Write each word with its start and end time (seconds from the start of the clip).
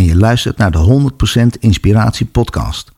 en 0.00 0.06
je 0.06 0.16
luistert 0.16 0.56
naar 0.56 0.70
de 0.70 1.10
100% 1.56 1.58
Inspiratie 1.58 2.26
Podcast. 2.26 2.90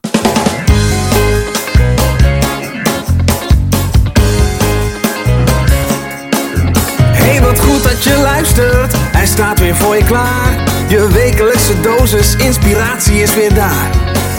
Hey, 7.12 7.40
wat 7.40 7.60
goed 7.60 7.82
dat 7.82 8.04
je 8.04 8.18
luistert. 8.22 8.92
Hij 8.96 9.26
staat 9.26 9.58
weer 9.58 9.76
voor 9.76 9.96
je 9.96 10.04
klaar. 10.04 10.64
Je 10.88 11.08
wekelijkse 11.12 11.80
dosis 11.80 12.36
inspiratie 12.36 13.22
is 13.22 13.34
weer 13.34 13.54
daar. 13.54 13.90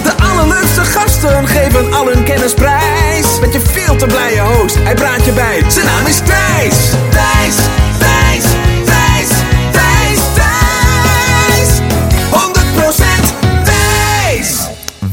De 0.04 0.14
allerleukste 0.24 0.82
gasten 0.82 1.48
geven 1.48 1.94
al 1.94 2.08
hun 2.08 2.24
kennis 2.24 2.54
prijs. 2.54 3.40
Met 3.40 3.54
je 3.54 3.60
veel 3.60 3.96
te 3.96 4.06
blije 4.06 4.42
host, 4.42 4.76
hij 4.76 4.94
praat 4.96 5.26
je 5.26 5.32
bij. 5.32 5.64
Zijn 5.68 5.86
naam 5.86 6.06
is 6.06 6.18
Thijs. 6.18 6.92
Thijs, 7.10 7.56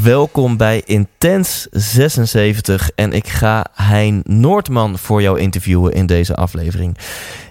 Welkom 0.03 0.57
bij 0.57 0.83
Intens 0.85 1.67
76 1.71 2.91
en 2.95 3.13
ik 3.13 3.29
ga 3.29 3.67
Hein 3.75 4.23
Noordman 4.25 4.99
voor 4.99 5.23
jou 5.23 5.41
interviewen 5.41 5.93
in 5.93 6.07
deze 6.07 6.35
aflevering. 6.35 6.97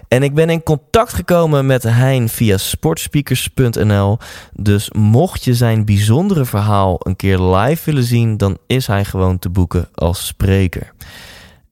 En 0.08 0.24
ik 0.24 0.34
ben 0.34 0.50
in 0.50 0.64
contact 0.64 1.14
gekomen 1.14 1.66
met 1.66 1.84
Hein 1.84 2.30
via 2.30 2.58
sportspeakers.nl. 2.58 4.18
Dus 4.54 4.92
mocht 4.92 5.44
je 5.44 5.54
zijn 5.54 5.86
bijzondere 5.86 6.46
verhaal 6.46 6.98
een 7.00 7.16
keer 7.16 7.40
live 7.40 7.86
willen 7.86 8.04
zien, 8.04 8.38
dan 8.38 8.58
is 8.68 8.88
hij 8.88 9.06
gewoon 9.06 9.40
te 9.40 9.50
boeken 9.50 9.90
als 9.94 10.28
spreker. 10.28 10.94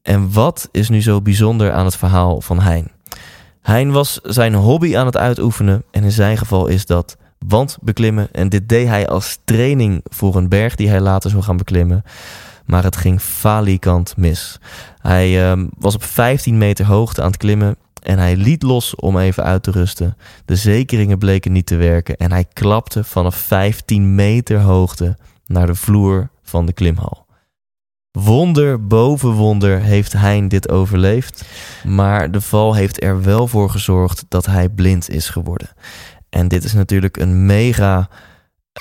En 0.02 0.34
wat 0.34 0.70
is 0.72 0.90
nu 0.90 1.02
zo 1.02 1.22
bijzonder 1.22 1.72
aan 1.72 1.86
het 1.86 1.98
verhaal 1.98 2.42
van 2.42 2.60
Hein? 2.60 2.92
Hein 3.62 3.92
was 3.92 4.20
zijn 4.24 4.54
hobby 4.54 4.98
aan 4.98 5.06
het 5.06 5.18
uitoefenen 5.18 5.84
en 5.92 6.04
in 6.04 6.12
zijn 6.12 6.38
geval 6.38 6.68
is 6.68 6.86
dat 6.86 7.18
wandbeklimmen. 7.48 8.28
En 8.32 8.50
dit 8.50 8.70
deed 8.70 8.88
hij 8.88 9.08
als 9.08 9.40
training 9.44 10.02
voor 10.04 10.36
een 10.36 10.50
berg 10.50 10.76
die 10.76 10.90
hij 10.90 11.02
later 11.02 11.30
zou 11.30 11.44
gaan 11.44 11.58
beklimmen. 11.58 12.04
Maar 12.66 12.84
het 12.84 12.96
ging 12.96 13.22
falikant 13.22 14.18
mis. 14.18 14.60
Hij 14.98 15.50
ehm, 15.50 15.68
was 15.78 15.96
op 15.96 16.04
15 16.04 16.58
meter 16.58 16.86
hoogte 16.86 17.22
aan 17.22 17.28
het 17.28 17.38
klimmen 17.38 17.78
en 18.04 18.18
hij 18.18 18.36
liet 18.36 18.64
los 18.64 18.96
om 18.96 19.18
even 19.18 19.44
uit 19.44 19.64
te 19.64 19.72
rusten. 19.72 20.18
De 20.46 20.56
zekeringen 20.56 21.18
bleken 21.18 21.52
niet 21.52 21.66
te 21.66 21.76
werken 21.76 22.18
en 22.18 22.32
hij 22.32 22.46
klapte 22.54 23.04
vanaf 23.04 23.36
15 23.36 24.16
meter 24.16 24.60
hoogte 24.60 25.18
naar 25.46 25.66
de 25.66 25.76
vloer 25.76 26.30
van 26.44 26.66
de 26.66 26.74
klimhal. 26.74 27.26
Wonder 28.12 28.88
boven 28.88 29.32
wonder 29.32 29.80
heeft 29.80 30.14
Hein 30.14 30.48
dit 30.48 30.70
overleefd, 30.70 31.46
maar 31.84 32.32
de 32.32 32.42
val 32.42 32.74
heeft 32.74 33.04
er 33.04 33.22
wel 33.22 33.48
voor 33.48 33.70
gezorgd 33.70 34.26
dat 34.28 34.46
hij 34.46 34.70
blind 34.70 35.10
is 35.10 35.30
geworden. 35.30 35.70
En 36.38 36.48
dit 36.48 36.64
is 36.64 36.74
natuurlijk 36.74 37.18
een 37.18 37.46
mega 37.46 38.10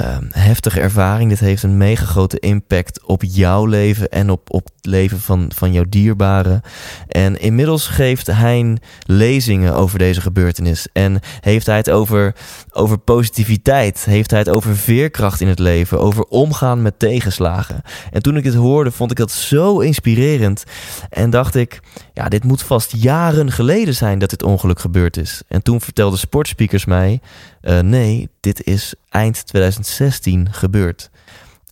uh, 0.02 0.16
heftige 0.30 0.80
ervaring. 0.80 1.30
Dit 1.30 1.40
heeft 1.40 1.62
een 1.62 1.76
mega 1.76 2.04
grote 2.04 2.38
impact 2.38 3.04
op 3.04 3.22
jouw 3.26 3.66
leven 3.66 4.08
en 4.08 4.30
op, 4.30 4.52
op 4.54 4.64
het 4.64 4.86
leven 4.86 5.20
van, 5.20 5.50
van 5.54 5.72
jouw 5.72 5.84
dierbaren. 5.88 6.60
En 7.08 7.40
inmiddels 7.40 7.86
geeft 7.86 8.26
Hein 8.26 8.78
lezingen 9.06 9.74
over 9.74 9.98
deze 9.98 10.20
gebeurtenis. 10.20 10.88
En 10.92 11.20
heeft 11.40 11.66
hij 11.66 11.76
het 11.76 11.90
over, 11.90 12.34
over 12.72 12.98
positiviteit. 12.98 14.04
Heeft 14.04 14.30
hij 14.30 14.38
het 14.38 14.48
over 14.48 14.76
veerkracht 14.76 15.40
in 15.40 15.48
het 15.48 15.58
leven. 15.58 16.00
Over 16.00 16.24
omgaan 16.24 16.82
met 16.82 16.98
tegenslagen. 16.98 17.82
En 18.10 18.22
toen 18.22 18.36
ik 18.36 18.42
dit 18.42 18.54
hoorde, 18.54 18.90
vond 18.90 19.10
ik 19.10 19.16
dat 19.16 19.30
zo 19.30 19.78
inspirerend. 19.80 20.64
En 21.10 21.30
dacht 21.30 21.54
ik, 21.54 21.80
ja, 22.12 22.28
dit 22.28 22.44
moet 22.44 22.62
vast 22.62 22.92
jaren 22.96 23.52
geleden 23.52 23.94
zijn 23.94 24.18
dat 24.18 24.30
dit 24.30 24.42
ongeluk 24.42 24.80
gebeurd 24.80 25.16
is. 25.16 25.42
En 25.48 25.62
toen 25.62 25.80
vertelden 25.80 26.18
sportspeakers 26.18 26.84
mij, 26.84 27.20
uh, 27.66 27.80
nee, 27.80 28.28
dit 28.40 28.64
is 28.64 28.94
eind 29.08 29.46
2016 29.46 30.52
gebeurd. 30.52 31.10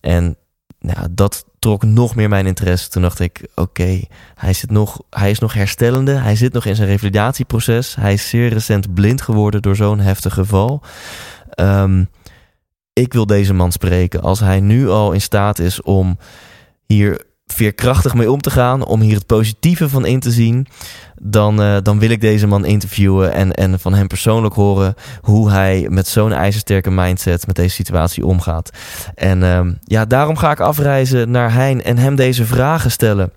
En 0.01 0.37
nou, 0.79 1.07
dat 1.11 1.45
trok 1.59 1.85
nog 1.85 2.15
meer 2.15 2.29
mijn 2.29 2.47
interesse. 2.47 2.89
Toen 2.89 3.03
dacht 3.03 3.21
ik, 3.21 3.49
oké, 3.55 4.01
hij 4.35 4.53
zit 4.53 4.71
nog, 4.71 5.03
hij 5.11 5.31
is 5.31 5.39
nog 5.39 5.53
herstellende. 5.53 6.13
Hij 6.13 6.37
zit 6.37 6.53
nog 6.53 6.65
in 6.65 6.77
zijn 6.77 6.89
revalidatieproces. 6.89 7.95
Hij 7.95 8.13
is 8.13 8.29
zeer 8.29 8.49
recent 8.49 8.95
blind 8.95 9.23
geworden 9.23 9.63
door 9.63 9.77
zo'n 9.77 10.01
heftig 10.01 10.35
geval. 10.35 10.83
Um, 11.61 12.09
ik 12.93 13.13
wil 13.13 13.27
deze 13.27 13.55
man 13.55 13.73
spreken. 13.73 14.23
Als 14.23 14.41
hij 14.41 14.61
nu 14.61 14.89
al 14.89 15.13
in 15.13 15.21
staat 15.21 15.59
is 15.59 15.83
om 15.83 16.19
hier 16.87 17.25
veerkrachtig 17.47 18.15
mee 18.15 18.31
om 18.31 18.41
te 18.41 18.51
gaan, 18.51 18.85
om 18.85 19.01
hier 19.01 19.15
het 19.15 19.27
positieve 19.27 19.89
van 19.89 20.07
in 20.07 20.21
te 20.21 20.31
zien, 20.31 20.67
dan, 21.23 21.61
uh, 21.61 21.77
dan 21.83 21.99
wil 21.99 22.11
ik 22.11 22.21
deze 22.21 22.47
man 22.47 22.65
interviewen 22.65 23.33
en, 23.33 23.53
en 23.53 23.81
van 23.81 23.95
hem 23.95 24.07
persoonlijk 24.07 24.55
horen 24.55 24.95
hoe 25.21 25.51
hij 25.51 25.87
met 25.89 26.07
zo'n 26.07 26.33
ijzersterke 26.33 26.91
mindset 26.91 27.47
met 27.47 27.57
deze 27.57 27.75
situatie 27.75 28.27
omgaat. 28.27 28.71
En 29.15 29.41
uh, 29.41 29.61
ja, 29.85 30.05
daarom 30.05 30.37
ga 30.37 30.51
ik 30.51 30.61
afreizen 30.61 31.31
naar 31.31 31.53
Hein 31.53 31.83
en 31.83 31.99
hem 31.99 32.15
deze 32.15 32.45
vragen 32.45 32.91
stellen. 32.91 33.33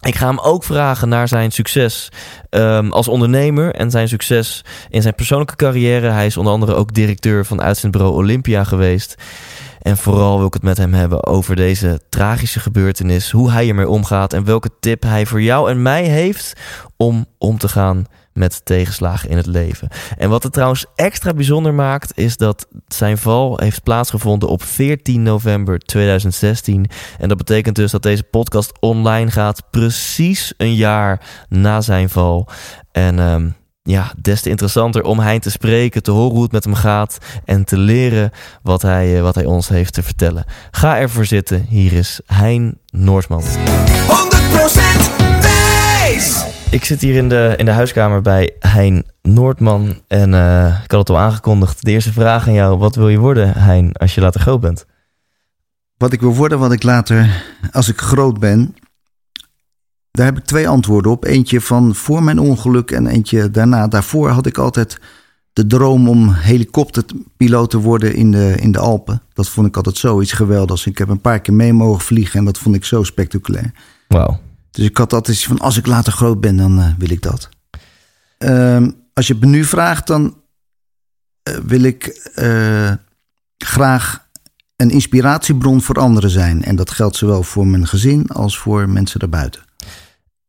Ik 0.00 0.14
ga 0.14 0.26
hem 0.26 0.38
ook 0.38 0.64
vragen 0.64 1.08
naar 1.08 1.28
zijn 1.28 1.50
succes 1.50 2.08
um, 2.50 2.92
als 2.92 3.08
ondernemer 3.08 3.74
en 3.74 3.90
zijn 3.90 4.08
succes 4.08 4.64
in 4.88 5.02
zijn 5.02 5.14
persoonlijke 5.14 5.56
carrière. 5.56 6.10
Hij 6.10 6.26
is 6.26 6.36
onder 6.36 6.52
andere 6.52 6.74
ook 6.74 6.94
directeur 6.94 7.44
van 7.44 7.62
uitzendbureau 7.62 8.14
Olympia 8.14 8.64
geweest. 8.64 9.14
En 9.82 9.96
vooral 9.96 10.36
wil 10.36 10.46
ik 10.46 10.54
het 10.54 10.62
met 10.62 10.76
hem 10.76 10.94
hebben 10.94 11.26
over 11.26 11.56
deze 11.56 12.00
tragische 12.08 12.60
gebeurtenis, 12.60 13.30
hoe 13.30 13.50
hij 13.50 13.68
ermee 13.68 13.88
omgaat 13.88 14.32
en 14.32 14.44
welke 14.44 14.70
tip 14.80 15.02
hij 15.02 15.26
voor 15.26 15.42
jou 15.42 15.70
en 15.70 15.82
mij 15.82 16.04
heeft 16.04 16.52
om 16.96 17.26
om 17.38 17.58
te 17.58 17.68
gaan 17.68 18.06
met 18.38 18.64
tegenslagen 18.64 19.28
in 19.28 19.36
het 19.36 19.46
leven. 19.46 19.88
En 20.16 20.30
wat 20.30 20.42
het 20.42 20.52
trouwens 20.52 20.86
extra 20.94 21.34
bijzonder 21.34 21.74
maakt, 21.74 22.18
is 22.18 22.36
dat 22.36 22.66
zijn 22.86 23.18
val 23.18 23.58
heeft 23.60 23.82
plaatsgevonden 23.82 24.48
op 24.48 24.62
14 24.62 25.22
november 25.22 25.78
2016. 25.78 26.86
En 27.18 27.28
dat 27.28 27.38
betekent 27.38 27.76
dus 27.76 27.90
dat 27.90 28.02
deze 28.02 28.22
podcast 28.22 28.72
online 28.80 29.30
gaat 29.30 29.62
precies 29.70 30.54
een 30.56 30.74
jaar 30.74 31.20
na 31.48 31.80
zijn 31.80 32.08
val. 32.08 32.48
En 32.92 33.18
um, 33.18 33.56
ja, 33.88 34.12
des 34.16 34.42
te 34.42 34.48
interessanter 34.48 35.02
om 35.02 35.18
Hein 35.18 35.40
te 35.40 35.50
spreken, 35.50 36.02
te 36.02 36.10
horen 36.10 36.34
hoe 36.34 36.42
het 36.42 36.52
met 36.52 36.64
hem 36.64 36.74
gaat 36.74 37.18
en 37.44 37.64
te 37.64 37.78
leren 37.78 38.30
wat 38.62 38.82
hij, 38.82 39.16
eh, 39.16 39.22
wat 39.22 39.34
hij 39.34 39.44
ons 39.44 39.68
heeft 39.68 39.92
te 39.92 40.02
vertellen. 40.02 40.44
Ga 40.70 40.98
ervoor 40.98 41.24
zitten. 41.24 41.66
Hier 41.68 41.92
is 41.92 42.20
Hein 42.26 42.78
Noordman. 42.90 43.42
100% 43.42 43.46
wijs! 45.40 46.44
Ik 46.70 46.84
zit 46.84 47.00
hier 47.00 47.14
in 47.14 47.28
de, 47.28 47.54
in 47.56 47.64
de 47.64 47.70
huiskamer 47.70 48.22
bij 48.22 48.56
Hein 48.58 49.04
Noordman 49.22 50.00
en 50.08 50.32
uh, 50.32 50.66
ik 50.84 50.90
had 50.90 51.00
het 51.00 51.10
al 51.10 51.18
aangekondigd. 51.18 51.84
De 51.84 51.90
eerste 51.90 52.12
vraag 52.12 52.46
aan 52.46 52.54
jou, 52.54 52.78
wat 52.78 52.94
wil 52.94 53.08
je 53.08 53.18
worden, 53.18 53.52
Hein, 53.54 53.92
als 53.92 54.14
je 54.14 54.20
later 54.20 54.40
groot 54.40 54.60
bent? 54.60 54.86
Wat 55.96 56.12
ik 56.12 56.20
wil 56.20 56.34
worden, 56.34 56.58
wat 56.58 56.72
ik 56.72 56.82
later, 56.82 57.44
als 57.72 57.88
ik 57.88 58.00
groot 58.00 58.38
ben, 58.38 58.74
daar 60.18 60.26
heb 60.26 60.38
ik 60.38 60.44
twee 60.44 60.68
antwoorden 60.68 61.12
op. 61.12 61.24
Eentje 61.24 61.60
van 61.60 61.94
voor 61.94 62.22
mijn 62.22 62.38
ongeluk 62.38 62.90
en 62.90 63.06
eentje 63.06 63.50
daarna. 63.50 63.88
Daarvoor 63.88 64.30
had 64.30 64.46
ik 64.46 64.58
altijd 64.58 65.00
de 65.52 65.66
droom 65.66 66.08
om 66.08 66.32
helikopterpiloot 66.32 67.70
te 67.70 67.78
worden 67.78 68.14
in 68.14 68.30
de, 68.30 68.54
in 68.60 68.72
de 68.72 68.78
Alpen. 68.78 69.22
Dat 69.32 69.48
vond 69.48 69.66
ik 69.66 69.76
altijd 69.76 69.96
zoiets 69.96 70.32
geweldigs. 70.32 70.86
Ik 70.86 70.98
heb 70.98 71.08
een 71.08 71.20
paar 71.20 71.40
keer 71.40 71.54
mee 71.54 71.72
mogen 71.72 72.00
vliegen 72.00 72.38
en 72.38 72.44
dat 72.44 72.58
vond 72.58 72.74
ik 72.74 72.84
zo 72.84 73.02
spectaculair. 73.02 73.72
Wauw. 74.08 74.40
Dus 74.70 74.84
ik 74.84 74.96
had 74.96 75.12
altijd 75.12 75.42
van 75.42 75.58
als 75.58 75.76
ik 75.76 75.86
later 75.86 76.12
groot 76.12 76.40
ben, 76.40 76.56
dan 76.56 76.78
uh, 76.78 76.86
wil 76.98 77.10
ik 77.10 77.22
dat. 77.22 77.48
Uh, 78.38 78.86
als 79.14 79.26
je 79.26 79.32
het 79.32 79.42
me 79.42 79.48
nu 79.48 79.64
vraagt, 79.64 80.06
dan 80.06 80.36
uh, 81.48 81.56
wil 81.66 81.82
ik 81.82 82.30
uh, 82.36 82.92
graag 83.58 84.26
een 84.76 84.90
inspiratiebron 84.90 85.82
voor 85.82 85.96
anderen 85.96 86.30
zijn. 86.30 86.64
En 86.64 86.76
dat 86.76 86.90
geldt 86.90 87.16
zowel 87.16 87.42
voor 87.42 87.66
mijn 87.66 87.86
gezin 87.86 88.28
als 88.28 88.58
voor 88.58 88.88
mensen 88.88 89.20
daarbuiten. 89.20 89.66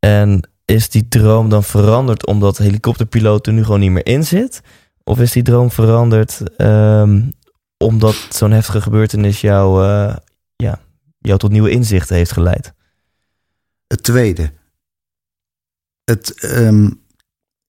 En 0.00 0.50
is 0.64 0.88
die 0.88 1.08
droom 1.08 1.48
dan 1.48 1.64
veranderd 1.64 2.26
omdat 2.26 2.58
helikopterpiloot 2.58 3.46
er 3.46 3.52
nu 3.52 3.64
gewoon 3.64 3.80
niet 3.80 3.90
meer 3.90 4.06
in 4.06 4.24
zit? 4.24 4.60
Of 5.04 5.20
is 5.20 5.32
die 5.32 5.42
droom 5.42 5.70
veranderd 5.70 6.56
ehm, 6.56 7.22
omdat 7.76 8.16
zo'n 8.30 8.50
heftige 8.50 8.80
gebeurtenis 8.80 9.40
jou, 9.40 9.84
eh, 9.84 10.16
ja, 10.56 10.80
jou 11.18 11.38
tot 11.38 11.50
nieuwe 11.50 11.70
inzichten 11.70 12.16
heeft 12.16 12.32
geleid? 12.32 12.72
Het 13.86 14.02
tweede. 14.02 14.52
Het 16.04 16.40
ehm, 16.40 16.90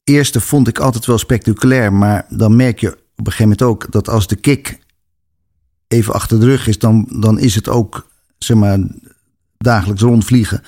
eerste 0.04 0.42
vond 0.42 0.68
ik 0.68 0.80
altijd 0.80 1.06
wel 1.06 1.18
spectaculair, 1.18 1.94
maar 1.94 2.25
dan 2.30 2.56
merk 2.56 2.80
je 2.80 2.92
op 2.92 2.98
een 3.28 3.31
gegeven 3.31 3.44
moment 3.44 3.62
ook 3.62 3.92
dat 3.92 4.10
als 4.10 4.28
de 4.28 4.36
kick 4.36 4.80
even 5.88 6.13
achter 6.13 6.39
de 6.39 6.45
rug 6.45 6.68
is, 6.68 6.80
dan, 6.80 7.07
dan 7.10 7.39
is 7.39 7.56
het 7.56 7.69
ook 7.69 8.07
zeg 8.38 8.57
maar, 8.57 8.80
dagelijks 9.57 10.01
rondvliegen. 10.01 10.63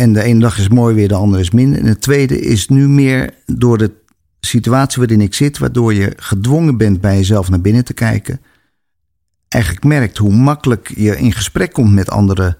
En 0.00 0.12
de 0.12 0.22
ene 0.22 0.40
dag 0.40 0.58
is 0.58 0.68
mooi 0.68 0.94
weer, 0.94 1.08
de 1.08 1.14
andere 1.14 1.42
is 1.42 1.50
minder. 1.50 1.80
En 1.80 1.86
het 1.86 2.00
tweede 2.00 2.40
is 2.40 2.68
nu 2.68 2.88
meer 2.88 3.34
door 3.46 3.78
de 3.78 3.92
situatie 4.40 4.98
waarin 4.98 5.20
ik 5.20 5.34
zit, 5.34 5.58
waardoor 5.58 5.94
je 5.94 6.12
gedwongen 6.16 6.76
bent 6.76 7.00
bij 7.00 7.16
jezelf 7.16 7.50
naar 7.50 7.60
binnen 7.60 7.84
te 7.84 7.94
kijken. 7.94 8.40
Eigenlijk 9.48 9.84
merkt 9.84 10.18
hoe 10.18 10.32
makkelijk 10.32 10.92
je 10.96 11.18
in 11.18 11.32
gesprek 11.32 11.72
komt 11.72 11.92
met 11.92 12.10
anderen. 12.10 12.56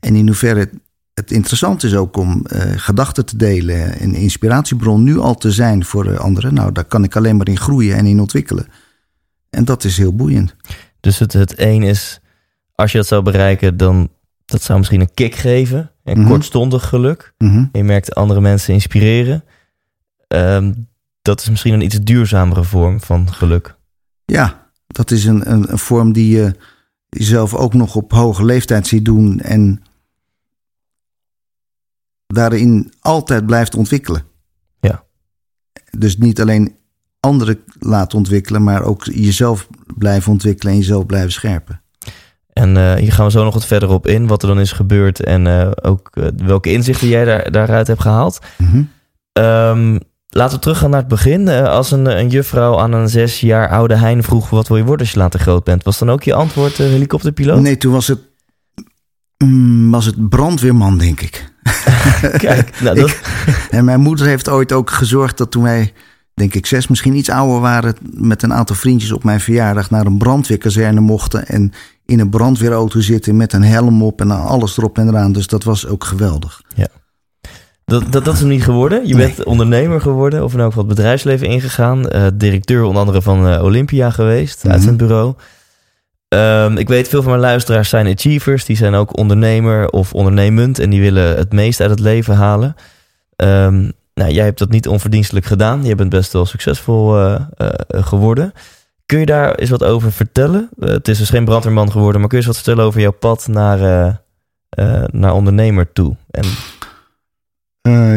En 0.00 0.16
in 0.16 0.26
hoeverre 0.26 0.70
het 1.14 1.30
interessant 1.30 1.82
is 1.82 1.94
ook 1.94 2.16
om 2.16 2.44
uh, 2.52 2.62
gedachten 2.76 3.26
te 3.26 3.36
delen. 3.36 4.02
Een 4.02 4.14
inspiratiebron 4.14 5.02
nu 5.02 5.18
al 5.18 5.34
te 5.34 5.52
zijn 5.52 5.84
voor 5.84 6.18
anderen. 6.18 6.54
Nou, 6.54 6.72
daar 6.72 6.84
kan 6.84 7.04
ik 7.04 7.16
alleen 7.16 7.36
maar 7.36 7.48
in 7.48 7.58
groeien 7.58 7.96
en 7.96 8.06
in 8.06 8.20
ontwikkelen. 8.20 8.66
En 9.50 9.64
dat 9.64 9.84
is 9.84 9.96
heel 9.96 10.14
boeiend. 10.14 10.54
Dus 11.00 11.18
het, 11.18 11.32
het 11.32 11.58
een 11.58 11.82
is, 11.82 12.20
als 12.74 12.92
je 12.92 12.98
dat 12.98 13.06
zou 13.06 13.22
bereiken, 13.22 13.76
dan 13.76 14.08
dat 14.48 14.62
zou 14.62 14.78
misschien 14.78 15.00
een 15.00 15.14
kick 15.14 15.34
geven. 15.34 15.90
Een 16.04 16.18
Mhm. 16.20 16.28
kortstondig 16.28 16.88
geluk. 16.88 17.34
Mhm. 17.38 17.64
Je 17.72 17.84
merkt 17.84 18.14
andere 18.14 18.40
mensen 18.40 18.74
inspireren. 18.74 19.44
Ehm, 20.28 20.72
dat 21.22 21.40
is 21.40 21.48
misschien 21.48 21.74
een 21.74 21.80
iets 21.84 22.00
duurzamere 22.00 22.64
vorm 22.64 23.00
van 23.00 23.32
geluk. 23.32 23.76
Ja, 24.24 24.70
dat 24.86 25.10
is 25.10 25.24
een, 25.24 25.50
een, 25.52 25.72
een 25.72 25.78
vorm 25.78 26.12
die 26.12 26.36
je 26.36 26.54
jezelf 27.08 27.54
ook 27.54 27.74
nog 27.74 27.94
op 27.96 28.12
hoge 28.12 28.44
leeftijd 28.44 28.86
ziet 28.86 29.04
doen. 29.04 29.40
En 29.40 29.82
daarin 32.26 32.92
altijd 33.00 33.46
blijft 33.46 33.74
ontwikkelen. 33.74 34.22
Ja. 34.80 35.04
Dus 35.98 36.16
niet 36.16 36.40
alleen 36.40 36.76
anderen 37.20 37.60
laten 37.78 38.18
ontwikkelen, 38.18 38.62
maar 38.64 38.82
ook 38.82 39.04
jezelf 39.04 39.68
blijven 39.96 40.32
ontwikkelen 40.32 40.72
en 40.72 40.78
jezelf 40.78 41.06
blijven 41.06 41.32
scherpen. 41.32 41.82
En 42.58 42.76
eh, 42.76 42.94
hier 42.94 43.12
gaan 43.12 43.24
we 43.24 43.30
zo 43.30 43.44
nog 43.44 43.54
wat 43.54 43.66
verder 43.66 43.88
op 43.88 44.06
in, 44.06 44.26
wat 44.26 44.42
er 44.42 44.48
dan 44.48 44.60
is 44.60 44.72
gebeurd 44.72 45.24
en 45.24 45.46
eh, 45.46 45.70
ook 45.82 46.10
eh, 46.12 46.24
welke 46.36 46.72
inzichten 46.72 47.08
jij 47.08 47.24
daar, 47.24 47.50
daaruit 47.50 47.86
hebt 47.86 48.00
gehaald. 48.00 48.38
Mhm. 48.56 48.82
Ehm, 49.32 49.98
laten 50.28 50.54
we 50.56 50.62
teruggaan 50.62 50.90
naar 50.90 51.00
het 51.00 51.08
begin. 51.08 51.48
Als 51.48 51.90
een, 51.90 52.18
een 52.18 52.28
juffrouw 52.28 52.78
aan 52.78 52.92
een 52.92 53.08
zes 53.08 53.40
jaar 53.40 53.68
oude 53.68 53.94
Hein 53.94 54.22
vroeg 54.22 54.50
wat 54.50 54.68
wil 54.68 54.76
je 54.76 54.84
worden 54.84 55.06
als 55.06 55.14
je 55.14 55.20
later 55.20 55.40
groot 55.40 55.64
bent, 55.64 55.84
was 55.84 55.98
dan 55.98 56.10
ook 56.10 56.22
je 56.22 56.34
antwoord 56.34 56.76
helikopterpiloot? 56.76 57.60
Nee, 57.60 57.76
toen 57.76 57.92
was 57.92 58.06
het, 58.06 58.20
mm, 59.44 59.90
was 59.90 60.04
het 60.04 60.28
brandweerman, 60.28 60.98
denk 60.98 61.20
ik. 61.20 61.52
Kijk, 62.36 62.80
nou, 62.80 63.00
dat, 63.00 63.20
En 63.70 63.84
mijn 63.84 64.00
moeder 64.00 64.26
heeft 64.26 64.48
ooit 64.48 64.72
ook 64.72 64.90
gezorgd 64.90 65.38
dat 65.38 65.50
toen 65.50 65.62
wij, 65.62 65.92
denk 66.34 66.54
ik, 66.54 66.66
zes, 66.66 66.88
misschien 66.88 67.16
iets 67.16 67.30
ouder 67.30 67.60
waren, 67.60 67.94
met 68.10 68.42
een 68.42 68.54
aantal 68.54 68.76
vriendjes 68.76 69.12
op 69.12 69.24
mijn 69.24 69.40
verjaardag 69.40 69.90
naar 69.90 70.06
een 70.06 70.18
brandweerkazerne 70.18 71.00
mochten. 71.00 71.46
En 71.46 71.72
in 72.08 72.20
een 72.20 72.30
brandweerauto 72.30 73.00
zitten 73.00 73.36
met 73.36 73.52
een 73.52 73.62
helm 73.64 74.02
op 74.02 74.20
en 74.20 74.30
alles 74.30 74.78
erop 74.78 74.98
en 74.98 75.08
eraan. 75.08 75.32
Dus 75.32 75.46
dat 75.46 75.64
was 75.64 75.86
ook 75.86 76.04
geweldig. 76.04 76.60
dat, 77.84 78.12
dat, 78.12 78.24
dat 78.24 78.34
is 78.34 78.40
hem 78.40 78.48
niet 78.48 78.62
geworden. 78.64 79.06
Je 79.06 79.14
Nee. 79.14 79.26
bent 79.26 79.44
ondernemer 79.44 80.00
geworden, 80.00 80.44
of 80.44 80.52
in 80.52 80.58
elk 80.58 80.68
geval 80.68 80.84
het 80.86 80.94
bedrijfsleven 80.94 81.46
ingegaan. 81.46 82.08
eh, 82.08 82.26
directeur 82.34 82.82
onder 82.82 83.00
andere 83.00 83.22
van 83.22 83.48
eh, 83.48 83.62
Olympia 83.64 84.10
geweest, 84.10 84.64
Mhm. 84.64 84.72
uitzendbureau. 84.72 85.34
Ehm, 86.28 86.76
ik 86.76 86.88
weet, 86.88 87.08
veel 87.08 87.20
van 87.22 87.30
mijn 87.30 87.42
luisteraars 87.42 87.88
zijn 87.88 88.06
achievers. 88.06 88.64
Die 88.64 88.76
zijn 88.76 88.94
ook 88.94 89.16
ondernemer 89.18 89.88
of 89.90 90.12
ondernemend 90.14 90.78
en 90.78 90.90
die 90.90 91.00
willen 91.00 91.36
het 91.36 91.52
meest 91.52 91.80
uit 91.80 91.90
het 91.90 92.00
leven 92.00 92.34
halen. 92.36 92.74
Ehm, 93.36 93.90
nou, 94.14 94.30
jij 94.32 94.44
hebt 94.44 94.58
dat 94.58 94.70
niet 94.70 94.88
onverdienstelijk 94.88 95.46
gedaan. 95.46 95.84
Je 95.84 95.94
bent 95.94 96.10
best 96.10 96.32
wel 96.32 96.46
succesvol 96.46 97.18
eh, 97.18 97.40
geworden. 97.88 98.52
Kun 99.08 99.18
je 99.18 99.26
daar 99.26 99.54
eens 99.54 99.70
wat 99.70 99.84
over 99.84 100.12
vertellen? 100.12 100.68
Eh, 100.78 100.88
het 100.88 101.08
is 101.08 101.18
dus 101.18 101.30
geen 101.30 101.44
brandweerman 101.44 101.90
geworden, 101.90 102.20
maar 102.20 102.28
kun 102.28 102.38
je 102.38 102.44
eens 102.44 102.54
wat 102.54 102.64
vertellen 102.64 102.88
over 102.88 103.00
jouw 103.00 103.12
pad 103.12 103.46
naar, 103.46 103.80
eh, 103.80 104.14
eh, 104.68 105.04
naar 105.12 105.34
ondernemer 105.34 105.92
toe? 105.92 106.16
En 106.30 106.46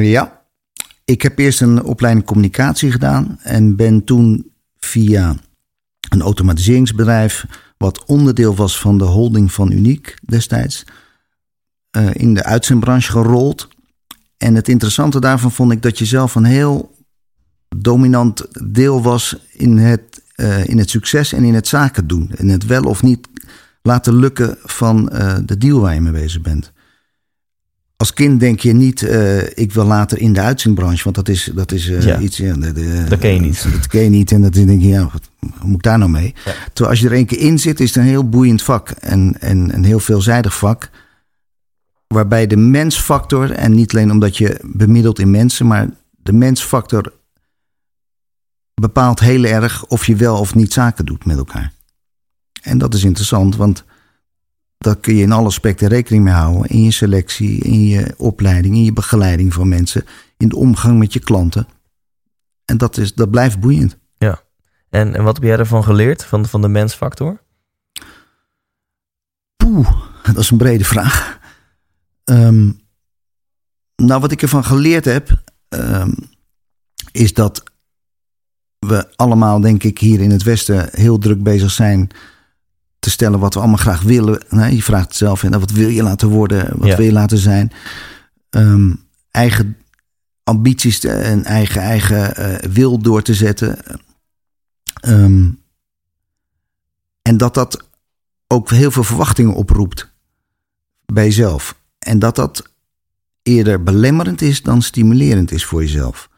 ja, 0.04 0.42
ik 1.06 1.22
heb 1.22 1.38
eerst 1.40 1.62
een 1.62 1.84
opleiding 1.84 2.26
communicatie 2.26 2.92
gedaan 2.92 3.40
en 3.42 3.76
ben 3.76 4.04
toen 4.04 4.52
via 4.80 5.36
een 6.10 6.22
automatiseringsbedrijf, 6.22 7.46
wat 7.78 8.06
onderdeel 8.06 8.56
was 8.56 8.80
van 8.80 8.98
de 8.98 9.04
holding 9.04 9.52
van 9.52 9.72
Uniek 9.72 10.16
destijds, 10.26 10.84
in 12.12 12.34
de 12.34 12.44
uitzendbranche 12.44 13.12
gerold. 13.12 13.68
En 14.38 14.56
het 14.56 14.68
interessante 14.68 15.20
daarvan 15.20 15.52
vond 15.52 15.72
ik 15.72 15.82
dat 15.82 15.98
je 15.98 16.06
zelf 16.06 16.36
een 16.36 16.44
heel 16.44 16.96
dominant 17.76 18.46
deel 18.74 19.02
was 19.02 19.38
in 19.52 19.78
het, 19.78 20.11
eh, 20.42 20.66
in 20.68 20.78
het 20.78 20.90
succes 20.90 21.34
en 21.34 21.44
in 21.44 21.54
het 21.54 21.68
zaken 21.68 22.08
doen. 22.08 22.32
En 22.38 22.48
het 22.48 22.66
wel 22.66 22.84
of 22.84 23.02
niet 23.04 23.28
laten 23.82 24.16
lukken 24.16 24.58
van 24.64 25.10
eh, 25.10 25.38
de 25.46 25.58
deal 25.58 25.80
waar 25.80 25.94
je 25.94 26.02
mee 26.02 26.12
bezig 26.12 26.42
bent 26.42 26.72
als 28.02 28.14
kind 28.14 28.40
denk 28.40 28.60
je 28.60 28.74
niet, 28.74 29.02
eh, 29.04 29.58
ik 29.58 29.72
wil 29.74 29.86
later 29.86 30.18
in 30.20 30.34
de 30.34 30.40
uitzendbranche, 30.42 31.04
want 31.04 31.16
dat 31.16 31.30
is, 31.30 31.52
dat 31.56 31.72
is 31.72 31.86
Ja. 31.86 32.20
iets. 32.20 32.38
Ja, 32.38 32.54
de, 32.54 32.72
de- 32.74 33.06
Dat 33.10 33.20
ken 33.20 33.34
je 33.34 33.40
niet. 33.40 33.64
Dat 33.72 33.88
ken 33.88 34.04
je 34.04 34.10
niet 34.10 34.32
en 34.32 34.42
dat 34.42 34.54
denk 34.54 34.82
je, 34.82 34.88
ja, 34.88 35.10
wat, 35.12 35.30
moet 35.64 35.76
ik 35.76 35.82
daar 35.84 35.98
nou 35.98 36.12
mee? 36.12 36.34
Ja. 36.46 36.52
Terwijl 36.74 36.90
als 36.90 37.00
je 37.00 37.08
er 37.08 37.14
één 37.16 37.26
keer 37.26 37.40
in 37.40 37.60
zit, 37.60 37.80
is 37.80 37.88
het 37.88 38.04
een 38.04 38.10
heel 38.10 38.30
boeiend 38.30 38.64
vak 38.64 38.90
en, 38.90 39.36
en 39.40 39.74
een 39.76 39.84
heel 39.84 40.00
veelzijdig 40.00 40.58
vak. 40.58 40.90
Waarbij 42.08 42.48
de 42.48 42.58
mensfactor, 42.58 43.52
en 43.52 43.74
niet 43.74 43.92
alleen 43.94 44.12
omdat 44.12 44.38
je 44.38 44.60
bemiddelt 44.64 45.20
in 45.20 45.32
mensen, 45.32 45.68
maar 45.68 45.90
de 46.24 46.34
mensfactor 46.34 47.14
bepaalt 48.82 49.20
heel 49.20 49.44
erg 49.44 49.86
of 49.86 50.06
je 50.06 50.16
wel 50.16 50.40
of 50.40 50.56
niet 50.56 50.74
zaken 50.74 51.06
doet 51.06 51.26
met 51.26 51.38
elkaar. 51.38 51.74
En 52.62 52.78
dat 52.78 52.94
is 52.94 53.04
interessant, 53.04 53.56
want 53.56 53.84
daar 54.78 54.98
kun 54.98 55.16
je 55.16 55.24
in 55.24 55.32
alle 55.32 55.48
aspecten 55.48 55.88
rekening 55.88 56.24
mee 56.24 56.34
houden. 56.34 56.70
In 56.70 56.84
je 56.84 56.92
selectie, 56.92 57.60
in 57.60 57.86
je 57.86 58.14
opleiding, 58.18 58.76
in 58.76 58.84
je 58.84 58.94
begeleiding 58.94 59.54
van 59.54 59.70
mensen, 59.70 60.06
in 60.38 60.50
de 60.50 60.56
omgang 60.56 61.00
met 61.00 61.14
je 61.14 61.20
klanten. 61.20 61.68
En 62.66 62.78
dat, 62.78 62.98
is, 62.98 63.14
dat 63.14 63.32
blijft 63.32 63.60
boeiend. 63.60 64.00
En, 64.92 65.16
en 65.16 65.24
wat 65.24 65.36
heb 65.36 65.44
jij 65.44 65.58
ervan 65.58 65.84
geleerd, 65.84 66.24
van, 66.24 66.46
van 66.46 66.62
de 66.62 66.68
mensfactor? 66.68 67.42
Poeh, 69.56 70.02
dat 70.24 70.38
is 70.38 70.50
een 70.50 70.58
brede 70.58 70.84
vraag. 70.84 71.40
Ehm, 72.24 72.72
nou, 73.96 74.22
wat 74.22 74.32
ik 74.32 74.42
ervan 74.42 74.64
geleerd 74.64 75.06
heb, 75.06 75.44
ehm, 75.70 76.12
is 77.12 77.34
dat 77.34 77.71
we 78.88 79.16
allemaal, 79.16 79.60
denk 79.62 79.84
ik, 79.84 80.00
hier 80.00 80.20
in 80.20 80.32
het 80.32 80.44
Westen 80.44 80.90
heel 80.92 81.18
druk 81.18 81.44
bezig 81.44 81.72
zijn 81.72 82.10
te 83.00 83.10
stellen 83.10 83.40
wat 83.40 83.54
we 83.54 83.60
allemaal 83.60 83.78
graag 83.78 84.02
willen. 84.02 84.44
Nee, 84.50 84.76
je 84.76 84.84
vraagt 84.84 85.08
het 85.08 85.16
zelf, 85.16 85.44
en 85.44 85.60
wat 85.60 85.72
wil 85.72 85.88
je 85.90 86.04
laten 86.04 86.28
worden? 86.28 86.78
Wat 86.78 86.88
Ja. 86.88 86.96
wil 86.96 87.06
je 87.06 87.12
laten 87.12 87.38
zijn? 87.38 87.72
Ehm, 88.50 88.94
eigen 89.32 89.78
ambities 90.44 91.04
en 91.04 91.44
eigen, 91.44 91.82
eigen 91.82 92.36
eh, 92.36 92.70
wil 92.72 92.98
door 93.00 93.22
te 93.22 93.34
zetten. 93.34 93.78
Ehm, 95.02 95.50
en 97.22 97.38
dat 97.38 97.54
dat 97.54 97.88
ook 98.48 98.70
heel 98.70 98.92
veel 98.92 99.04
verwachtingen 99.04 99.54
oproept 99.54 100.10
bij 101.06 101.24
jezelf. 101.26 101.80
En 102.00 102.20
dat 102.20 102.36
dat 102.36 102.70
eerder 103.44 103.84
belemmerend 103.84 104.42
is 104.42 104.62
dan 104.62 104.82
stimulerend 104.82 105.52
is 105.52 105.66
voor 105.66 105.82
jezelf. 105.82 106.30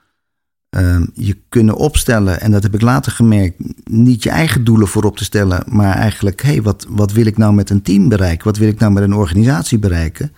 Ehm, 0.74 1.06
je 1.14 1.38
kunnen 1.50 1.76
opstellen, 1.76 2.42
en 2.42 2.52
dat 2.52 2.64
heb 2.64 2.74
ik 2.74 2.82
later 2.82 3.12
gemerkt, 3.12 3.56
niet 3.84 4.24
je 4.24 4.30
eigen 4.30 4.64
doelen 4.64 4.88
voorop 4.88 5.18
te 5.18 5.24
stellen, 5.24 5.64
maar 5.68 5.96
eigenlijk, 5.96 6.42
hé, 6.42 6.50
hey, 6.50 6.62
wat, 6.62 6.86
wat 6.90 7.12
wil 7.12 7.26
ik 7.26 7.38
nou 7.38 7.54
met 7.54 7.70
een 7.70 7.82
team 7.82 8.10
bereiken? 8.10 8.46
Wat 8.46 8.58
wil 8.58 8.68
ik 8.68 8.80
nou 8.80 8.92
met 8.92 9.04
een 9.04 9.14
organisatie 9.14 9.80
bereiken? 9.80 10.32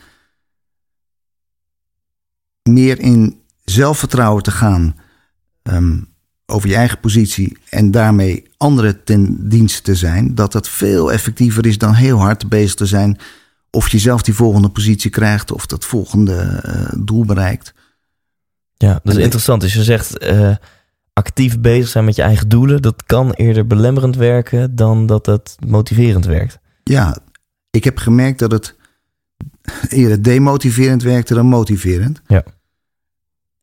Meer 2.70 3.00
in 3.00 3.42
zelfvertrouwen 3.64 4.44
te 4.44 4.52
gaan 4.52 4.96
ehm, 5.62 5.98
over 6.46 6.70
je 6.70 6.76
eigen 6.76 7.00
positie 7.00 7.58
en 7.70 7.92
daarmee 7.92 8.44
anderen 8.58 9.04
ten 9.04 9.50
dienste 9.50 9.82
te 9.82 9.96
zijn, 9.96 10.36
dat 10.36 10.52
dat 10.52 10.70
veel 10.70 11.12
effectiever 11.12 11.66
is 11.66 11.78
dan 11.78 11.94
heel 11.94 12.18
hard 12.18 12.50
bezig 12.50 12.76
te 12.76 12.86
zijn 12.86 13.18
of 13.70 13.90
je 13.90 14.00
zelf 14.00 14.22
die 14.22 14.34
volgende 14.34 14.70
positie 14.70 15.12
krijgt 15.12 15.52
of 15.52 15.66
dat 15.66 15.86
volgende 15.86 16.42
eh, 16.42 16.94
doel 16.98 17.26
bereikt. 17.26 17.74
Ja, 18.78 18.94
dat 18.94 19.14
is 19.14 19.16
En 19.16 19.24
interessant. 19.24 19.62
Dus 19.62 19.74
je 19.74 19.84
zegt 19.84 20.18
eh, 20.18 20.56
actief 21.14 21.60
bezig 21.60 21.88
zijn 21.88 22.06
met 22.06 22.16
je 22.16 22.22
eigen 22.22 22.50
doelen. 22.50 22.82
Dat 22.82 23.04
kan 23.06 23.32
eerder 23.32 23.68
belemmerend 23.68 24.16
werken 24.16 24.76
dan 24.76 25.06
dat 25.06 25.26
het 25.26 25.56
motiverend 25.68 26.26
werkt. 26.26 26.60
Ja, 26.84 27.18
ik 27.70 27.84
heb 27.84 27.98
gemerkt 27.98 28.40
dat 28.40 28.52
het 28.52 28.76
eerder 29.90 30.24
demotiverend 30.24 31.04
werkte 31.04 31.34
dan 31.34 31.46
motiverend. 31.46 32.22
Ja. 32.28 32.44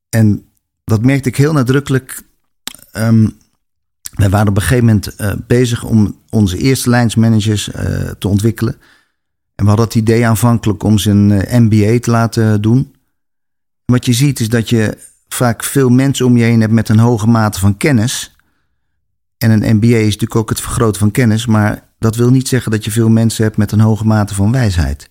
En 0.08 0.44
dat 0.84 1.02
merkte 1.04 1.28
ik 1.28 1.36
heel 1.36 1.52
nadrukkelijk. 1.52 2.22
Um, 2.92 3.36
wij 4.12 4.30
waren 4.30 4.48
op 4.48 4.56
een 4.56 4.62
gegeven 4.62 4.84
moment 4.84 5.20
uh, 5.20 5.32
bezig 5.46 5.84
om 5.84 6.16
onze 6.30 6.58
eerste 6.58 6.90
lijnsmanagers 6.90 7.68
uh, 7.68 7.74
te 8.18 8.28
ontwikkelen. 8.28 8.76
En 9.54 9.64
we 9.64 9.66
hadden 9.66 9.86
het 9.86 9.94
idee 9.94 10.26
aanvankelijk 10.26 10.82
om 10.82 10.98
ze 10.98 11.10
een 11.10 11.30
uh, 11.30 11.58
MBA 11.58 11.98
te 11.98 12.10
laten 12.10 12.62
doen. 12.62 12.94
Wat 13.92 14.06
je 14.06 14.12
ziet 14.12 14.40
is 14.40 14.48
dat 14.48 14.68
je 14.68 14.98
vaak 15.28 15.64
veel 15.64 15.88
mensen 15.88 16.26
om 16.26 16.36
je 16.36 16.44
heen 16.44 16.60
hebt 16.60 16.72
met 16.72 16.88
een 16.88 16.98
hoge 16.98 17.26
mate 17.26 17.58
van 17.58 17.76
kennis. 17.76 18.36
En 19.38 19.50
een 19.50 19.76
MBA 19.76 19.96
is 19.96 20.04
natuurlijk 20.04 20.36
ook 20.36 20.48
het 20.48 20.60
vergroten 20.60 21.00
van 21.00 21.10
kennis, 21.10 21.46
maar 21.46 21.82
dat 21.98 22.16
wil 22.16 22.30
niet 22.30 22.48
zeggen 22.48 22.70
dat 22.70 22.84
je 22.84 22.90
veel 22.90 23.08
mensen 23.08 23.44
hebt 23.44 23.56
met 23.56 23.72
een 23.72 23.80
hoge 23.80 24.06
mate 24.06 24.34
van 24.34 24.52
wijsheid. 24.52 25.08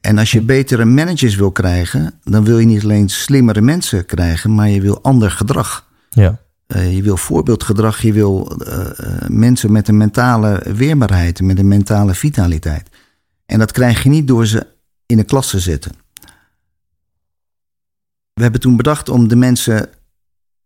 En 0.00 0.18
als 0.18 0.30
je 0.30 0.42
betere 0.42 0.84
managers 0.84 1.34
wil 1.36 1.50
krijgen, 1.50 2.14
dan 2.24 2.44
wil 2.44 2.58
je 2.58 2.66
niet 2.66 2.82
alleen 2.82 3.08
slimmere 3.08 3.60
mensen 3.60 4.06
krijgen, 4.06 4.54
maar 4.54 4.68
je 4.68 4.80
wil 4.80 5.02
ander 5.02 5.30
gedrag. 5.30 5.86
Ja. 6.10 6.40
Uh, 6.66 6.96
je 6.96 7.02
wil 7.02 7.16
voorbeeldgedrag, 7.16 8.02
je 8.02 8.12
wil 8.12 8.58
uh, 8.66 8.78
uh, 8.78 9.28
mensen 9.28 9.72
met 9.72 9.88
een 9.88 9.96
mentale 9.96 10.62
weerbaarheid, 10.74 11.40
met 11.40 11.58
een 11.58 11.68
mentale 11.68 12.14
vitaliteit. 12.14 12.88
En 13.46 13.58
dat 13.58 13.72
krijg 13.72 14.02
je 14.02 14.08
niet 14.08 14.28
door 14.28 14.46
ze 14.46 14.66
in 15.06 15.18
een 15.18 15.24
klas 15.24 15.50
te 15.50 15.60
zetten. 15.60 15.92
We 18.40 18.46
hebben 18.46 18.60
toen 18.60 18.76
bedacht 18.76 19.08
om 19.08 19.28
de 19.28 19.36
mensen 19.36 19.88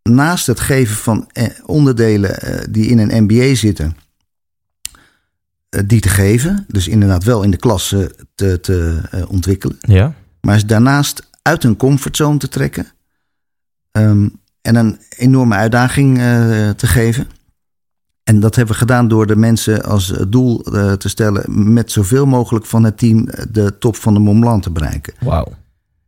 naast 0.03 0.47
het 0.47 0.61
geven 0.61 0.97
van 0.97 1.31
onderdelen 1.67 2.39
die 2.71 2.87
in 2.87 2.99
een 2.99 3.23
MBA 3.23 3.55
zitten, 3.55 3.97
die 5.87 6.01
te 6.01 6.09
geven. 6.09 6.65
Dus 6.69 6.89
inderdaad 6.89 7.25
wel 7.25 7.43
in 7.43 7.51
de 7.51 7.57
klas 7.57 7.95
te, 8.35 8.61
te 8.61 9.01
ontwikkelen. 9.29 9.77
Ja. 9.81 10.15
Maar 10.41 10.67
daarnaast 10.67 11.31
uit 11.43 11.63
hun 11.63 11.77
comfortzone 11.77 12.39
te 12.39 12.49
trekken. 12.49 12.87
Um, 13.93 14.41
en 14.63 14.77
een 14.77 14.99
enorme 15.17 15.55
uitdaging 15.55 16.19
uh, 16.19 16.25
te 16.71 16.87
geven. 16.87 17.27
En 18.23 18.41
dat 18.41 18.57
hebben 18.57 18.75
we 18.75 18.81
gedaan 18.81 19.09
door 19.09 19.27
de 19.27 19.37
mensen 19.37 19.85
als 19.85 20.15
doel 20.29 20.75
uh, 20.75 20.93
te 20.93 21.09
stellen 21.09 21.73
met 21.73 21.93
zoveel 21.93 22.27
mogelijk 22.27 22.67
van 22.67 22.85
het 22.85 22.99
team 22.99 23.29
de 23.51 23.79
top 23.79 23.97
van 23.97 24.15
de 24.15 24.21
Mont 24.21 24.41
Blanc 24.41 24.63
te 24.63 24.71
bereiken. 24.71 25.15
Wauw. 25.21 25.53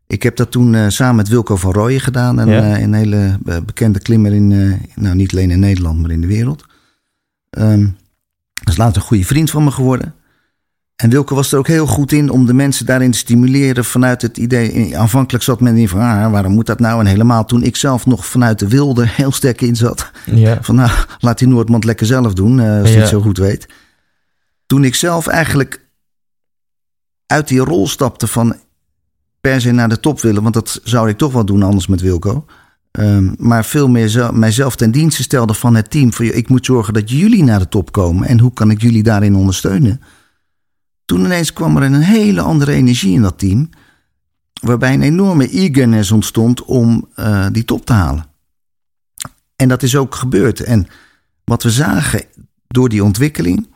Ik 0.06 0.22
heb 0.22 0.36
dat 0.36 0.50
toen 0.50 0.72
uh, 0.72 0.88
samen 0.88 1.16
met 1.16 1.28
Wilco 1.28 1.56
van 1.56 1.72
Rooyen 1.72 2.00
gedaan. 2.00 2.38
Een, 2.38 2.48
Ja. 2.48 2.80
een 2.80 2.94
hele 2.94 3.38
bekende 3.64 4.00
klimmer 4.00 4.32
in, 4.32 4.48
nou 4.94 5.14
niet 5.14 5.32
alleen 5.32 5.50
in 5.50 5.58
Nederland, 5.60 6.00
maar 6.00 6.10
in 6.10 6.20
de 6.20 6.26
wereld. 6.26 6.64
Um, 7.50 7.96
dat 8.54 8.68
is 8.68 8.76
later 8.76 8.96
een 8.96 9.08
goede 9.08 9.24
vriend 9.24 9.50
van 9.50 9.64
me 9.64 9.70
geworden. 9.70 10.14
En 10.96 11.10
Wilke 11.10 11.34
was 11.34 11.52
er 11.52 11.58
ook 11.58 11.66
heel 11.66 11.86
goed 11.86 12.12
in 12.12 12.30
om 12.30 12.46
de 12.46 12.52
mensen 12.54 12.86
daarin 12.86 13.10
te 13.10 13.18
stimuleren 13.18 13.84
vanuit 13.84 14.22
het 14.22 14.36
idee. 14.36 14.98
Aanvankelijk 14.98 15.44
zat 15.44 15.60
men 15.60 15.76
in 15.76 15.88
van, 15.88 16.00
ah, 16.00 16.30
waarom 16.30 16.52
moet 16.52 16.66
dat 16.66 16.78
nou? 16.80 17.00
En 17.00 17.06
helemaal 17.06 17.44
toen 17.44 17.62
ik 17.62 17.76
zelf 17.76 18.06
nog 18.06 18.26
vanuit 18.26 18.58
de 18.58 18.68
wilde 18.68 19.06
heel 19.20 19.32
sterk 19.32 19.60
in 19.60 19.76
zat. 19.76 20.10
Ja. 20.24 20.58
Van, 20.62 20.74
nou, 20.74 20.90
laat 21.18 21.38
die 21.38 21.48
Noordmond 21.48 21.84
lekker 21.84 22.06
zelf 22.06 22.34
doen, 22.34 22.60
als 22.60 22.68
hij 22.88 22.92
Ja. 22.92 22.98
het 22.98 23.08
zo 23.08 23.20
goed 23.20 23.38
weet. 23.38 23.66
Toen 24.66 24.84
ik 24.84 24.94
zelf 24.94 25.26
eigenlijk 25.26 25.84
uit 27.26 27.48
die 27.48 27.58
rol 27.60 27.88
stapte 27.88 28.26
van 28.26 28.56
per 29.46 29.60
se 29.60 29.70
naar 29.70 29.88
de 29.88 30.00
top 30.00 30.20
willen, 30.20 30.42
want 30.42 30.54
dat 30.54 30.80
zou 30.84 31.08
ik 31.08 31.18
toch 31.18 31.32
wel 31.32 31.44
doen 31.44 31.62
anders 31.62 31.86
met 31.86 32.00
Wilco. 32.00 32.46
Um, 32.92 33.34
maar 33.38 33.64
veel 33.64 33.88
meer 33.88 34.34
mijzelf 34.34 34.76
ten 34.76 34.90
dienste 34.90 35.22
stelde 35.22 35.54
van 35.54 35.74
het 35.74 35.90
team. 35.90 36.12
Van, 36.12 36.24
ik 36.24 36.48
moet 36.48 36.66
zorgen 36.66 36.94
dat 36.94 37.10
jullie 37.10 37.42
naar 37.42 37.58
de 37.58 37.68
top 37.68 37.92
komen. 37.92 38.28
En 38.28 38.40
hoe 38.40 38.52
kan 38.52 38.70
ik 38.70 38.80
jullie 38.80 39.02
daarin 39.02 39.34
ondersteunen? 39.34 40.00
Toen 41.04 41.24
ineens 41.24 41.52
kwam 41.52 41.76
er 41.76 41.82
een 41.82 42.00
hele 42.00 42.40
andere 42.40 42.72
energie 42.72 43.12
in 43.12 43.22
dat 43.22 43.38
team. 43.38 43.70
Waarbij 44.60 44.94
een 44.94 45.02
enorme 45.02 45.48
eagerness 45.48 46.10
ontstond 46.10 46.64
om 46.64 47.08
uh, 47.16 47.46
die 47.52 47.64
top 47.64 47.86
te 47.86 47.92
halen. 47.92 48.26
En 49.56 49.68
dat 49.68 49.82
is 49.82 49.96
ook 49.96 50.14
gebeurd. 50.14 50.60
En 50.60 50.86
wat 51.44 51.62
we 51.62 51.70
zagen 51.70 52.24
door 52.66 52.88
die 52.88 53.04
ontwikkeling. 53.04 53.68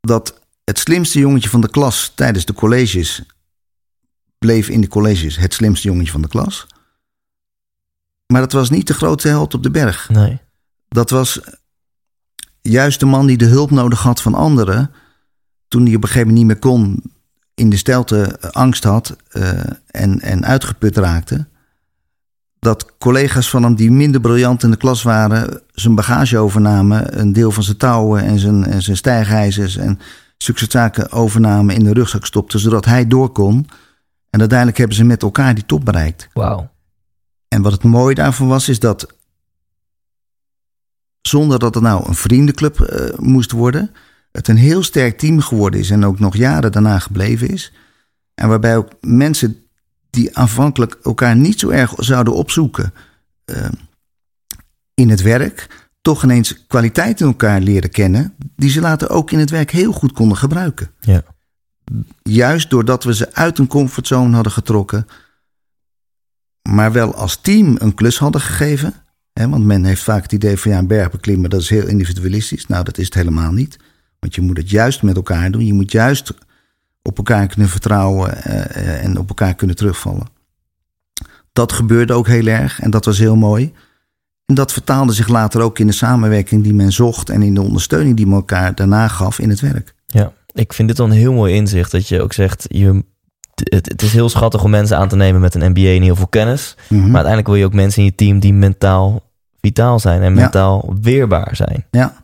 Dat 0.00 0.40
het 0.64 0.78
slimste 0.78 1.18
jongetje 1.18 1.48
van 1.48 1.60
de 1.60 1.70
klas 1.70 2.12
tijdens 2.14 2.44
de 2.44 2.52
colleges. 2.52 3.22
Bleef 4.38 4.68
in 4.68 4.80
de 4.80 4.88
colleges 4.88 5.36
het 5.36 5.54
slimste 5.54 5.88
jongetje 5.88 6.12
van 6.12 6.22
de 6.22 6.28
klas. 6.28 6.66
Maar 8.26 8.40
dat 8.40 8.52
was 8.52 8.70
niet 8.70 8.86
de 8.86 8.94
grootste 8.94 9.28
held 9.28 9.54
op 9.54 9.62
de 9.62 9.70
berg. 9.70 10.08
Nee. 10.08 10.40
Dat 10.88 11.10
was 11.10 11.40
juist 12.60 13.00
de 13.00 13.06
man 13.06 13.26
die 13.26 13.36
de 13.36 13.46
hulp 13.46 13.70
nodig 13.70 14.02
had 14.02 14.22
van 14.22 14.34
anderen 14.34 14.90
toen 15.68 15.86
hij 15.86 15.94
op 15.94 16.02
een 16.02 16.08
gegeven 16.08 16.28
moment 16.28 16.46
niet 16.46 16.46
meer 16.46 16.72
kon, 16.72 17.02
in 17.54 17.70
de 17.70 17.76
stelte 17.76 18.38
angst 18.52 18.84
had 18.84 19.16
uh, 19.32 19.50
en, 19.86 20.20
en 20.20 20.44
uitgeput 20.44 20.96
raakte, 20.96 21.46
dat 22.58 22.98
collega's 22.98 23.50
van 23.50 23.62
hem 23.62 23.74
die 23.74 23.90
minder 23.90 24.20
briljant 24.20 24.62
in 24.62 24.70
de 24.70 24.76
klas 24.76 25.02
waren, 25.02 25.62
zijn 25.72 25.94
bagage 25.94 26.38
overnamen, 26.38 27.20
een 27.20 27.32
deel 27.32 27.50
van 27.50 27.62
zijn 27.62 27.76
touwen 27.76 28.22
en 28.22 28.38
zijn, 28.38 28.66
en 28.66 28.82
zijn 28.82 28.96
stijgijzers 28.96 29.76
en 29.76 29.98
succeszaken 30.38 31.12
overnamen 31.12 31.74
in 31.74 31.84
de 31.84 31.92
rugzak 31.92 32.26
stopten, 32.26 32.60
zodat 32.60 32.84
hij 32.84 33.06
door 33.06 33.30
kon. 33.30 33.68
En 34.36 34.42
uiteindelijk 34.42 34.78
hebben 34.78 34.96
ze 34.96 35.04
met 35.04 35.22
elkaar 35.22 35.54
die 35.54 35.66
top 35.66 35.84
bereikt. 35.84 36.28
Wauw. 36.32 36.70
En 37.48 37.62
wat 37.62 37.72
het 37.72 37.82
mooie 37.82 38.14
daarvan 38.14 38.48
was, 38.48 38.68
is 38.68 38.78
dat 38.78 39.06
zonder 41.20 41.58
dat 41.58 41.74
het 41.74 41.82
nou 41.82 42.08
een 42.08 42.14
vriendenclub 42.14 42.78
uh, 42.78 43.18
moest 43.18 43.50
worden, 43.50 43.90
het 44.32 44.48
een 44.48 44.56
heel 44.56 44.82
sterk 44.82 45.18
team 45.18 45.40
geworden 45.40 45.80
is 45.80 45.90
en 45.90 46.04
ook 46.04 46.18
nog 46.18 46.36
jaren 46.36 46.72
daarna 46.72 46.98
gebleven 46.98 47.48
is. 47.48 47.72
En 48.34 48.48
waarbij 48.48 48.76
ook 48.76 48.88
mensen 49.00 49.56
die 50.10 50.36
aanvankelijk 50.36 50.98
elkaar 51.02 51.36
niet 51.36 51.60
zo 51.60 51.68
erg 51.68 51.92
zouden 51.96 52.34
opzoeken 52.34 52.92
uh, 53.44 53.68
in 54.94 55.10
het 55.10 55.22
werk, 55.22 55.88
toch 56.00 56.22
ineens 56.22 56.66
kwaliteit 56.66 57.20
in 57.20 57.26
elkaar 57.26 57.60
leren 57.60 57.90
kennen, 57.90 58.34
die 58.56 58.70
ze 58.70 58.80
later 58.80 59.10
ook 59.10 59.30
in 59.30 59.38
het 59.38 59.50
werk 59.50 59.70
heel 59.70 59.92
goed 59.92 60.12
konden 60.12 60.36
gebruiken. 60.36 60.90
Ja. 61.00 61.22
Juist 62.22 62.70
doordat 62.70 63.04
we 63.04 63.14
ze 63.14 63.34
uit 63.34 63.58
een 63.58 63.66
comfortzone 63.66 64.34
hadden 64.34 64.52
getrokken, 64.52 65.06
maar 66.62 66.92
wel 66.92 67.14
als 67.14 67.36
team 67.36 67.76
een 67.78 67.94
klus 67.94 68.18
hadden 68.18 68.40
gegeven. 68.40 68.94
Hè, 69.32 69.48
want 69.48 69.64
men 69.64 69.84
heeft 69.84 70.02
vaak 70.02 70.22
het 70.22 70.32
idee 70.32 70.56
van 70.56 70.70
ja, 70.70 70.78
een 70.78 70.86
berg 70.86 71.10
beklimmen, 71.10 71.50
dat 71.50 71.60
is 71.60 71.68
heel 71.68 71.86
individualistisch. 71.86 72.66
Nou, 72.66 72.84
dat 72.84 72.98
is 72.98 73.04
het 73.04 73.14
helemaal 73.14 73.52
niet. 73.52 73.78
Want 74.18 74.34
je 74.34 74.40
moet 74.40 74.56
het 74.56 74.70
juist 74.70 75.02
met 75.02 75.16
elkaar 75.16 75.50
doen. 75.50 75.66
Je 75.66 75.72
moet 75.72 75.92
juist 75.92 76.32
op 77.02 77.16
elkaar 77.16 77.46
kunnen 77.46 77.68
vertrouwen 77.68 78.38
uh, 78.46 79.04
en 79.04 79.18
op 79.18 79.28
elkaar 79.28 79.54
kunnen 79.54 79.76
terugvallen. 79.76 80.26
Dat 81.52 81.72
gebeurde 81.72 82.12
ook 82.12 82.26
heel 82.26 82.46
erg 82.46 82.80
en 82.80 82.90
dat 82.90 83.04
was 83.04 83.18
heel 83.18 83.36
mooi. 83.36 83.72
En 84.44 84.54
dat 84.54 84.72
vertaalde 84.72 85.12
zich 85.12 85.28
later 85.28 85.60
ook 85.60 85.78
in 85.78 85.86
de 85.86 85.92
samenwerking 85.92 86.62
die 86.62 86.74
men 86.74 86.92
zocht 86.92 87.30
en 87.30 87.42
in 87.42 87.54
de 87.54 87.62
ondersteuning 87.62 88.16
die 88.16 88.26
men 88.26 88.34
elkaar 88.34 88.74
daarna 88.74 89.08
gaf 89.08 89.38
in 89.38 89.48
het 89.48 89.60
werk. 89.60 89.94
Ja, 90.06 90.32
ik 90.56 90.72
vind 90.72 90.88
dit 90.88 90.96
dan 90.96 91.10
een 91.10 91.16
heel 91.16 91.32
mooi 91.32 91.54
inzicht 91.54 91.90
dat 91.90 92.08
je 92.08 92.22
ook 92.22 92.32
zegt, 92.32 92.64
je, 92.68 93.04
het, 93.54 93.88
het 93.88 94.02
is 94.02 94.12
heel 94.12 94.28
schattig 94.28 94.64
om 94.64 94.70
mensen 94.70 94.96
aan 94.98 95.08
te 95.08 95.16
nemen 95.16 95.40
met 95.40 95.54
een 95.54 95.70
MBA 95.70 95.80
en 95.88 96.02
heel 96.02 96.16
veel 96.16 96.26
kennis. 96.26 96.74
Mhm. 96.88 97.00
Maar 97.00 97.06
uiteindelijk 97.24 97.46
wil 97.46 97.56
je 97.56 97.64
ook 97.64 97.72
mensen 97.74 97.98
in 98.02 98.04
je 98.08 98.14
team 98.14 98.38
die 98.38 98.52
mentaal 98.54 99.22
vitaal 99.60 99.98
zijn 100.00 100.22
en 100.22 100.34
mentaal 100.34 100.84
ja. 100.88 100.94
weerbaar 101.00 101.56
zijn. 101.56 101.86
Ja. 101.90 102.16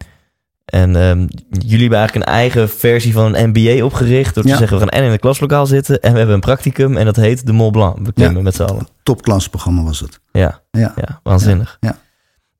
En 0.65 0.97
um, 0.97 1.29
jullie 1.49 1.81
hebben 1.81 1.99
eigenlijk 1.99 2.29
een 2.29 2.35
eigen 2.35 2.69
versie 2.69 3.13
van 3.13 3.35
een 3.37 3.49
MBA 3.49 3.85
opgericht. 3.85 4.35
Door 4.35 4.43
te 4.43 4.49
Ja. 4.49 4.57
zeggen, 4.57 4.77
we 4.77 4.83
gaan 4.83 4.93
en 4.93 5.05
in 5.05 5.11
het 5.11 5.21
klaslokaal 5.21 5.67
zitten 5.67 6.01
en 6.01 6.11
we 6.13 6.17
hebben 6.17 6.35
een 6.35 6.41
practicum. 6.41 6.97
En 6.97 7.05
dat 7.05 7.17
heet 7.17 7.47
de 7.47 7.53
Mont 7.53 7.73
Blanc. 7.73 7.97
We 8.03 8.13
klimmen 8.13 8.37
Ja. 8.37 8.43
met 8.43 8.55
z'n 8.55 8.63
allen. 8.63 8.89
Topklasprogramma 9.03 9.83
was 9.83 10.01
het. 10.01 10.21
Ja, 10.33 10.61
Ja. 10.71 10.93
ja 10.97 11.21
waanzinnig. 11.23 11.77
Ja. 11.81 11.97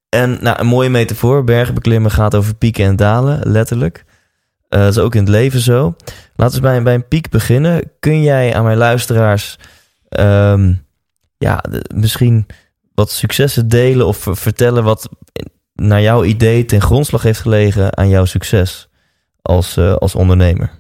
En 0.09 0.39
nou, 0.41 0.61
een 0.61 0.67
mooie 0.67 0.89
metafoor. 0.89 1.45
Bergen 1.45 1.75
beklimmen 1.75 2.11
gaat 2.11 2.35
over 2.35 2.55
pieken 2.55 2.85
en 2.85 2.97
dalen, 2.97 3.41
letterlijk. 3.53 4.05
Eh, 4.73 4.81
dat 4.81 4.91
is 4.91 4.99
ook 4.99 5.15
in 5.15 5.21
het 5.21 5.29
leven 5.29 5.61
zo. 5.61 5.97
Laten 6.37 6.57
we 6.57 6.63
bij, 6.63 6.83
bij 6.83 6.95
een 6.95 7.09
piek 7.09 7.29
beginnen. 7.31 7.91
Kun 8.01 8.23
jij 8.23 8.55
aan 8.55 8.65
mijn 8.65 8.77
luisteraars 8.77 9.59
um, 10.09 10.87
ja, 11.39 11.65
misschien 11.95 12.47
wat 12.95 13.11
successen 13.11 13.69
delen 13.69 14.07
of 14.07 14.29
vertellen 14.31 14.85
wat 14.85 15.09
naar 15.75 16.03
jouw 16.03 16.25
idee 16.25 16.65
ten 16.65 16.81
grondslag 16.81 17.23
heeft 17.23 17.41
gelegen 17.41 17.97
aan 17.97 18.09
jouw 18.09 18.25
succes 18.25 18.89
als, 19.43 19.77
uh, 19.77 19.95
als 19.95 20.15
ondernemer? 20.15 20.71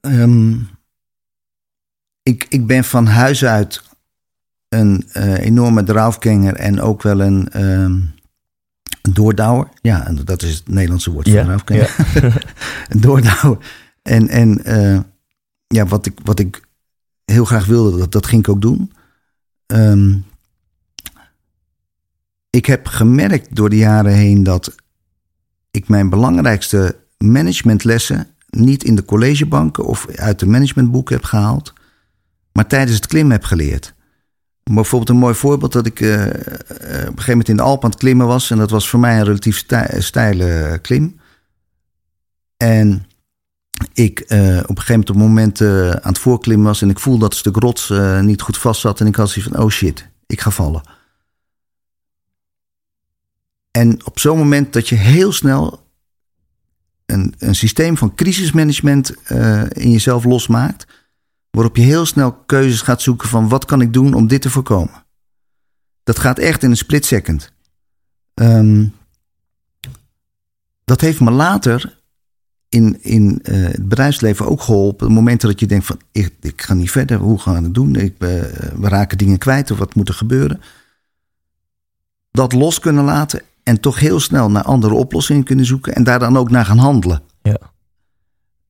Um, 0.00 0.70
ik, 2.22 2.46
ik 2.48 2.66
ben 2.66 2.84
van 2.84 3.06
huis 3.06 3.44
uit 3.44 3.82
een 4.68 5.08
uh, 5.16 5.38
enorme 5.38 5.82
draafganger 5.82 6.54
en 6.54 6.80
ook 6.80 7.02
wel 7.02 7.20
een, 7.20 7.48
een 7.60 8.17
doordouwer. 9.12 9.68
Ja, 9.80 10.12
dat 10.24 10.42
is 10.42 10.54
het 10.54 10.68
Nederlandse 10.68 11.10
woord 11.10 11.26
ja, 11.26 11.32
voor 11.32 11.44
draafganger. 11.44 11.94
Ja. 12.14 12.32
een 12.94 13.00
doordouwer. 13.00 13.58
En, 14.02 14.28
en 14.28 14.60
uh, 14.66 15.00
ja, 15.66 15.86
wat 15.86 16.06
ik, 16.06 16.18
wat 16.22 16.38
ik 16.38 16.62
heel 17.24 17.44
graag 17.44 17.66
wilde, 17.66 17.98
dat, 17.98 18.12
dat 18.12 18.26
ging 18.26 18.40
ik 18.40 18.48
ook 18.48 18.60
doen. 18.60 18.92
Um, 19.66 20.24
ik 22.50 22.66
heb 22.66 22.86
gemerkt 22.86 23.56
door 23.56 23.70
de 23.70 23.76
jaren 23.76 24.12
heen 24.12 24.42
dat 24.42 24.74
ik 25.70 25.88
mijn 25.88 26.10
belangrijkste 26.10 26.96
managementlessen 27.18 28.26
niet 28.48 28.84
in 28.84 28.94
de 28.94 29.04
collegebanken 29.04 29.84
of 29.84 30.08
uit 30.08 30.38
de 30.38 30.46
managementboeken 30.46 31.14
heb 31.14 31.24
gehaald, 31.24 31.72
maar 32.52 32.66
tijdens 32.66 32.96
het 32.96 33.06
klimmen 33.06 33.32
heb 33.32 33.44
geleerd. 33.44 33.94
Bijvoorbeeld 34.70 35.10
een 35.10 35.16
mooi 35.16 35.34
voorbeeld 35.34 35.72
dat 35.72 35.86
ik 35.86 36.00
uh, 36.00 36.22
op 36.22 36.28
een 36.28 36.32
gegeven 36.32 37.24
moment 37.26 37.48
in 37.48 37.56
de 37.56 37.62
Alpen 37.62 37.84
aan 37.84 37.90
het 37.90 37.98
klimmen 37.98 38.26
was. 38.26 38.50
En 38.50 38.58
dat 38.58 38.70
was 38.70 38.88
voor 38.88 39.00
mij 39.00 39.18
een 39.18 39.24
relatief 39.24 39.64
steile 39.98 40.78
klim. 40.82 41.20
En 42.56 43.06
ik 43.92 44.24
uh, 44.28 44.58
op 44.66 44.76
een 44.76 44.82
gegeven 44.82 45.18
moment 45.18 45.60
uh, 45.60 45.90
aan 45.90 46.12
het 46.12 46.18
voorklimmen 46.18 46.66
was... 46.66 46.82
en 46.82 46.90
ik 46.90 46.98
voelde 46.98 47.20
dat 47.20 47.28
het 47.28 47.38
stuk 47.38 47.56
rots 47.56 47.92
niet 48.20 48.42
goed 48.42 48.58
vast 48.58 48.80
zat. 48.80 49.00
En 49.00 49.06
ik 49.06 49.16
had 49.16 49.30
zoiets 49.30 49.52
van, 49.52 49.62
oh 49.62 49.70
shit, 49.70 50.08
ik 50.26 50.40
ga 50.40 50.50
vallen. 50.50 50.82
En 53.70 54.06
op 54.06 54.18
zo'n 54.18 54.38
moment 54.38 54.72
dat 54.72 54.88
je 54.88 54.94
heel 54.94 55.32
snel 55.32 55.86
een, 57.06 57.34
een 57.38 57.54
systeem 57.54 57.96
van 57.96 58.14
crisismanagement 58.14 59.14
in 59.68 59.90
jezelf 59.90 60.24
losmaakt 60.24 60.86
waarop 61.50 61.76
je 61.76 61.82
heel 61.82 62.06
snel 62.06 62.32
keuzes 62.32 62.80
gaat 62.80 63.02
zoeken 63.02 63.28
van 63.28 63.48
wat 63.48 63.64
kan 63.64 63.80
ik 63.80 63.92
doen 63.92 64.14
om 64.14 64.26
dit 64.26 64.42
te 64.42 64.50
voorkomen. 64.50 65.04
Dat 66.02 66.18
gaat 66.18 66.38
echt 66.38 66.62
in 66.62 66.70
een 66.70 66.76
split 66.76 67.04
second. 67.04 67.52
Um, 68.34 68.94
dat 70.84 71.00
heeft 71.00 71.20
me 71.20 71.30
later 71.30 72.00
in, 72.68 73.02
in 73.02 73.40
uh, 73.42 73.66
het 73.66 73.88
bedrijfsleven 73.88 74.46
ook 74.46 74.62
geholpen. 74.62 75.06
Op 75.06 75.12
momenten 75.12 75.48
dat 75.48 75.60
je 75.60 75.66
denkt 75.66 75.86
van 75.86 76.00
ik, 76.12 76.34
ik 76.40 76.62
ga 76.62 76.74
niet 76.74 76.90
verder, 76.90 77.18
hoe 77.18 77.38
gaan 77.38 77.54
we 77.54 77.62
het 77.62 77.74
doen? 77.74 77.94
Ik, 77.94 78.12
uh, 78.18 78.28
we 78.76 78.88
raken 78.88 79.18
dingen 79.18 79.38
kwijt 79.38 79.70
of 79.70 79.78
wat 79.78 79.94
moet 79.94 80.08
er 80.08 80.14
gebeuren? 80.14 80.60
Dat 82.30 82.52
los 82.52 82.78
kunnen 82.78 83.04
laten 83.04 83.42
en 83.62 83.80
toch 83.80 83.98
heel 83.98 84.20
snel 84.20 84.50
naar 84.50 84.62
andere 84.62 84.94
oplossingen 84.94 85.44
kunnen 85.44 85.64
zoeken 85.64 85.94
en 85.94 86.04
daar 86.04 86.18
dan 86.18 86.36
ook 86.36 86.50
naar 86.50 86.64
gaan 86.64 86.78
handelen. 86.78 87.22
Ja. 87.42 87.58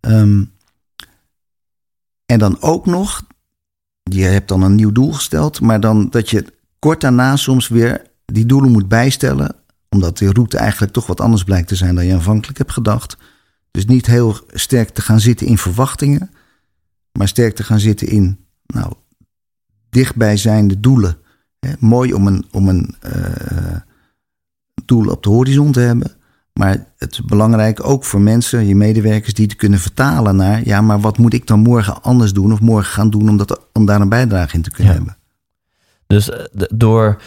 Um, 0.01 0.53
en 2.33 2.39
dan 2.39 2.57
ook 2.61 2.87
nog, 2.87 3.27
je 4.03 4.23
hebt 4.23 4.49
dan 4.49 4.63
een 4.63 4.75
nieuw 4.75 4.93
doel 4.93 5.13
gesteld, 5.13 5.61
maar 5.61 5.81
dan 5.81 6.09
dat 6.11 6.31
je 6.31 6.45
kort 6.79 7.01
daarna 7.01 7.37
soms 7.37 7.69
weer 7.69 8.03
die 8.25 8.47
doelen 8.47 8.71
moet 8.71 8.89
bijstellen, 8.89 9.55
omdat 9.89 10.19
die 10.19 10.33
route 10.33 10.59
eigenlijk 10.59 10.93
toch 10.93 11.07
wat 11.07 11.21
anders 11.21 11.45
blijkt 11.45 11.69
te 11.69 11.75
zijn 11.75 11.95
dan 11.95 12.07
je 12.07 12.15
aanvankelijk 12.15 12.59
hebt 12.59 12.73
gedacht. 12.73 13.17
Dus 13.71 13.87
niet 13.87 14.07
heel 14.07 14.41
sterk 14.49 14.89
te 14.89 15.03
gaan 15.03 15.21
zitten 15.21 15.47
in 15.47 15.59
verwachtingen, 15.59 16.31
maar 17.13 17.29
sterk 17.29 17.55
te 17.55 17.65
gaan 17.65 17.81
zitten 17.81 18.09
in 18.09 18.39
nou, 18.67 18.93
dichtbijzijnde 19.91 20.81
doelen. 20.81 21.17
mooi 21.79 22.13
om 22.13 22.27
een, 22.27 22.47
om 22.51 22.69
een 22.69 22.95
uh, 23.07 23.77
doel 24.85 25.11
op 25.11 25.23
de 25.23 25.29
horizon 25.29 25.73
te 25.73 25.81
hebben. 25.81 26.18
Maar 26.59 26.87
het 26.97 27.13
is 27.13 27.23
belangrijk 27.23 27.87
ook 27.87 28.05
voor 28.05 28.21
mensen, 28.21 28.67
je 28.67 28.75
medewerkers, 28.75 29.35
die 29.35 29.47
te 29.47 29.55
kunnen 29.55 29.79
vertalen 29.79 30.37
naar, 30.37 30.61
ja, 30.65 30.81
maar 30.81 31.01
wat 31.01 31.19
moet 31.19 31.33
ik 31.33 31.47
dan 31.47 31.61
morgen 31.61 32.03
anders 32.03 32.33
doen 32.33 32.53
of 32.53 32.61
morgen 32.61 32.93
gaan 32.93 33.11
doen 33.11 33.29
om, 33.29 33.37
dat, 33.37 33.61
om 33.73 33.87
daar 33.87 34.01
een 34.01 34.09
bijdrage 34.09 34.55
in 34.55 34.63
te 34.63 34.71
kunnen 34.71 34.95
hebben? 34.95 35.17
Dus 36.07 36.31
eh, 36.31 36.45
door 36.75 37.21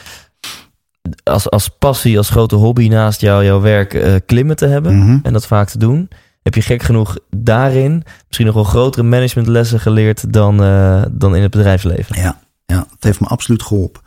als, 1.23 1.49
als 1.49 1.69
passie, 1.69 2.17
als 2.17 2.29
grote 2.29 2.55
hobby 2.55 2.87
naast 2.87 3.21
jou, 3.21 3.43
jouw 3.43 3.61
werk 3.61 3.93
uh, 3.93 4.15
klimmen 4.25 4.55
te 4.55 4.65
hebben 4.65 4.97
Mhm. 4.97 5.17
en 5.23 5.33
dat 5.33 5.45
vaak 5.45 5.69
te 5.69 5.77
doen, 5.77 6.09
heb 6.43 6.55
je 6.55 6.61
gek 6.61 6.83
genoeg 6.83 7.17
daarin 7.29 8.03
misschien 8.25 8.45
nog 8.45 8.55
wel 8.55 8.63
grotere 8.63 9.03
managementlessen 9.03 9.79
geleerd 9.79 10.33
dan, 10.33 10.63
uh, 10.63 11.03
dan 11.11 11.35
in 11.35 11.41
het 11.41 11.51
bedrijfsleven. 11.51 12.21
Ja, 12.21 12.39
ja, 12.65 12.87
het 12.95 13.03
heeft 13.03 13.19
me 13.19 13.27
absoluut 13.27 13.63
geholpen. 13.63 14.01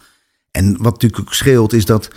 En 0.51 0.77
wat 0.79 0.93
natuurlijk 0.93 1.21
ook 1.21 1.35
scheelt 1.35 1.73
is 1.73 1.85
dat 1.85 2.11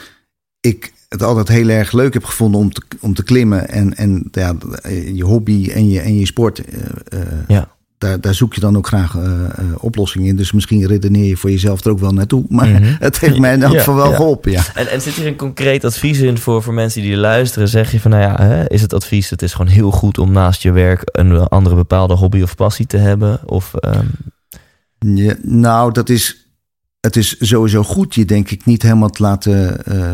ik 0.60 0.96
het 1.08 1.24
altijd 1.24 1.48
heel 1.48 1.70
erg 1.70 1.92
leuk 1.92 2.14
heb 2.14 2.24
gevonden 2.24 2.60
om 2.60 2.74
te, 2.74 2.82
om 3.00 3.14
te 3.14 3.24
klimmen. 3.24 3.70
En, 3.70 3.96
en 3.96 4.28
ja, 4.32 4.56
je 5.14 5.24
hobby 5.24 5.70
en 5.70 5.90
je, 5.90 6.00
en 6.00 6.20
je 6.20 6.26
sport, 6.26 6.62
uh, 7.14 7.20
ja. 7.48 7.68
daar, 7.98 8.22
daar 8.22 8.34
zoek 8.34 8.54
je 8.54 8.60
dan 8.60 8.78
ook 8.78 8.88
graag 8.88 9.16
uh, 9.16 9.50
oplossingen 9.78 10.28
in. 10.28 10.36
Dus 10.36 10.52
misschien 10.52 10.88
redeneer 10.88 11.26
je 11.26 11.38
voor 11.38 11.52
jezelf 11.52 11.84
er 11.84 11.92
ook 11.92 12.00
wel 12.00 12.14
naartoe. 12.14 12.46
Maar 12.50 12.68
Mhm. 12.68 12.96
het 13.00 13.20
heeft 13.20 13.40
mij 13.40 13.54
in 13.54 13.64
elk 13.64 13.74
Ja, 13.74 13.96
wel 13.96 14.10
ja. 14.10 14.16
geholpen, 14.16 14.52
ja. 14.52 14.64
En, 14.74 14.88
en 14.88 15.02
zit 15.02 15.14
hier 15.14 15.28
een 15.28 15.36
concreet 15.36 15.86
advies 15.86 16.20
in 16.20 16.38
voor, 16.38 16.64
voor 16.64 16.74
mensen 16.74 17.02
die 17.02 17.16
luisteren? 17.16 17.68
Zeg 17.68 17.92
je 17.92 18.00
van, 18.00 18.12
nou 18.12 18.24
ja, 18.24 18.46
hè, 18.46 18.70
is 18.70 18.82
het 18.82 18.94
advies, 18.94 19.30
het 19.30 19.42
is 19.42 19.54
gewoon 19.54 19.72
heel 19.72 19.92
goed 19.92 20.18
om 20.18 20.32
naast 20.32 20.62
je 20.62 20.72
werk 20.72 21.02
een 21.12 21.38
andere 21.38 21.76
bepaalde 21.76 22.14
hobby 22.14 22.42
of 22.42 22.56
passie 22.56 22.86
te 22.86 22.98
hebben? 22.98 23.40
Of, 23.46 23.74
Ja, 25.00 25.36
nou, 25.42 25.92
dat 25.92 26.10
is, 26.10 26.48
het 27.00 27.16
is 27.16 27.36
sowieso 27.40 27.84
goed 27.84 28.16
je 28.16 28.26
denk 28.26 28.52
ik 28.52 28.66
niet 28.66 28.82
helemaal 28.82 29.10
te 29.10 29.22
laten 29.22 29.78
uh, 29.92 30.14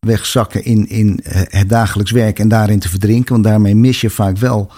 wegzakken 0.00 0.64
in, 0.64 0.88
in 0.88 1.20
het 1.24 1.68
dagelijks 1.68 2.10
werk 2.10 2.38
en 2.38 2.48
daarin 2.48 2.78
te 2.78 2.88
verdrinken. 2.88 3.32
Want 3.32 3.44
daarmee 3.44 3.74
mis 3.74 4.00
je 4.00 4.10
vaak 4.10 4.36
wel 4.36 4.72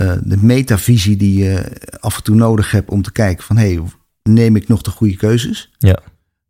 uh, 0.00 0.12
de 0.22 0.36
metavisie 0.36 1.16
die 1.16 1.44
je 1.44 1.64
af 2.00 2.16
en 2.16 2.22
toe 2.22 2.34
nodig 2.34 2.70
hebt 2.70 2.90
om 2.90 3.02
te 3.02 3.12
kijken 3.12 3.44
van 3.44 3.56
hé, 3.56 3.72
hey, 3.74 3.82
neem 4.22 4.56
ik 4.56 4.68
nog 4.68 4.82
de 4.82 4.90
goede 4.90 5.16
keuzes? 5.16 5.70
Ja. 5.78 5.98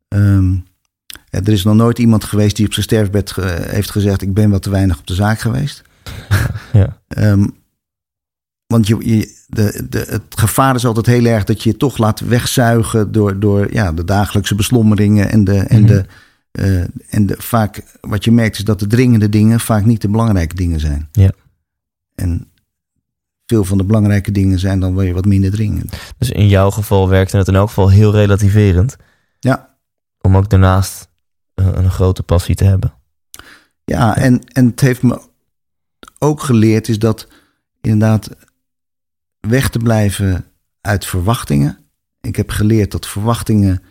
Um, 0.08 0.66
ja, 1.30 1.40
er 1.40 1.52
is 1.52 1.64
nog 1.64 1.74
nooit 1.74 1.98
iemand 1.98 2.24
geweest 2.24 2.56
die 2.56 2.66
op 2.66 2.72
zijn 2.72 2.84
sterfbed 2.84 3.30
ge 3.30 3.66
heeft 3.68 3.90
gezegd 3.90 4.22
ik 4.22 4.34
ben 4.34 4.50
wat 4.50 4.62
te 4.62 4.70
weinig 4.70 4.98
op 4.98 5.06
de 5.06 5.14
zaak 5.14 5.40
geweest. 5.40 5.82
Ja. 6.72 7.00
Um, 7.08 7.56
want 8.66 8.86
je, 8.86 8.96
je, 9.00 9.34
de, 9.46 9.86
de, 9.88 10.06
het 10.08 10.22
gevaar 10.28 10.74
is 10.74 10.86
altijd 10.86 11.06
heel 11.06 11.24
erg 11.24 11.44
dat 11.44 11.62
je 11.62 11.70
je 11.70 11.76
toch 11.76 11.98
laat 11.98 12.20
wegzuigen 12.20 13.12
door, 13.12 13.38
door 13.40 13.72
ja, 13.72 13.92
de 13.92 14.04
dagelijkse 14.04 14.54
beslommeringen. 14.54 15.30
En, 15.30 15.44
de, 15.44 15.58
en, 15.58 15.80
Mhm. 15.80 15.86
de, 15.86 16.04
uh, 16.58 16.80
en 17.08 17.26
de, 17.26 17.34
vaak 17.38 17.98
wat 18.00 18.24
je 18.24 18.32
merkt 18.32 18.58
is 18.58 18.64
dat 18.64 18.78
de 18.78 18.86
dringende 18.86 19.28
dingen 19.28 19.60
vaak 19.60 19.84
niet 19.84 20.00
de 20.00 20.08
belangrijke 20.08 20.54
dingen 20.54 20.80
zijn. 20.80 21.08
Ja. 21.12 21.30
En 22.14 22.50
veel 23.46 23.64
van 23.64 23.78
de 23.78 23.84
belangrijke 23.84 24.32
dingen 24.32 24.58
zijn 24.58 24.80
dan 24.80 24.94
weer 24.94 25.14
wat 25.14 25.24
minder 25.24 25.50
dringend. 25.50 25.96
Dus 26.18 26.30
in 26.30 26.48
jouw 26.48 26.70
geval 26.70 27.08
werkte 27.08 27.36
het 27.36 27.48
in 27.48 27.54
elk 27.54 27.68
geval 27.68 27.90
heel 27.90 28.12
relativerend. 28.12 28.96
Ja. 29.38 29.76
Om 30.20 30.36
ook 30.36 30.50
daarnaast 30.50 31.08
een, 31.54 31.78
een 31.78 31.90
grote 31.90 32.22
passie 32.22 32.54
te 32.54 32.64
hebben. 32.64 32.92
Ja, 33.84 34.16
en, 34.16 34.44
en 34.44 34.66
het 34.66 34.80
heeft 34.80 35.02
me 35.02 35.20
ook 36.18 36.40
geleerd 36.40 36.88
is 36.88 36.98
dat 36.98 37.28
inderdaad 37.80 38.30
weg 39.40 39.68
te 39.70 39.78
blijven 39.78 40.44
uit 40.80 41.06
verwachtingen. 41.06 41.78
Ik 42.20 42.36
heb 42.36 42.50
geleerd 42.50 42.90
dat 42.90 43.06
verwachtingen 43.06 43.82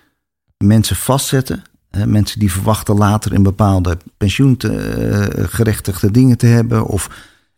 mensen 0.57 0.95
vastzetten. 0.95 1.63
Mensen 2.05 2.39
die 2.39 2.51
verwachten 2.51 2.95
later 2.95 3.33
een 3.33 3.43
bepaalde 3.43 3.97
pensioengerechtigde 4.17 6.11
dingen 6.11 6.37
te 6.37 6.45
hebben. 6.45 6.85
Of 6.85 7.09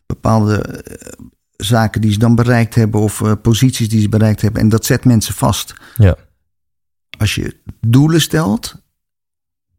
bepaalde 0.06 0.58
eh, 0.58 1.24
zaken 1.56 2.00
die 2.00 2.12
ze 2.12 2.18
dan 2.18 2.34
bereikt 2.34 2.74
hebben. 2.74 3.00
Of 3.00 3.20
uh, 3.20 3.32
posities 3.42 3.88
die 3.88 4.00
ze 4.00 4.08
bereikt 4.08 4.40
hebben. 4.40 4.62
En 4.62 4.68
dat 4.68 4.84
zet 4.84 5.04
mensen 5.04 5.34
vast. 5.34 5.74
Ja. 5.96 6.16
Als 7.18 7.34
je 7.34 7.56
doelen 7.80 8.20
stelt. 8.20 8.82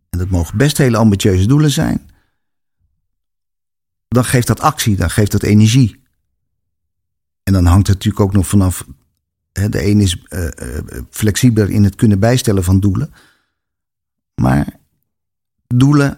En 0.10 0.20
dat 0.20 0.30
mogen 0.30 0.58
best 0.58 0.78
hele 0.78 0.98
ambitieuze 0.98 1.48
doelen 1.48 1.72
zijn. 1.72 2.10
Dan 4.08 4.26
geeft 4.26 4.48
dat 4.48 4.60
actie, 4.60 4.96
dan 4.96 5.10
geeft 5.10 5.32
dat 5.32 5.44
energie. 5.44 6.04
En 7.44 7.54
dan 7.54 7.66
hangt 7.66 7.88
het 7.88 7.96
natuurlijk 7.96 8.24
ook 8.24 8.34
nog 8.34 8.48
vanaf. 8.48 8.86
Hè, 9.52 9.70
de 9.70 9.86
een 9.86 10.00
is 10.00 10.26
uh, 10.30 10.44
uh, 10.44 10.50
flexibeler 11.10 11.70
in 11.70 11.84
het 11.84 11.96
kunnen 11.96 12.20
bijstellen 12.20 12.64
van 12.64 12.80
doelen. 12.80 13.14
Maar 14.42 14.68
doelen 15.68 16.18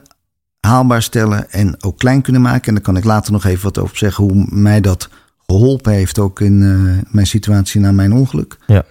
haalbaar 0.60 1.02
stellen 1.02 1.52
en 1.52 1.84
ook 1.84 1.98
klein 1.98 2.22
kunnen 2.22 2.42
maken. 2.42 2.68
En 2.68 2.74
daar 2.74 2.84
kan 2.84 2.98
ik 2.98 3.04
later 3.04 3.32
nog 3.32 3.46
even 3.46 3.64
wat 3.64 3.78
over 3.78 3.98
zeggen. 3.98 4.24
Hoe 4.24 4.46
mij 4.50 4.82
dat 4.82 5.10
geholpen 5.46 5.94
heeft 5.94 6.20
ook 6.20 6.42
in 6.42 6.62
uh, 6.62 6.98
mijn 7.08 7.28
situatie 7.28 7.82
na 7.82 7.92
mijn 7.92 8.14
ongeluk. 8.14 8.58
Ja. 8.68 8.84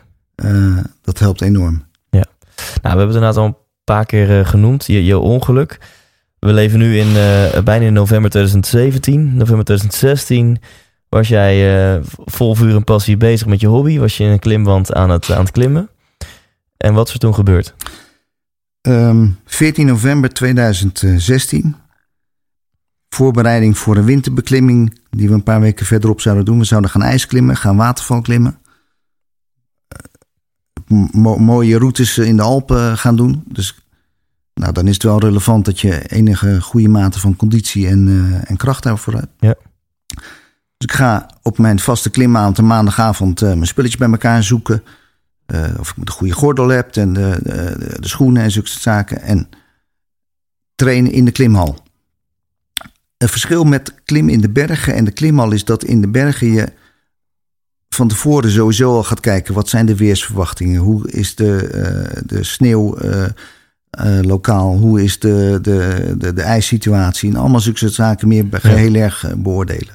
dat 1.03 1.19
helpt 1.19 1.41
enorm. 1.41 1.85
Ja. 2.11 2.25
Nou, 2.57 2.69
we 2.83 2.89
hebben 2.89 3.07
het 3.07 3.15
inderdaad 3.15 3.37
al 3.37 3.45
een 3.45 3.57
paar 3.85 4.07
keer 4.07 4.39
eh, 4.39 4.47
genoemd. 4.47 4.87
Je, 4.87 5.05
je 5.05 5.19
ongeluk. 5.19 5.81
We 6.39 6.53
leven 6.53 6.79
nu 6.79 6.99
in 6.99 7.13
bijna 7.65 7.87
in 7.87 7.93
november 7.93 8.31
2017. 8.31 9.37
November 9.37 9.65
2016 9.65 10.59
was 11.09 11.29
jij 11.29 12.01
vol 12.25 12.55
vuur 12.55 12.75
en 12.77 12.85
passie 12.85 13.17
bezig 13.17 13.47
met 13.47 13.61
je 13.61 13.67
hobby? 13.67 13.99
Was 13.99 14.17
je 14.17 14.25
in 14.25 14.31
een 14.31 14.39
klimwand 14.39 14.93
aan 14.93 15.11
het, 15.11 15.31
aan 15.31 15.41
het 15.41 15.51
klimmen? 15.51 15.89
En 16.77 16.95
wat 16.95 17.07
is 17.09 17.15
er 17.15 17.21
toen 17.21 17.35
gebeurd? 17.35 17.75
Um, 18.89 19.39
14 19.45 19.87
november 19.87 20.33
2016. 20.33 21.77
Voorbereiding 23.09 23.79
voor 23.79 23.97
een 23.97 24.05
winterbeklimming 24.05 25.01
die 25.11 25.29
we 25.29 25.35
een 25.35 25.43
paar 25.43 25.61
weken 25.61 25.87
verderop 25.87 26.21
zouden 26.21 26.45
doen. 26.45 26.59
We 26.59 26.65
zouden 26.65 26.91
gaan 26.91 27.03
ijsklimmen, 27.03 27.57
gaan 27.57 27.77
waterval 27.77 28.21
klimmen. 28.21 28.59
Uh, 30.89 31.05
mo 31.13 31.37
mooie 31.37 31.79
routes 31.79 32.19
in 32.19 32.37
de 32.37 32.43
Alpen 32.43 32.99
gaan 32.99 33.17
doen. 33.17 33.45
Dus 33.47 33.83
nou, 34.55 34.73
dan 34.73 34.87
is 34.87 34.95
het 34.95 35.03
wel 35.03 35.21
relevant 35.21 35.65
dat 35.65 35.81
je 35.81 36.09
enige 36.09 36.61
goede 36.61 36.89
mate 36.89 37.21
van 37.21 37.37
conditie 37.37 37.87
en, 37.89 38.07
uh, 38.07 38.51
en 38.51 38.57
kracht 38.57 38.83
daarvoor 38.83 39.15
hebt. 39.15 39.33
Ja. 39.39 39.55
Dus 40.77 40.91
ik 40.91 40.93
ga 40.93 41.27
op 41.43 41.59
mijn 41.59 41.79
vaste 41.79 42.11
klimmaand 42.11 42.59
een 42.59 42.67
maandagavond 42.67 43.43
uh, 43.43 43.49
mijn 43.49 43.67
spulletjes 43.67 43.99
bij 44.01 44.11
elkaar 44.11 44.43
zoeken. 44.43 44.83
Uh, 45.53 45.75
of 45.79 45.95
ik 45.97 46.07
de 46.07 46.13
goede 46.13 46.33
gordel 46.33 46.69
heb 46.69 46.97
en 46.97 47.13
de, 47.13 47.39
de, 47.43 47.97
de 48.01 48.09
schoenen 48.09 48.43
en 48.43 48.51
zulke 48.51 48.69
zaken. 48.69 49.21
En 49.21 49.49
trainen 50.75 51.13
in 51.13 51.25
de 51.25 51.31
klimhal. 51.33 51.79
Het 53.19 53.31
verschil 53.31 53.65
met 53.65 53.95
klimmen 54.05 54.33
in 54.33 54.41
de 54.41 54.51
bergen 54.51 54.95
en 54.95 55.05
de 55.05 55.11
klimhal 55.11 55.53
is 55.53 55.65
dat 55.65 55.85
in 55.85 56.01
de 56.01 56.09
bergen 56.09 56.47
je 56.47 56.73
van 57.89 58.09
tevoren 58.09 58.51
sowieso 58.51 58.95
al 58.97 59.03
gaat 59.03 59.21
kijken... 59.21 59.55
wat 59.55 59.69
zijn 59.69 59.87
de 59.87 59.97
weersverwachtingen? 59.97 60.81
Hoe 60.81 61.11
is 61.11 61.35
de, 61.35 61.67
eh, 61.67 62.23
de 62.27 62.45
sneeuw 62.45 62.97
eh, 62.97 63.25
eh, 63.91 64.21
lokaal? 64.21 64.77
Hoe 64.77 65.03
is 65.03 65.19
de, 65.19 65.59
de, 65.63 66.15
de, 66.19 66.33
de 66.33 66.43
ijssituatie? 66.43 67.31
En 67.31 67.37
allemaal 67.37 67.61
zulke 67.61 67.79
soort 67.79 67.93
zaken 67.93 68.29
meer 68.29 68.47
Ja. 68.63 68.69
heel 68.69 68.95
erg 68.95 69.25
eh, 69.25 69.33
beoordelen. 69.37 69.95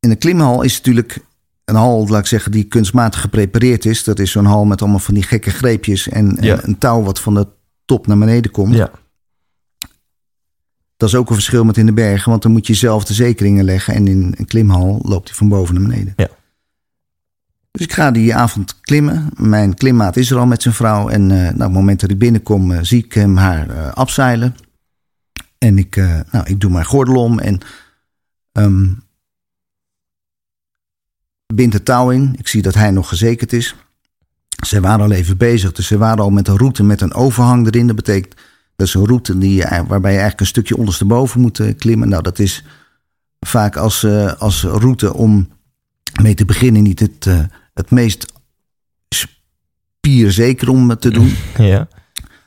In 0.00 0.10
een 0.10 0.18
klimhal 0.18 0.62
is 0.62 0.76
natuurlijk 0.76 1.18
een 1.64 1.74
hal, 1.74 2.08
laat 2.08 2.20
ik 2.20 2.26
zeggen, 2.26 2.52
die 2.52 2.64
kunstmatig 2.64 3.20
geprepareerd 3.20 3.84
is. 3.84 4.04
Dat 4.04 4.18
is 4.18 4.30
zo'n 4.30 4.44
hal 4.44 4.64
met 4.64 4.80
allemaal 4.80 4.98
van 4.98 5.14
die 5.14 5.22
gekke 5.22 5.50
greepjes 5.50 6.08
en, 6.08 6.48
een 6.66 6.78
touw 6.78 7.02
wat 7.02 7.20
van 7.20 7.34
de 7.34 7.46
top 7.84 8.06
naar 8.06 8.18
beneden 8.18 8.50
komt. 8.50 8.74
Ja. 8.74 8.90
Dat 10.96 11.08
is 11.08 11.14
ook 11.14 11.28
een 11.28 11.34
verschil 11.34 11.64
met 11.64 11.76
in 11.76 11.86
de 11.86 11.92
bergen, 11.92 12.30
want 12.30 12.42
dan 12.42 12.52
moet 12.52 12.66
je 12.66 12.74
zelf 12.74 13.04
de 13.04 13.14
zekeringen 13.14 13.64
leggen. 13.64 13.94
En 13.94 14.06
in 14.06 14.34
een 14.36 14.46
klimhal 14.46 15.00
loopt 15.02 15.28
hij 15.28 15.36
van 15.36 15.48
boven 15.48 15.74
naar 15.74 15.88
beneden. 15.88 16.12
Ja. 16.16 16.28
Dus 17.70 17.86
ik 17.86 17.92
ga 17.92 18.10
die 18.10 18.34
avond 18.34 18.80
klimmen. 18.80 19.28
Mijn 19.36 19.74
klimmaat 19.74 20.16
is 20.16 20.30
er 20.30 20.38
al 20.38 20.46
met 20.46 20.62
zijn 20.62 20.74
vrouw. 20.74 21.08
En 21.08 21.30
eh, 21.30 21.36
nou, 21.36 21.52
op 21.52 21.60
het 21.60 21.72
moment 21.72 22.00
dat 22.00 22.10
ik 22.10 22.18
binnenkom, 22.18 22.72
eh, 22.72 22.78
zie 22.82 23.04
ik 23.04 23.12
hem 23.12 23.36
haar 23.36 23.70
eh 23.70 23.92
afzeilen. 23.92 24.56
En 25.58 25.78
ik, 25.78 25.96
nou, 26.30 26.44
ik 26.44 26.60
doe 26.60 26.70
mijn 26.70 26.84
gordel 26.84 27.14
om 27.14 27.38
en 27.38 27.58
ehm, 28.52 28.84
bind 31.54 31.72
het 31.72 31.84
touw 31.84 32.10
in. 32.10 32.34
Ik 32.38 32.48
zie 32.48 32.62
dat 32.62 32.74
hij 32.74 32.90
nog 32.90 33.08
gezekerd 33.08 33.52
is. 33.52 33.74
Ze 34.66 34.80
waren 34.80 35.04
al 35.04 35.10
even 35.12 35.36
bezig, 35.36 35.72
dus 35.72 35.86
ze 35.86 35.98
waren 35.98 36.18
al 36.24 36.30
met 36.30 36.48
een 36.48 36.56
route 36.56 36.82
met 36.82 37.00
een 37.00 37.14
overhang 37.14 37.66
erin. 37.66 37.86
Dat 37.86 37.96
betekent 37.96 38.34
dat 38.76 38.86
is 38.86 38.94
een 38.94 39.06
route 39.06 39.38
die, 39.38 39.54
je- 39.54 39.68
waarbij 39.86 40.10
je 40.12 40.18
eigenlijk 40.18 40.40
een 40.40 40.46
stukje 40.46 40.76
ondersteboven 40.76 41.40
moet 41.40 41.58
eh, 41.60 41.76
klimmen. 41.76 42.08
Nou, 42.08 42.22
dat 42.22 42.38
is 42.38 42.64
vaak 43.40 43.76
als, 43.76 44.02
eh, 44.04 44.32
als 44.32 44.62
route 44.62 45.14
om 45.14 45.48
mee 46.22 46.34
te 46.34 46.44
beginnen 46.44 46.82
niet 46.82 47.00
het, 47.00 47.26
eh, 47.26 47.44
het 47.74 47.90
meest 47.90 48.32
spierzeker 49.08 50.68
om 50.68 50.96
te 50.96 51.10
doen. 51.10 51.34
Ja. 51.58 51.88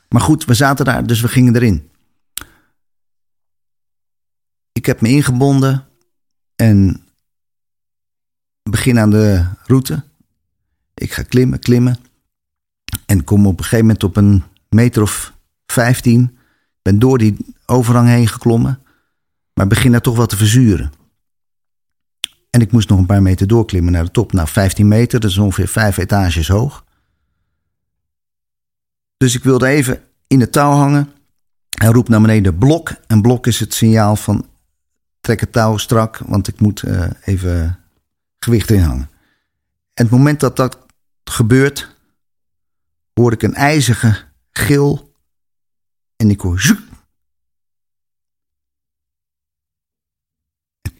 Maar 0.08 0.20
goed, 0.20 0.44
we 0.44 0.54
zaten 0.54 0.84
daar, 0.84 1.06
dus 1.06 1.20
we 1.20 1.28
gingen 1.28 1.54
erin. 1.56 1.88
Ik 4.72 4.86
heb 4.86 5.00
me 5.00 5.08
ingebonden 5.08 5.86
en 6.56 7.05
begin 8.70 8.98
aan 8.98 9.10
de 9.10 9.44
route. 9.64 10.04
Ik 10.94 11.12
ga 11.12 11.22
klimmen, 11.22 11.58
klimmen. 11.58 11.96
En 13.06 13.24
kom 13.24 13.46
op 13.46 13.58
een 13.58 13.64
gegeven 13.64 13.86
moment 13.86 14.04
op 14.04 14.16
een 14.16 14.42
meter 14.68 15.02
of 15.02 15.32
15. 15.66 16.38
Ben 16.82 16.98
door 16.98 17.18
die 17.18 17.36
overhang 17.66 18.08
heen 18.08 18.28
geklommen. 18.28 18.80
Maar 19.54 19.66
begin 19.66 19.92
daar 19.92 20.00
toch 20.00 20.16
wat 20.16 20.28
te 20.28 20.36
verzuren. 20.36 20.92
En 22.50 22.60
ik 22.60 22.72
moest 22.72 22.88
nog 22.88 22.98
een 22.98 23.06
paar 23.06 23.22
meter 23.22 23.46
doorklimmen 23.46 23.92
naar 23.92 24.04
de 24.04 24.10
top. 24.10 24.32
Nou, 24.32 24.48
15 24.48 24.88
meter, 24.88 25.20
dat 25.20 25.30
is 25.30 25.38
ongeveer 25.38 25.68
vijf 25.68 25.96
etages 25.96 26.48
hoog. 26.48 26.84
Dus 29.16 29.34
ik 29.34 29.44
wilde 29.44 29.66
even 29.66 30.02
in 30.26 30.40
het 30.40 30.52
touw 30.52 30.70
hangen. 30.70 31.12
Hij 31.70 31.88
roept 31.88 32.08
naar 32.08 32.20
beneden 32.20 32.58
blok. 32.58 32.94
En 33.06 33.22
blok 33.22 33.46
is 33.46 33.60
het 33.60 33.74
signaal 33.74 34.16
van 34.16 34.46
trek 35.20 35.40
het 35.40 35.52
touw 35.52 35.76
strak, 35.76 36.18
want 36.18 36.48
ik 36.48 36.60
moet 36.60 36.82
eh, 36.82 37.10
even 37.24 37.78
gewicht 38.38 38.70
erin 38.70 38.82
hangen. 38.82 39.10
En 39.94 40.04
het 40.04 40.10
moment 40.10 40.40
dat 40.40 40.56
dat 40.56 40.86
gebeurt, 41.24 41.96
hoor 43.14 43.32
ik 43.32 43.42
een 43.42 43.54
ijzige 43.54 44.24
gil. 44.50 45.14
En 46.16 46.30
ik 46.30 46.40
hoor 46.40 46.60
zoek. 46.60 46.80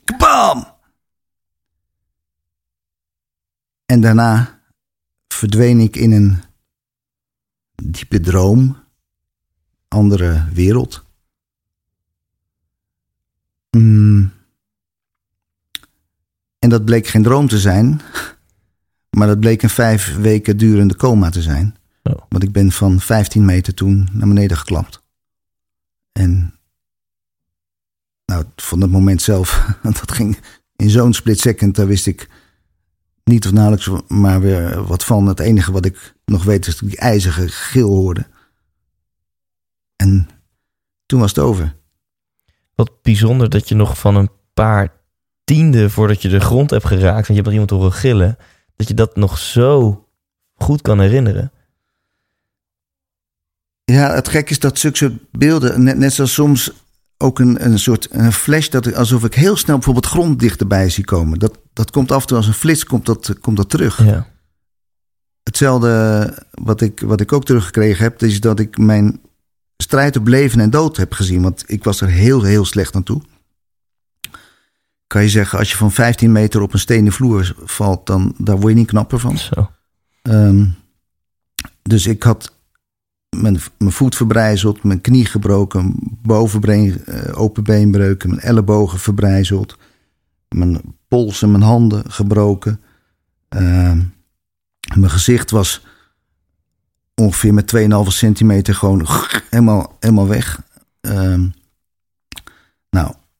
Kabam! 0.05 0.75
En 3.87 4.01
daarna 4.01 4.61
verdween 5.29 5.81
ik 5.81 5.96
in 5.96 6.12
een 6.12 6.42
diepe 7.75 8.20
droom, 8.20 8.85
andere 9.88 10.49
wereld. 10.53 11.05
Mm. 13.70 14.36
En 16.66 16.72
dat 16.72 16.85
bleek 16.85 17.07
geen 17.07 17.22
droom 17.22 17.48
te 17.48 17.59
zijn, 17.59 18.00
maar 19.11 19.26
dat 19.26 19.40
bleek 19.40 19.62
een 19.62 19.70
vijf 19.70 20.16
weken 20.16 20.57
durende 20.57 20.96
coma 20.96 21.31
te 21.31 21.42
zijn. 21.42 21.76
Oh. 22.02 22.22
Want 22.29 22.42
ik 22.42 22.52
ben 22.52 22.72
van 22.72 23.00
15 23.00 23.44
meter 23.44 23.74
toen 23.74 24.09
naar 24.12 24.29
beneden 24.29 24.57
geklapt. 24.57 25.02
En 26.12 26.55
nou, 28.24 28.44
van 28.57 28.81
dat 28.81 28.90
moment 28.90 29.22
zelf, 29.22 29.66
dat 29.83 30.12
ging 30.12 30.38
in 30.76 30.90
zo'n 30.90 31.12
split 31.12 31.40
second, 31.40 31.76
daar 31.76 31.87
wist 31.87 32.07
ik 32.07 32.29
niet 33.24 33.46
of 33.46 33.52
nauwelijks 33.52 33.90
maar 34.09 34.40
weer 34.40 34.85
wat 34.85 35.05
van. 35.05 35.26
Het 35.26 35.40
enige 35.40 35.72
wat 35.72 35.85
ik 35.85 36.14
nog 36.24 36.44
weet 36.44 36.66
is 36.66 36.72
dat 36.72 36.83
ik 36.83 36.88
die 36.88 36.98
ijzige 36.98 37.48
gil 37.48 37.88
hoorde. 37.88 38.26
En 39.96 40.29
toen 41.07 41.20
was 41.20 41.31
het 41.35 41.44
over. 41.44 41.76
Wat 42.74 43.02
bijzonder 43.02 43.50
dat 43.50 43.68
je 43.68 43.74
nog 43.74 43.98
van 43.98 44.16
een 44.16 44.31
paar 44.55 44.96
tienden 45.47 45.91
voordat 45.91 46.23
je 46.23 46.29
de 46.29 46.41
grond 46.41 46.71
hebt 46.71 46.87
geraakt, 46.87 47.27
want 47.27 47.27
je 47.27 47.35
hebt 47.35 47.45
nog 47.45 47.53
iemand 47.53 47.71
horen 47.71 47.93
gillen, 47.93 48.39
dat 48.77 48.89
je 48.89 48.95
dat 48.95 49.17
nog 49.17 49.39
zo 49.39 50.05
goed 50.55 50.83
kan 50.83 51.01
herinneren. 51.01 51.53
Ja, 53.85 54.15
het 54.15 54.29
gek 54.29 54.51
is 54.51 54.59
dat 54.59 54.79
zulke 54.79 54.97
soort 54.97 55.31
beelden, 55.31 55.83
net, 55.83 55.99
net 55.99 56.13
zoals 56.13 56.33
soms 56.33 56.73
ook 57.19 57.39
een, 57.39 57.65
een 57.65 57.79
soort 57.79 58.09
een 58.11 58.33
flash, 58.33 58.69
dat 58.69 58.87
ik, 58.87 58.95
alsof 58.95 59.25
ik 59.25 59.35
heel 59.35 59.57
snel 59.57 59.77
bijvoorbeeld 59.77 60.07
grond 60.07 60.39
dichterbij 60.39 60.91
zie 60.91 61.05
komen. 61.05 61.39
Dat, 61.39 61.59
dat 61.73 61.91
komt 61.91 62.13
af 62.13 62.21
en 62.21 62.27
toe 62.27 62.37
als 62.37 62.47
een 62.47 62.53
flits, 62.53 62.85
komt 62.85 63.07
dat, 63.07 63.39
komt 63.41 63.57
dat 63.57 63.71
terug. 63.71 64.05
Ja. 64.05 64.27
Hetzelfde 65.43 66.35
wat 66.51 66.81
ik, 66.81 67.01
wat 67.01 67.21
ik 67.21 67.33
ook 67.33 67.45
teruggekregen 67.45 68.05
heb, 68.05 68.23
is 68.23 68.41
dat 68.41 68.61
ik 68.61 68.79
mijn 68.79 69.21
strijd 69.77 70.17
op 70.17 70.27
leven 70.27 70.61
en 70.61 70.71
dood 70.71 70.97
heb 70.97 71.13
gezien. 71.13 71.43
Want 71.43 71.65
ik 71.67 71.85
was 71.85 72.01
er 72.01 72.09
heel, 72.09 72.43
heel 72.43 72.65
slecht 72.65 72.95
aan 72.95 73.03
toe. 73.03 73.23
Kan 75.07 75.23
je 75.23 75.29
zeggen, 75.29 75.59
als 75.59 75.71
je 75.71 75.77
van 75.77 75.92
15 75.92 76.33
meter 76.33 76.61
op 76.61 76.73
een 76.73 76.79
stenen 76.79 77.12
vloer 77.12 77.55
valt, 77.64 78.07
dan 78.07 78.35
daar 78.38 78.59
word 78.59 78.73
je 78.73 78.79
niet 78.79 78.88
knapper 78.88 79.19
van. 79.19 79.38
Zo. 79.38 79.71
Ehm, 80.23 80.64
dus 81.83 82.07
ik 82.07 82.23
had 82.23 82.55
mijn, 83.37 83.59
mijn 83.79 83.92
voet 83.92 84.16
verbrijzeld, 84.16 84.83
mijn 84.83 85.01
knie 85.01 85.27
gebroken, 85.27 85.95
bovenbeen, 86.23 87.05
eh, 87.05 87.40
open 87.40 87.64
beenbreuken, 87.64 88.29
mijn 88.29 88.40
ellebogen 88.40 88.99
verbrijzeld, 88.99 89.79
mijn 90.49 90.81
polsen, 91.09 91.51
mijn 91.51 91.62
handen 91.62 92.11
gebroken. 92.11 92.81
Ehm, 93.49 94.03
mijn 94.95 95.11
gezicht 95.11 95.51
was 95.51 95.87
ongeveer 97.14 97.55
met 97.55 97.66
2,5 97.66 98.12
centimeter 98.12 98.75
gewoon 98.75 99.07
helemaal, 99.51 99.97
helemaal 100.01 100.29
weg. 100.29 100.62
Ehm, 101.01 101.49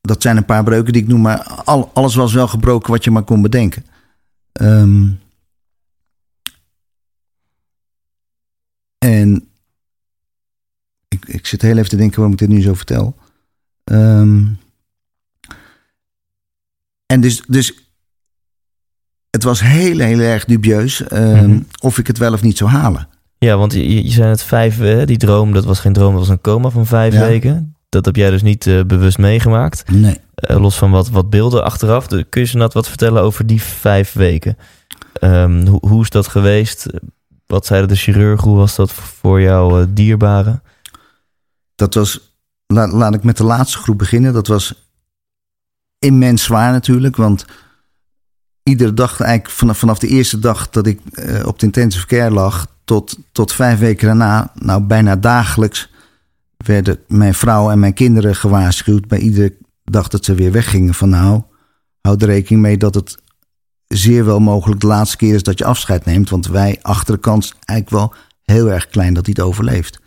dat 0.07 0.23
zijn 0.23 0.37
een 0.37 0.45
paar 0.45 0.64
breuken 0.64 0.92
die 0.92 1.03
ik 1.03 1.09
noem, 1.09 1.21
maar 1.21 1.42
al, 1.42 1.90
alles 1.95 2.14
was 2.14 2.33
wel 2.35 2.49
gebroken 2.49 2.90
wat 2.92 3.05
je 3.05 3.11
maar 3.11 3.23
kon 3.23 3.42
bedenken. 3.42 3.85
Ehm, 4.53 5.09
en 8.99 9.49
ik, 11.09 11.25
ik 11.27 11.47
zit 11.47 11.62
heel 11.62 11.77
even 11.77 11.88
te 11.88 11.97
denken 11.97 12.14
waarom 12.16 12.33
ik 12.33 12.38
dit 12.38 12.49
nu 12.49 12.62
zo 12.62 12.75
vertel. 12.75 13.16
Ehm, 13.85 14.45
en 17.07 17.21
dus, 17.21 17.42
dus 17.47 17.75
het 19.31 19.42
was 19.42 19.61
heel, 19.61 19.99
heel 19.99 20.19
erg 20.21 20.45
dubieus 20.45 21.03
ehm, 21.03 21.49
Mhm. 21.51 21.62
of 21.81 21.99
ik 21.99 22.07
het 22.07 22.19
wel 22.19 22.33
of 22.33 22.42
niet 22.42 22.57
zou 22.57 22.71
halen. 22.71 23.09
Ja, 23.38 23.57
want 23.57 23.73
je, 23.73 24.05
je 24.05 24.11
zei 24.11 24.29
het 24.29 24.42
vijf, 24.42 25.05
die 25.05 25.16
droom, 25.16 25.53
dat 25.53 25.64
was 25.64 25.81
geen 25.81 25.92
droom, 25.92 26.11
dat 26.11 26.21
was 26.21 26.29
een 26.29 26.40
coma 26.40 26.69
van 26.71 26.87
vijf 26.87 27.14
Ja. 27.14 27.27
weken. 27.27 27.75
Dat 27.88 28.05
heb 28.05 28.16
jij 28.16 28.31
dus 28.31 28.42
niet 28.42 28.66
eh, 28.66 28.85
bewust 28.85 29.18
meegemaakt. 29.18 29.90
Nee. 29.90 30.20
Eh, 30.35 30.61
los 30.61 30.77
van 30.77 30.90
wat, 30.90 31.09
wat 31.09 31.31
beelden 31.31 31.64
achteraf. 31.64 32.07
Kun 32.07 32.27
je 32.31 32.44
ze 32.44 32.57
net 32.57 32.72
wat 32.72 32.88
vertellen 32.88 33.22
over 33.22 33.46
die 33.46 33.62
vijf 33.62 34.12
weken? 34.12 34.57
Ehm, 35.12 35.66
hoe, 35.66 35.88
hoe 35.88 36.03
is 36.03 36.11
dat 36.11 36.27
geweest? 36.27 36.87
Wat 37.46 37.66
zeiden 37.66 37.88
de 37.88 37.96
chirurg? 37.96 38.40
Hoe 38.40 38.57
was 38.57 38.77
dat 38.77 38.92
voor 38.92 39.40
jouw 39.40 39.81
eh, 39.81 39.87
dierbaren? 39.88 40.62
Dat 41.75 41.94
was, 41.94 42.20
laat, 42.66 42.92
laat 42.92 43.14
ik 43.14 43.25
met 43.25 43.37
de 43.37 43.44
laatste 43.44 43.79
groep 43.79 43.99
beginnen. 43.99 44.33
Dat 44.33 44.46
was 44.46 44.90
immens 45.99 46.42
zwaar 46.42 46.72
natuurlijk. 46.72 47.16
Want 47.16 47.44
iedere 48.62 48.94
dag, 48.94 49.20
eigenlijk 49.20 49.57
vanaf, 49.57 49.79
vanaf 49.79 49.99
de 49.99 50.09
eerste 50.09 50.38
dag 50.38 50.70
dat 50.70 50.87
ik 50.87 51.01
op 51.44 51.59
de 51.59 51.66
intensive 51.66 52.07
care 52.07 52.31
lag, 52.31 52.66
tot, 52.85 53.18
tot 53.33 53.53
vijf 53.53 53.79
weken 53.79 54.07
daarna, 54.07 54.51
nou 54.55 54.83
bijna 54.83 55.16
dagelijks, 55.16 55.88
werden 56.57 56.99
mijn 57.09 57.35
vrouw 57.35 57.71
en 57.71 57.79
mijn 57.79 57.95
kinderen 57.95 58.35
gewaarschuwd 58.37 59.09
bij 59.09 59.19
iedere 59.19 59.57
dag 59.85 60.09
dat 60.09 60.25
ze 60.25 60.35
weer 60.35 60.53
weggingen. 60.53 60.95
Van 60.95 61.09
nou, 61.09 61.42
houd 62.01 62.23
er 62.23 62.29
rekening 62.29 62.62
mee 62.62 62.77
dat 62.77 62.95
het 62.95 63.16
zeer 63.87 64.25
wel 64.25 64.40
mogelijk 64.40 64.81
de 64.81 64.87
laatste 64.87 65.16
keer 65.16 65.35
is 65.35 65.42
dat 65.42 65.59
je 65.59 65.64
afscheid 65.64 66.05
neemt. 66.05 66.31
Want 66.31 66.47
wij 66.47 66.79
achter 66.83 67.14
de 67.14 67.21
kans 67.21 67.55
eigenlijk 67.64 67.90
wel 68.03 68.14
heel 68.42 68.71
erg 68.71 68.87
klein 68.88 69.14
dat 69.14 69.27
hij 69.27 69.35
het 69.37 69.47
overleeft. 69.47 70.01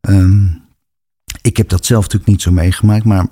Ehm, 0.00 0.46
ik 1.42 1.56
heb 1.56 1.68
dat 1.68 1.86
zelf 1.86 2.02
natuurlijk 2.02 2.30
niet 2.30 2.42
zo 2.42 2.50
meegemaakt, 2.50 3.04
maar 3.04 3.26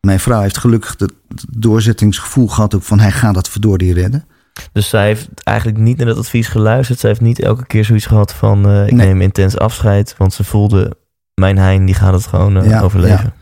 Mijn 0.00 0.20
vrouw 0.20 0.40
heeft 0.40 0.58
gelukkig 0.58 0.94
het 0.98 1.12
doorzettingsgevoel 1.48 2.48
gehad 2.48 2.74
ook 2.74 2.82
van 2.82 2.98
hij 3.00 3.12
gaat 3.12 3.34
dat 3.34 3.48
verdorie 3.48 3.92
redden. 3.94 4.24
Dus 4.72 4.88
zij 4.88 5.06
heeft 5.06 5.28
eigenlijk 5.42 5.78
niet 5.78 5.96
naar 5.96 6.06
dat 6.06 6.18
advies 6.18 6.48
geluisterd. 6.48 6.98
Zij 6.98 7.08
heeft 7.08 7.20
niet 7.22 7.40
elke 7.40 7.66
keer 7.66 7.84
zoiets 7.84 8.06
gehad 8.06 8.34
van 8.34 8.66
eh, 8.66 8.86
ik 8.86 8.92
Nee. 8.92 9.06
neem 9.06 9.20
intens 9.20 9.58
afscheid. 9.58 10.14
Want 10.18 10.32
ze 10.32 10.44
voelde, 10.44 10.96
mijn 11.40 11.58
Hein 11.58 11.84
die 11.84 11.94
gaat 11.94 12.12
het 12.12 12.26
gewoon 12.26 12.56
eh, 12.56 12.68
Ja, 12.68 12.80
overleven. 12.80 13.24
ja. 13.24 13.34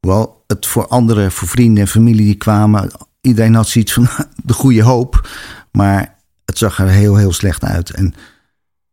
Hoewel 0.00 0.44
het 0.46 0.66
voor 0.66 0.86
anderen, 0.86 1.32
voor 1.32 1.48
vrienden 1.48 1.82
en 1.82 1.88
familie 1.88 2.24
die 2.24 2.34
kwamen, 2.34 2.90
iedereen 3.20 3.54
had 3.54 3.68
zoiets 3.68 3.92
van 3.92 4.08
de 4.44 4.52
goede 4.52 4.82
hoop. 4.82 5.28
Maar 5.72 6.14
het 6.44 6.58
zag 6.58 6.78
er 6.78 6.88
heel, 6.88 7.16
heel 7.16 7.32
slecht 7.32 7.64
uit. 7.64 7.90
En 7.90 8.14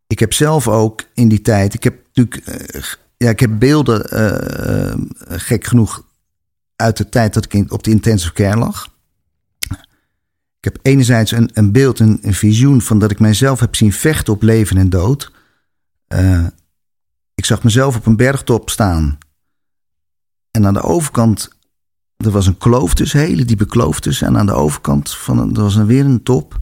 ik 0.06 0.18
heb 0.18 0.32
zelf 0.32 0.68
ook 0.68 1.02
in 1.14 1.28
die 1.28 1.42
tijd, 1.42 1.74
ik 1.74 1.84
heb 1.84 1.94
natuurlijk, 2.12 2.46
eh, 2.46 2.82
ja, 3.16 3.28
ik 3.30 3.40
heb 3.40 3.58
beelden, 3.58 4.10
eh, 4.10 4.94
gek 5.28 5.64
genoeg, 5.64 6.04
uit 6.76 6.96
de 6.96 7.08
tijd 7.08 7.34
dat 7.34 7.44
ik 7.44 7.54
in, 7.54 7.70
op 7.70 7.82
de 7.82 7.90
intensive 7.90 8.32
care 8.32 8.58
lag. 8.58 8.94
Ik 10.58 10.72
heb 10.72 10.78
enerzijds 10.82 11.30
een, 11.30 11.50
een 11.54 11.72
beeld, 11.72 11.98
een, 11.98 12.18
een 12.22 12.34
visioen 12.34 12.80
van 12.80 12.98
dat 12.98 13.10
ik 13.10 13.18
mijzelf 13.18 13.60
heb 13.60 13.74
zien 13.74 13.92
vechten 13.92 14.32
op 14.32 14.42
leven 14.42 14.76
en 14.76 14.90
dood. 14.90 15.32
Ik 17.36 17.44
zag 17.44 17.62
mezelf 17.62 17.96
op 17.96 18.06
een 18.06 18.16
bergtop 18.16 18.70
staan. 18.70 19.18
En 20.50 20.66
aan 20.66 20.74
de 20.74 20.82
overkant, 20.82 21.50
er 22.16 22.30
was 22.30 22.46
een 22.46 22.58
kloof 22.58 22.94
tussen, 22.94 23.20
hele 23.20 23.44
diepe 23.44 23.66
kloof 23.66 24.00
tussen. 24.00 24.26
En 24.26 24.38
aan 24.38 24.46
de 24.46 24.52
overkant 24.52 25.14
van, 25.14 25.56
er 25.56 25.62
was 25.62 25.76
er 25.76 25.86
weer 25.86 26.04
een 26.04 26.22
top. 26.22 26.60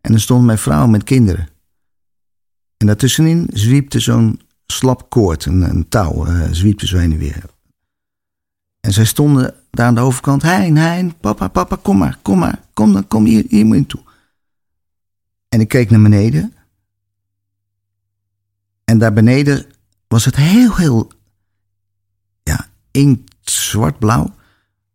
En 0.00 0.12
er 0.12 0.20
stond 0.20 0.44
mijn 0.44 0.58
vrouw 0.58 0.86
met 0.86 1.04
kinderen. 1.04 1.48
En 2.76 2.86
daartussenin 2.86 3.50
zwiepte 3.52 4.00
zo'n 4.00 4.40
slap 4.66 5.10
koord, 5.10 5.44
een, 5.44 5.60
een 5.62 5.88
touw, 5.88 6.26
eh 6.26 6.48
zwiepte 6.50 6.86
zo 6.86 6.98
heen 6.98 7.12
en 7.12 7.18
weer. 7.18 7.44
En 8.80 8.92
zij 8.92 9.04
stonden 9.04 9.54
daar 9.70 9.86
aan 9.86 9.94
de 9.94 10.00
overkant. 10.00 10.42
Hein, 10.42 10.76
Hein, 10.76 11.16
papa, 11.20 11.48
papa, 11.48 11.78
kom 11.82 11.98
maar, 11.98 12.18
kom 12.22 12.38
maar. 12.38 12.62
Kom 12.72 12.92
dan, 12.92 13.08
kom 13.08 13.24
hier, 13.24 13.44
hier 13.48 13.66
moet 13.66 13.76
je 13.76 13.86
toe. 13.86 14.00
En 15.48 15.60
ik 15.60 15.68
keek 15.68 15.90
naar 15.90 16.02
beneden. 16.02 16.52
En 18.84 18.98
daar 18.98 19.12
beneden 19.12 19.66
was 20.08 20.24
het 20.24 20.36
heel, 20.36 20.76
heel, 20.76 21.10
ja, 22.42 22.68
inkt 22.90 23.50
zwart-blauw. 23.50 24.34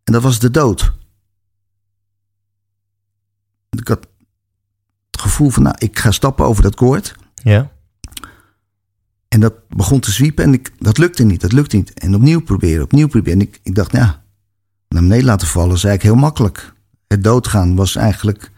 En 0.03 0.13
dat 0.13 0.21
was 0.21 0.39
de 0.39 0.51
dood. 0.51 0.93
Ik 3.69 3.87
had 3.87 4.07
het 5.11 5.21
gevoel 5.21 5.49
van, 5.49 5.63
nou, 5.63 5.75
ik 5.77 5.99
ga 5.99 6.11
stappen 6.11 6.45
over 6.45 6.63
dat 6.63 6.75
koord. 6.75 7.15
Ja. 7.43 7.71
En 9.27 9.39
dat 9.39 9.53
begon 9.67 9.99
te 9.99 10.11
zwiepen 10.11 10.43
en 10.43 10.53
ik, 10.53 10.71
dat 10.79 10.97
lukte 10.97 11.23
niet, 11.23 11.41
dat 11.41 11.51
lukte 11.51 11.75
niet. 11.75 11.93
En 11.93 12.15
opnieuw 12.15 12.41
proberen, 12.41 12.83
opnieuw 12.83 13.07
proberen. 13.07 13.39
En 13.39 13.47
ik, 13.47 13.59
ik 13.63 13.75
dacht, 13.75 13.91
nou 13.91 14.05
ja, 14.05 14.23
naar 14.87 15.01
beneden 15.01 15.25
laten 15.25 15.47
vallen 15.47 15.75
is 15.75 15.83
eigenlijk 15.83 16.15
heel 16.15 16.25
makkelijk. 16.25 16.73
Het 17.07 17.23
doodgaan 17.23 17.75
was 17.75 17.95
eigenlijk, 17.95 18.51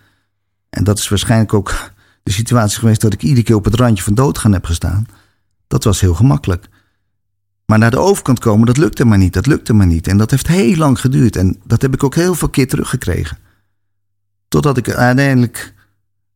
en 0.70 0.84
dat 0.84 1.00
is 1.00 1.08
waarschijnlijk 1.08 1.54
ook 1.54 1.92
de 2.24 2.32
situatie 2.32 2.80
geweest 2.80 3.02
dat 3.02 3.14
ik 3.14 3.24
iedere 3.24 3.44
keer 3.44 3.56
op 3.56 3.66
het 3.66 3.76
randje 3.76 4.04
van 4.04 4.14
doodgaan 4.14 4.54
heb 4.54 4.66
gestaan. 4.66 5.08
Dat 5.68 5.84
was 5.84 6.02
heel 6.02 6.14
gemakkelijk. 6.14 6.68
Maar 7.66 7.78
naar 7.78 7.92
de 7.92 8.00
overkant 8.00 8.40
komen, 8.40 8.66
dat 8.66 8.78
lukte 8.78 9.06
maar 9.06 9.18
niet, 9.18 9.34
dat 9.34 9.46
lukte 9.46 9.74
maar 9.74 9.88
niet. 9.88 10.08
En 10.08 10.18
dat 10.18 10.32
heeft 10.32 10.48
heel 10.48 10.76
lang 10.76 11.00
geduurd. 11.00 11.36
En 11.36 11.62
dat 11.64 11.82
heb 11.82 11.94
ik 11.94 12.04
ook 12.04 12.16
heel 12.16 12.36
veel 12.36 12.50
keer 12.50 12.68
teruggekregen. 12.68 13.38
Totdat 14.48 14.78
ik 14.78 14.90
uiteindelijk 14.90 15.74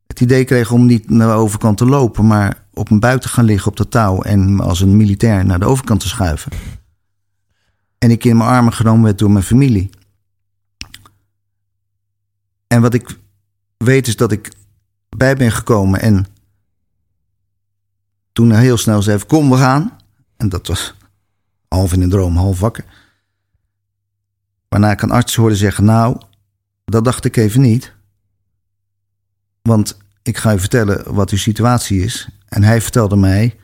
het 0.08 0.22
idee 0.22 0.46
kreeg 0.46 0.72
om 0.72 0.86
niet 0.86 1.10
naar 1.10 1.28
de 1.28 1.34
overkant 1.34 1.78
te 1.78 1.86
lopen, 1.86 2.28
maar 2.28 2.64
op 2.74 2.90
mijn 2.90 3.02
buik 3.02 3.22
te 3.22 3.28
gaan 3.28 3.46
liggen 3.46 3.72
op 3.72 3.78
de 3.78 3.88
touw 3.88 4.22
en 4.22 4.60
als 4.60 4.82
een 4.82 4.98
militair 4.98 5.46
naar 5.46 5.60
de 5.60 5.66
overkant 5.66 6.00
te 6.00 6.08
schuiven. 6.08 6.52
En 7.98 8.12
ik 8.12 8.24
in 8.24 8.38
mijn 8.38 8.50
armen 8.50 8.74
genomen 8.74 9.04
werd 9.04 9.20
door 9.20 9.32
mijn 9.32 9.44
familie. 9.44 9.90
En 12.68 12.82
wat 12.82 12.94
ik 12.94 13.20
weet 13.78 14.08
is 14.08 14.16
dat 14.16 14.32
ik 14.32 14.52
bij 15.10 15.36
ben 15.36 15.52
gekomen 15.52 16.02
en 16.02 16.26
toen 18.40 18.52
heel 18.52 18.78
snel 18.78 19.02
zei: 19.02 19.26
Kom, 19.26 19.50
we 19.50 19.58
gaan. 19.58 19.98
En 20.38 20.50
dat 20.50 20.68
was 20.68 20.94
half 21.68 21.94
in 21.94 22.02
een 22.02 22.10
droom, 22.10 22.36
half 22.36 22.60
wakker. 22.60 22.86
Waarna 24.68 24.92
ik 24.92 25.02
een 25.02 25.12
arts 25.12 25.36
hoorde 25.36 25.56
zeggen: 25.56 25.84
Nou, 25.84 26.22
dat 26.86 27.04
dacht 27.04 27.26
ik 27.26 27.36
even 27.36 27.62
niet. 27.62 27.94
Want 29.62 29.98
ik 30.22 30.38
ga 30.38 30.54
u 30.54 30.60
vertellen 30.60 31.14
wat 31.14 31.30
uw 31.30 31.38
situatie 31.38 32.02
is. 32.02 32.30
En 32.46 32.64
hij 32.64 32.82
vertelde 32.82 33.16
mij 33.16 33.60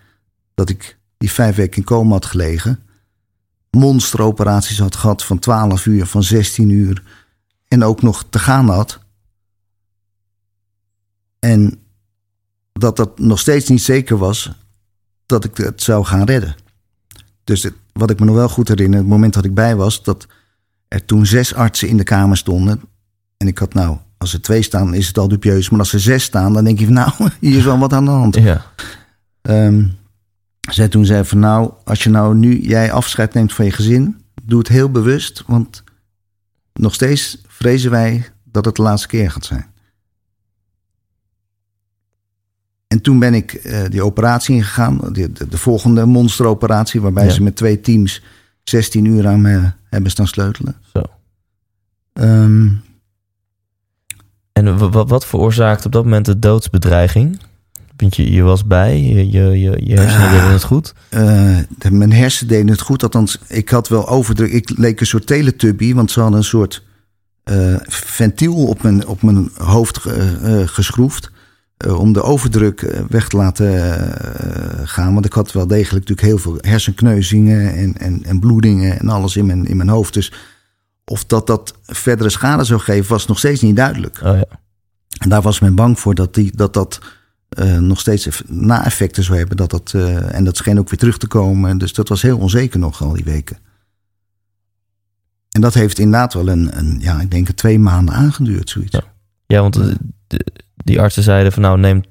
dat 0.54 0.70
ik 0.70 0.98
die 1.18 1.32
vijf 1.32 1.56
weken 1.56 1.78
in 1.78 1.84
coma 1.84 2.12
had 2.12 2.26
gelegen. 2.26 2.80
Monsteroperaties 3.72 4.80
had 4.80 4.96
gehad 4.96 5.24
van 5.24 5.40
12 5.40 5.86
uur, 5.86 6.06
van 6.06 6.24
16 6.24 6.70
uur. 6.70 7.04
En 7.68 7.84
ook 7.84 8.02
nog 8.02 8.26
te 8.30 8.40
gaan 8.40 8.70
had. 8.70 9.00
En 11.40 11.80
dat 12.74 12.96
dat 12.96 13.20
nog 13.20 13.40
steeds 13.40 13.70
niet 13.70 13.82
zeker 13.82 14.18
was 14.18 14.65
dat 15.26 15.44
ik 15.44 15.58
het 15.58 15.82
zou 15.84 16.06
gaan 16.06 16.24
redden. 16.24 16.56
Dus 17.44 17.64
het- 17.64 17.74
wat 17.94 18.10
ik 18.10 18.20
me 18.20 18.26
nog 18.26 18.36
wel 18.36 18.50
goed 18.50 18.68
herinner, 18.68 19.00
het 19.00 19.08
moment 19.08 19.34
dat 19.34 19.46
ik 19.46 19.54
bij 19.54 19.76
was, 19.76 20.04
dat 20.04 20.28
er 20.88 21.06
toen 21.06 21.26
zes 21.26 21.54
artsen 21.54 21.88
in 21.88 21.98
de 21.98 22.04
kamer 22.04 22.38
stonden. 22.38 22.82
En 23.38 23.48
ik 23.48 23.58
had 23.58 23.74
nou, 23.74 23.98
als 24.18 24.34
er 24.34 24.42
twee 24.42 24.62
staan 24.62 24.94
is 24.94 25.08
het 25.08 25.18
al 25.18 25.28
dubieus. 25.28 25.70
Maar 25.70 25.80
als 25.80 25.94
er 25.94 26.00
zes 26.00 26.24
staan, 26.24 26.54
dan 26.54 26.64
denk 26.64 26.80
je 26.80 26.86
van 26.86 26.94
nou, 27.04 27.12
hier 27.40 27.58
is 27.58 27.64
wel 27.64 27.78
wat 27.78 27.94
aan 27.94 28.06
de 28.06 28.12
hand. 28.12 28.36
Ja. 28.36 28.66
Ehm, 29.42 29.88
zij 30.72 30.88
toen 30.88 31.06
zei 31.06 31.26
van 31.26 31.40
nou, 31.40 31.72
als 31.84 32.04
je 32.04 32.10
nou 32.10 32.36
nu 32.36 32.60
jij 32.62 32.92
afscheid 32.92 33.34
neemt 33.34 33.54
van 33.54 33.66
je 33.66 33.72
gezin, 33.72 34.22
doe 34.44 34.60
het 34.60 34.68
heel 34.68 34.92
bewust. 34.92 35.44
Want 35.48 35.84
nog 36.74 36.94
steeds 36.94 37.42
vrezen 37.48 37.92
wij 37.92 38.26
dat 38.44 38.66
het 38.66 38.76
de 38.76 38.82
laatste 38.82 39.08
keer 39.08 39.32
gaat 39.32 39.46
zijn. 39.46 39.66
En 42.96 43.02
toen 43.02 43.20
ben 43.20 43.34
ik 43.34 43.54
eh, 43.54 43.80
die 43.90 44.04
operatie 44.04 44.56
ingegaan, 44.56 45.00
de, 45.12 45.32
de, 45.32 45.48
de 45.48 45.58
volgende 45.58 46.06
monsteroperatie, 46.06 47.02
waarbij 47.02 47.26
Ja. 47.26 47.30
ze 47.32 47.44
met 47.44 47.56
twee 47.56 47.82
teams 47.82 48.24
16 48.64 49.06
uur 49.06 49.28
aan 49.28 49.42
me 49.42 49.72
hebben 49.90 50.12
staan 50.12 50.28
sleutelen. 50.28 50.76
Zo. 50.94 51.02
Ehm, 52.14 52.68
En 54.52 54.78
wa- 54.78 54.90
wa- 54.90 55.06
wat 55.06 55.26
veroorzaakt 55.26 55.86
op 55.86 55.92
dat 55.92 56.04
moment 56.04 56.26
de 56.26 56.40
doodsbedreiging? 56.40 57.40
Want 57.98 58.16
je, 58.16 58.32
je 58.32 58.42
was 58.42 58.66
bij, 58.66 59.02
je, 59.02 59.30
je, 59.32 59.60
je, 59.86 59.94
hersenen 60.00 60.28
Ah. 60.28 60.32
deden 60.32 60.52
het 60.52 60.64
goed. 60.64 60.94
Eh, 61.10 61.58
de- 61.78 61.92
mijn 61.92 62.14
hersen 62.14 62.48
deden 62.48 62.68
het 62.68 62.82
goed. 62.82 63.04
Althans, 63.04 63.40
ik 63.48 63.70
had 63.70 63.88
wel 63.88 64.08
overdruk. 64.10 64.52
Ik 64.52 64.78
leek 64.78 65.00
een 65.00 65.06
soort 65.06 65.28
teletubby, 65.28 65.94
want 65.94 66.12
ze 66.12 66.20
hadden 66.20 66.38
een 66.40 66.46
soort 66.46 66.84
eh, 67.44 67.76
ventiel 67.88 68.56
op 68.68 68.84
mijn, 68.84 69.08
op 69.08 69.22
mijn 69.22 69.50
hoofd 69.58 70.00
geschroefd. 70.66 71.32
Eh, 71.78 72.00
om 72.00 72.14
de 72.14 72.22
overdruk 72.22 72.82
eh, 72.82 73.02
weg 73.10 73.28
te 73.28 73.38
laten 73.38 73.98
eh, 74.00 74.88
gaan. 74.88 75.14
Want 75.14 75.26
ik 75.26 75.34
had 75.34 75.52
wel 75.52 75.68
degelijk 75.68 76.08
natuurlijk 76.08 76.28
heel 76.28 76.38
veel 76.38 76.58
hersenkneuzingen 76.62 77.74
en, 77.74 77.98
en, 77.98 78.24
en 78.24 78.40
bloedingen 78.40 79.00
en 79.00 79.10
alles 79.10 79.36
in 79.36 79.46
mijn, 79.46 79.66
in 79.66 79.78
mijn 79.78 79.90
hoofd. 79.90 80.14
Dus 80.14 80.34
of 81.06 81.26
dat 81.26 81.48
dat 81.48 81.74
verdere 81.86 82.30
schade 82.30 82.64
zou 82.64 82.80
geven, 82.80 83.10
was 83.12 83.28
nog 83.28 83.38
steeds 83.38 83.62
niet 83.62 83.76
duidelijk. 83.76 84.20
Oh 84.24 84.38
ja. 84.38 84.46
En 85.18 85.30
daar 85.30 85.42
was 85.42 85.60
men 85.60 85.76
bang 85.76 86.00
voor 86.00 86.16
dat 86.16 86.34
die, 86.34 86.56
dat, 86.56 86.74
dat 86.74 87.00
nog 87.80 88.00
steeds 88.00 88.26
eff- 88.26 88.44
na-effecten 88.48 89.24
zou 89.24 89.38
hebben. 89.38 89.58
Dat 89.58 89.70
dat, 89.70 89.92
eh, 89.96 90.36
en 90.36 90.44
dat 90.44 90.58
scheen 90.58 90.80
ook 90.80 90.90
weer 90.90 91.00
terug 91.00 91.18
te 91.18 91.28
komen. 91.28 91.78
Dus 91.78 91.94
dat 91.94 92.10
was 92.10 92.22
heel 92.22 92.38
onzeker 92.38 92.80
nog 92.80 93.02
al 93.02 93.14
die 93.14 93.24
weken. 93.24 93.58
En 95.52 95.62
dat 95.62 95.74
heeft 95.74 96.00
inderdaad 96.00 96.34
wel 96.34 96.48
een, 96.48 96.78
een 96.78 96.98
ja, 97.00 97.20
ik 97.22 97.32
denk 97.32 97.48
een 97.48 97.56
twee 97.56 97.80
maanden 97.80 98.16
aangeduurd, 98.16 98.70
zoiets. 98.70 98.92
Ja. 98.92 99.04
Ja, 99.46 99.62
want 99.62 99.74
de- 99.74 99.98
die 100.86 101.02
artsen 101.02 101.24
zeiden 101.24 101.52
van 101.52 101.62
nou 101.62 101.80
neem 101.80 102.04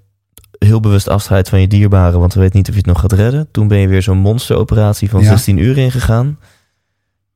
heel 0.58 0.80
bewust 0.80 1.08
afscheid 1.08 1.48
van 1.48 1.60
je 1.60 1.66
dierbaren, 1.68 2.20
want 2.20 2.34
we 2.34 2.40
weten 2.40 2.56
niet 2.56 2.68
of 2.68 2.72
je 2.74 2.78
het 2.80 2.88
nog 2.88 3.00
gaat 3.00 3.12
redden. 3.12 3.50
Toen 3.50 3.68
ben 3.68 3.78
je 3.78 3.88
weer 3.88 4.02
zo'n 4.02 4.18
monsteroperatie 4.18 5.10
van 5.10 5.20
Ja. 5.22 5.28
16 5.28 5.56
uur 5.58 5.78
ingegaan. 5.78 6.38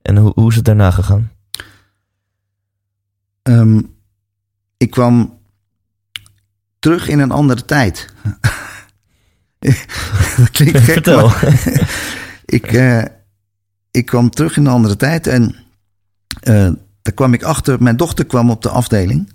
En 0.03 0.17
hoe, 0.17 0.33
hoe 0.35 0.51
is 0.51 0.57
het 0.57 0.65
daarna 0.65 0.91
gegaan? 0.91 1.31
Ehm, 3.43 3.81
ik 4.77 4.91
kwam 4.91 5.39
terug 6.79 7.09
in 7.09 7.19
een 7.19 7.31
andere 7.31 7.65
tijd. 7.65 8.13
dat 10.37 10.51
klinkt 10.51 10.79
gek, 10.79 10.93
Vertel. 10.93 11.27
maar- 11.27 11.91
ik, 12.45 12.67
eh, 12.73 13.03
ik 13.91 14.07
kwam 14.07 14.31
terug 14.31 14.57
in 14.57 14.67
een 14.67 14.73
andere 14.73 14.97
tijd 14.97 15.27
en 15.27 15.55
eh, 16.41 16.71
daar 17.03 17.15
kwam 17.15 17.33
ik 17.35 17.43
achter. 17.43 17.83
Mijn 17.83 17.97
dochter 17.97 18.27
kwam 18.27 18.51
op 18.51 18.63
de 18.63 18.69
afdeling. 18.69 19.33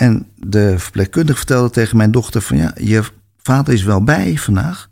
En 0.00 0.26
de 0.34 0.78
verpleegkundige 0.78 1.36
vertelde 1.36 1.70
tegen 1.70 1.96
mijn 1.96 2.10
dochter: 2.10 2.42
van 2.42 2.56
ja, 2.56 2.72
je 2.80 3.02
vader 3.36 3.74
is 3.74 3.82
wel 3.82 4.04
bij 4.04 4.36
vandaag. 4.36 4.90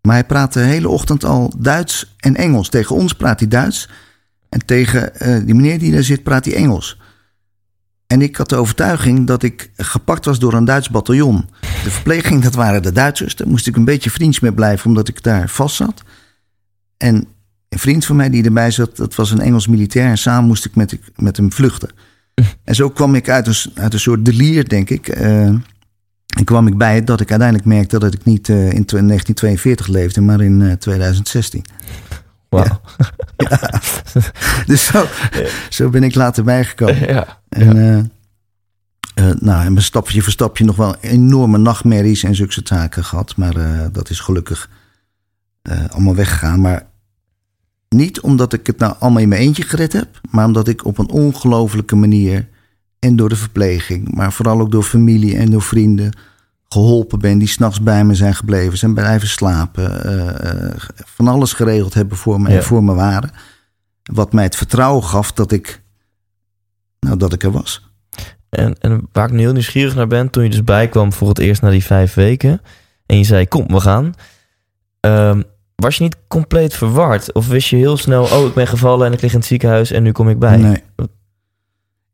Maar 0.00 0.14
hij 0.14 0.24
praat 0.24 0.52
de 0.52 0.60
hele 0.60 0.88
ochtend 0.88 1.24
al 1.24 1.52
Duits 1.58 2.14
en 2.16 2.36
Engels. 2.36 2.68
Tegen 2.68 2.96
ons 2.96 3.12
praat 3.12 3.40
hij 3.40 3.48
Duits. 3.48 3.88
En 4.48 4.64
tegen 4.64 5.14
eh, 5.14 5.44
die 5.44 5.54
meneer 5.54 5.78
die 5.78 5.92
daar 5.92 6.02
zit, 6.02 6.22
praat 6.22 6.44
hij 6.44 6.54
Engels. 6.54 7.00
En 8.06 8.22
ik 8.22 8.36
had 8.36 8.48
de 8.48 8.56
overtuiging 8.56 9.26
dat 9.26 9.42
ik 9.42 9.70
gepakt 9.76 10.24
was 10.24 10.38
door 10.38 10.52
een 10.52 10.64
Duits 10.64 10.90
bataljon. 10.90 11.48
De 11.60 11.90
verpleging, 11.90 12.42
dat 12.42 12.54
waren 12.54 12.82
de 12.82 12.92
Duitsers. 12.92 13.36
Daar 13.36 13.48
moest 13.48 13.66
ik 13.66 13.76
een 13.76 13.84
beetje 13.84 14.10
vriends 14.10 14.40
mee 14.40 14.52
blijven, 14.52 14.86
omdat 14.86 15.08
ik 15.08 15.22
daar 15.22 15.48
vast 15.48 15.76
zat. 15.76 16.02
En 16.96 17.26
een 17.68 17.78
vriend 17.78 18.04
van 18.04 18.16
mij 18.16 18.30
die 18.30 18.44
erbij 18.44 18.70
zat, 18.70 18.96
dat 18.96 19.14
was 19.14 19.30
een 19.30 19.40
Engels 19.40 19.66
militair. 19.66 20.08
En 20.08 20.18
samen 20.18 20.46
moest 20.46 20.64
ik 20.64 20.74
met, 20.74 20.98
met 21.16 21.36
hem 21.36 21.52
vluchten. 21.52 21.90
En 22.64 22.74
zo 22.74 22.88
kwam 22.90 23.14
ik 23.14 23.28
uit 23.28 23.46
een, 23.46 23.72
uit 23.74 23.92
een 23.92 24.00
soort 24.00 24.24
delier, 24.24 24.68
denk 24.68 24.90
ik. 24.90 25.08
eh, 25.08 25.46
en 26.36 26.44
kwam 26.44 26.66
ik 26.66 26.76
bij 26.76 27.04
dat 27.04 27.20
ik 27.20 27.30
uiteindelijk 27.30 27.68
merkte 27.68 27.98
dat 27.98 28.14
ik 28.14 28.24
niet 28.24 28.48
eh, 28.48 28.56
in 28.56 28.84
1942 28.86 29.86
leefde, 29.86 30.20
maar 30.20 30.40
in 30.40 30.62
eh, 30.62 30.72
2016. 30.72 31.64
Wauw. 32.48 32.80
Dus 34.66 34.86
zo, 34.86 35.06
zo 35.68 35.88
ben 35.88 36.02
ik 36.02 36.14
later 36.14 36.44
bijgekomen. 36.44 37.06
Ja. 37.12 37.40
En, 37.48 37.76
eh, 37.76 37.98
eh, 39.30 39.36
nou, 39.38 39.64
en 39.64 39.72
mijn 39.72 39.84
stapje 39.84 40.22
voor 40.22 40.32
stapje 40.32 40.64
nog 40.64 40.76
wel 40.76 40.96
enorme 41.00 41.58
nachtmerries 41.58 42.22
en 42.22 42.34
zulke 42.34 42.60
zaken 42.64 43.04
gehad. 43.04 43.36
Maar 43.36 43.54
dat 43.92 44.10
is 44.10 44.20
gelukkig 44.20 44.70
allemaal 45.90 46.14
weggegaan. 46.14 46.60
Maar 46.60 46.86
niet 47.88 48.20
omdat 48.20 48.52
ik 48.52 48.66
het 48.66 48.78
nou 48.78 48.94
allemaal 48.98 49.22
in 49.22 49.28
mijn 49.28 49.40
eentje 49.40 49.62
gered 49.62 49.92
heb, 49.92 50.20
maar 50.30 50.44
omdat 50.44 50.68
ik 50.68 50.84
op 50.84 50.98
een 50.98 51.10
ongelofelijke 51.10 51.96
manier 51.96 52.48
en 52.98 53.16
door 53.16 53.28
de 53.28 53.36
verpleging, 53.36 54.14
maar 54.14 54.32
vooral 54.32 54.60
ook 54.60 54.70
door 54.70 54.82
familie 54.82 55.36
en 55.36 55.50
door 55.50 55.62
vrienden 55.62 56.16
geholpen 56.68 57.18
ben 57.18 57.38
die 57.38 57.48
s'nachts 57.48 57.80
bij 57.80 58.04
me 58.04 58.14
zijn 58.14 58.34
gebleven, 58.34 58.78
zijn 58.78 58.94
blijven 58.94 59.28
slapen, 59.28 60.04
eh, 60.04 60.74
van 61.04 61.28
alles 61.28 61.52
geregeld 61.52 61.94
hebben 61.94 62.16
voor 62.16 62.40
me 62.40 62.48
Ja. 62.50 62.56
en 62.56 62.62
voor 62.62 62.84
me 62.84 62.94
waren. 62.94 63.30
Wat 64.02 64.32
mij 64.32 64.44
het 64.44 64.56
vertrouwen 64.56 65.04
gaf 65.04 65.32
dat 65.32 65.52
ik, 65.52 65.82
nou, 67.00 67.16
dat 67.16 67.32
ik 67.32 67.42
er 67.42 67.50
was. 67.50 67.86
En, 68.48 68.80
en 68.80 69.08
waar 69.12 69.26
ik 69.26 69.32
nu 69.32 69.38
heel 69.40 69.52
nieuwsgierig 69.52 69.94
naar 69.94 70.06
ben, 70.06 70.30
toen 70.30 70.42
je 70.44 70.50
dus 70.50 70.64
bijkwam 70.64 71.12
voor 71.12 71.28
het 71.28 71.38
eerst 71.38 71.62
na 71.62 71.70
die 71.70 71.84
vijf 71.84 72.14
weken. 72.14 72.60
En 73.06 73.18
je 73.18 73.24
zei, 73.24 73.48
kom, 73.48 73.66
we 73.66 73.80
gaan. 73.80 74.14
Ehm, 75.00 75.42
was 75.82 75.96
je 75.96 76.02
niet 76.02 76.16
compleet 76.28 76.74
verward? 76.74 77.32
Of 77.32 77.48
wist 77.48 77.68
je 77.68 77.76
heel 77.76 77.96
snel, 77.96 78.22
oh, 78.22 78.46
ik 78.46 78.54
ben 78.54 78.66
gevallen 78.66 79.06
en 79.06 79.12
ik 79.12 79.20
lig 79.20 79.32
in 79.32 79.38
het 79.38 79.46
ziekenhuis 79.46 79.90
en 79.90 80.02
nu 80.02 80.12
kom 80.12 80.28
ik 80.28 80.38
bij? 80.38 80.56
Nee. 80.56 80.82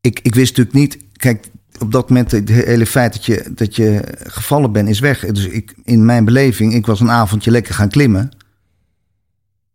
Ik, 0.00 0.20
ik 0.22 0.34
wist 0.34 0.56
natuurlijk 0.56 0.76
niet. 0.76 1.04
Kijk, 1.12 1.50
op 1.78 1.92
dat 1.92 2.08
moment, 2.08 2.30
het 2.30 2.48
hele 2.48 2.86
feit 2.86 3.12
dat 3.12 3.24
je, 3.24 3.52
dat 3.54 3.76
je 3.76 4.02
gevallen 4.18 4.72
bent, 4.72 4.88
is 4.88 4.98
weg. 5.00 5.20
Dus 5.20 5.46
ik, 5.46 5.74
in 5.84 6.04
mijn 6.04 6.24
beleving, 6.24 6.74
ik 6.74 6.86
was 6.86 7.00
een 7.00 7.10
avondje 7.10 7.50
lekker 7.50 7.74
gaan 7.74 7.88
klimmen. 7.88 8.28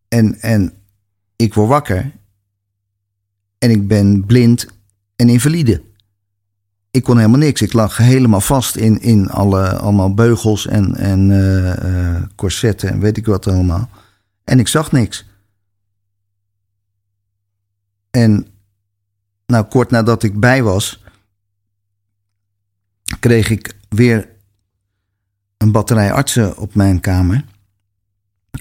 En, 0.07 0.41
en 0.41 0.73
ik 1.35 1.53
word 1.53 1.69
wakker. 1.69 2.11
En 3.57 3.69
ik 3.69 3.87
ben 3.87 4.25
blind 4.25 4.67
en 5.15 5.29
invalide. 5.29 5.81
Ik 6.91 7.03
kon 7.03 7.17
helemaal 7.17 7.39
niks. 7.39 7.61
Ik 7.61 7.73
lag 7.73 7.97
helemaal 7.97 8.41
vast 8.41 8.75
in, 8.75 9.01
in 9.01 9.29
alle, 9.29 9.77
allemaal 9.77 10.13
beugels 10.13 10.67
en, 10.67 10.95
en 10.95 11.31
eh, 11.31 12.23
corsetten 12.35 12.89
en 12.89 12.99
weet 12.99 13.17
ik 13.17 13.25
wat 13.25 13.47
allemaal. 13.47 13.89
En 14.43 14.59
ik 14.59 14.67
zag 14.67 14.91
niks. 14.91 15.25
En 18.09 18.47
nou, 19.45 19.65
kort 19.65 19.89
nadat 19.89 20.23
ik 20.23 20.39
bij 20.39 20.63
was, 20.63 21.03
kreeg 23.19 23.49
ik 23.49 23.77
weer 23.89 24.29
een 25.57 25.71
batterij 25.71 26.11
artsen 26.11 26.57
op 26.57 26.75
mijn 26.75 26.99
kamer. 26.99 27.45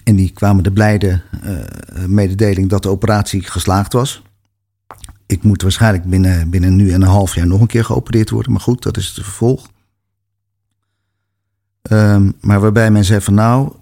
En 0.05 0.17
die 0.17 0.33
kwamen 0.33 0.63
de 0.63 0.73
blijde 0.73 1.23
eh, 1.43 2.05
mededeling 2.05 2.69
dat 2.69 2.83
de 2.83 2.89
operatie 2.89 3.43
geslaagd 3.43 3.93
was. 3.93 4.23
Ik 5.29 5.43
moet 5.43 5.63
waarschijnlijk 5.63 6.05
binnen, 6.05 6.51
binnen 6.51 6.77
nu 6.77 6.93
en 6.93 7.03
een 7.03 7.09
half 7.09 7.35
jaar 7.35 7.47
nog 7.47 7.61
een 7.61 7.67
keer 7.67 7.85
geopereerd 7.85 8.31
worden. 8.31 8.53
Maar 8.53 8.61
goed, 8.61 8.83
dat 8.83 8.97
is 8.97 9.07
het 9.07 9.25
vervolg. 9.25 9.71
Ehm, 11.83 12.31
maar 12.41 12.61
waarbij 12.61 12.91
men 12.91 13.05
zei 13.05 13.21
van 13.21 13.35
nou, 13.35 13.73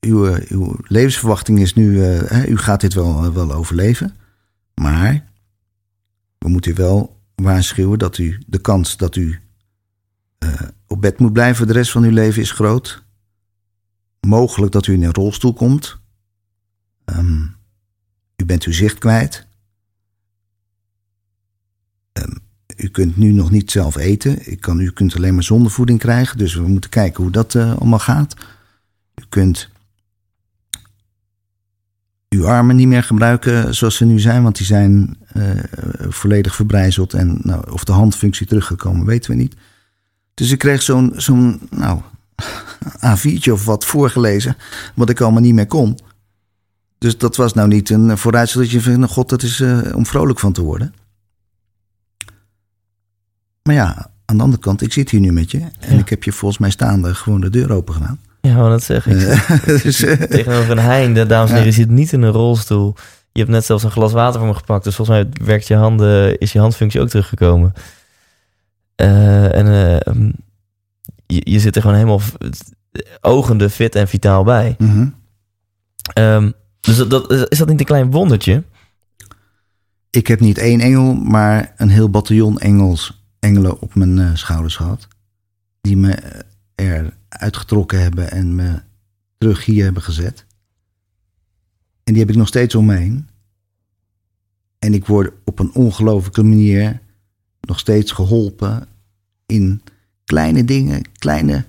uw, 0.00 0.26
eh, 0.26 0.50
uw 0.50 0.76
levensverwachting 0.82 1.60
is 1.60 1.74
nu, 1.74 2.04
eh, 2.04 2.30
hè, 2.30 2.46
u 2.46 2.56
gaat 2.56 2.80
dit 2.80 2.94
wel, 2.94 3.32
wel 3.32 3.52
overleven. 3.52 4.14
Maar 4.74 5.24
we 6.38 6.48
moeten 6.48 6.70
u 6.70 6.74
wel 6.74 7.20
waarschuwen 7.34 7.98
dat 7.98 8.18
u 8.18 8.42
de 8.46 8.58
kans 8.60 8.96
dat 8.96 9.16
u 9.16 9.40
eh, 10.38 10.62
op 10.86 11.00
bed 11.00 11.18
moet 11.18 11.32
blijven 11.32 11.66
de 11.66 11.72
rest 11.72 11.90
van 11.90 12.04
uw 12.04 12.10
leven 12.10 12.42
is 12.42 12.50
groot. 12.50 13.02
Mogelijk 14.20 14.72
dat 14.72 14.86
u 14.86 14.92
in 14.92 15.02
een 15.02 15.12
rolstoel 15.12 15.52
komt. 15.52 15.98
Ehm, 17.04 17.42
u 18.36 18.44
bent 18.44 18.64
uw 18.64 18.72
zicht 18.72 18.98
kwijt. 18.98 19.47
Ehm, 22.18 22.30
u 22.76 22.88
kunt 22.88 23.16
nu 23.16 23.32
nog 23.32 23.50
niet 23.50 23.70
zelf 23.70 23.96
eten. 23.96 24.50
Ik 24.50 24.60
kan, 24.60 24.80
u 24.80 24.90
kunt 24.90 25.16
alleen 25.16 25.34
maar 25.34 25.42
zondevoeding 25.42 25.98
krijgen. 25.98 26.38
Dus 26.38 26.54
we 26.54 26.68
moeten 26.68 26.90
kijken 26.90 27.22
hoe 27.22 27.32
dat 27.32 27.54
eh, 27.54 27.76
allemaal 27.76 27.98
gaat. 27.98 28.34
U 29.14 29.24
kunt 29.28 29.68
uw 32.28 32.46
armen 32.46 32.76
niet 32.76 32.86
meer 32.86 33.02
gebruiken 33.02 33.74
zoals 33.74 33.96
ze 33.96 34.04
nu 34.04 34.18
zijn, 34.20 34.42
want 34.42 34.56
die 34.56 34.66
zijn 34.66 35.16
eh, 35.32 35.50
volledig 36.08 36.54
verbrijzeld. 36.54 37.14
En 37.14 37.38
nou, 37.42 37.70
of 37.70 37.84
de 37.84 37.92
handfunctie 37.92 38.46
teruggekomen, 38.46 39.06
weten 39.06 39.30
we 39.30 39.36
niet. 39.36 39.54
Dus 40.34 40.50
ik 40.50 40.58
kreeg 40.58 40.82
zo'n 40.82 41.12
zo'n 41.16 41.60
nou, 41.70 42.00
A4'tje 43.16 43.52
of 43.52 43.64
wat 43.64 43.84
voorgelezen, 43.84 44.56
wat 44.94 45.10
ik 45.10 45.20
allemaal 45.20 45.42
niet 45.42 45.54
meer 45.54 45.66
kon. 45.66 45.98
Dus 46.98 47.18
dat 47.18 47.36
was 47.36 47.54
nou 47.54 47.68
niet 47.68 47.90
een 47.90 48.18
vooruitstel 48.18 48.60
dat 48.60 48.70
je 48.70 48.80
nou 48.80 49.10
god, 49.10 49.28
dat 49.28 49.42
is 49.42 49.60
eh, 49.60 49.80
om 49.94 50.06
vrolijk 50.06 50.38
van 50.38 50.52
te 50.52 50.62
worden. 50.62 50.94
Maar 53.68 53.76
ja, 53.76 54.10
aan 54.24 54.36
de 54.36 54.42
andere 54.42 54.62
kant, 54.62 54.82
ik 54.82 54.92
zit 54.92 55.10
hier 55.10 55.20
nu 55.20 55.32
met 55.32 55.50
je. 55.50 55.58
En 55.78 55.94
Ja. 55.94 55.98
ik 55.98 56.08
heb 56.08 56.22
je 56.24 56.32
volgens 56.32 56.60
mij 56.60 56.70
staande 56.70 57.14
gewoon 57.14 57.40
de 57.40 57.50
deur 57.50 57.72
open 57.72 57.94
gedaan. 57.94 58.20
Ja, 58.40 58.54
maar 58.56 58.70
dat 58.70 58.82
zeg 58.82 59.06
ik. 59.06 59.22
Eh, 59.22 59.58
dus, 59.82 60.02
eh, 60.02 60.12
Tegenover 60.22 60.70
een 60.70 60.78
hein, 60.78 61.14
de 61.14 61.26
dames 61.26 61.48
en 61.50 61.54
heren, 61.56 61.70
je 61.70 61.78
zit 61.78 61.88
niet 61.90 62.12
in 62.12 62.22
een 62.22 62.30
rolstoel. 62.32 62.94
Je 63.32 63.40
hebt 63.40 63.52
net 63.52 63.64
zelfs 63.64 63.82
een 63.84 63.90
glas 63.90 64.12
water 64.12 64.38
voor 64.40 64.48
me 64.48 64.54
gepakt. 64.54 64.84
Dus 64.84 64.94
volgens 64.96 65.16
mij 65.18 65.46
werkt 65.46 65.66
je 65.66 65.74
handen, 65.74 66.38
is 66.38 66.52
je 66.52 66.58
handfunctie 66.58 67.00
ook 67.00 67.08
teruggekomen. 67.08 67.72
Eh, 68.94 69.54
en 69.54 69.66
ehm, 70.00 70.30
je, 71.26 71.40
je 71.44 71.58
zit 71.58 71.76
er 71.76 71.82
gewoon 71.82 71.96
helemaal 71.96 72.20
ogende 73.20 73.70
fit 73.70 73.94
en 73.94 74.08
vitaal 74.08 74.44
bij. 74.44 74.74
mhm. 74.78 75.06
Ehm, 76.14 76.50
dus 76.80 76.96
dat, 76.96 77.10
dat, 77.10 77.50
is 77.50 77.58
dat 77.58 77.68
niet 77.68 77.80
een 77.80 77.86
klein 77.86 78.10
wondertje? 78.10 78.62
Ik 80.10 80.26
heb 80.26 80.40
niet 80.40 80.58
één 80.58 80.80
engel, 80.80 81.14
maar 81.14 81.72
een 81.76 81.88
heel 81.88 82.10
bataljon 82.10 82.58
engels, 82.58 83.17
engelen 83.38 83.80
op 83.80 83.94
mijn 83.94 84.18
eh, 84.18 84.34
schouders 84.34 84.76
gehad. 84.76 85.08
Die 85.80 85.96
me 85.96 86.12
eh, 86.12 86.40
er 86.74 87.16
uitgetrokken 87.28 88.00
hebben 88.00 88.30
en 88.30 88.54
me 88.54 88.80
terug 89.38 89.64
hier 89.64 89.84
hebben 89.84 90.02
gezet. 90.02 90.46
En 92.04 92.12
die 92.12 92.22
heb 92.22 92.30
ik 92.30 92.36
nog 92.36 92.48
steeds 92.48 92.74
om 92.74 92.86
me 92.86 92.94
heen. 92.94 93.28
En 94.78 94.94
ik 94.94 95.06
word 95.06 95.32
op 95.44 95.58
een 95.58 95.74
ongelofelijke 95.74 96.42
manier 96.42 97.00
nog 97.60 97.78
steeds 97.78 98.12
geholpen 98.12 98.86
in 99.46 99.82
kleine 100.24 100.64
dingen, 100.64 101.02
kleine 101.12 101.64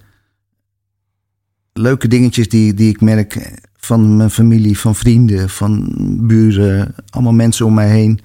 leuke 1.73 2.07
dingetjes 2.07 2.49
die, 2.49 2.73
die 2.73 2.89
ik 2.89 3.01
merk 3.01 3.59
van 3.75 4.17
mijn 4.17 4.29
familie, 4.29 4.79
van 4.79 4.95
vrienden, 4.95 5.49
van 5.49 5.93
buren, 6.27 6.95
allemaal 7.09 7.33
mensen 7.33 7.65
om 7.65 7.73
mij 7.73 7.89
heen, 7.89 8.19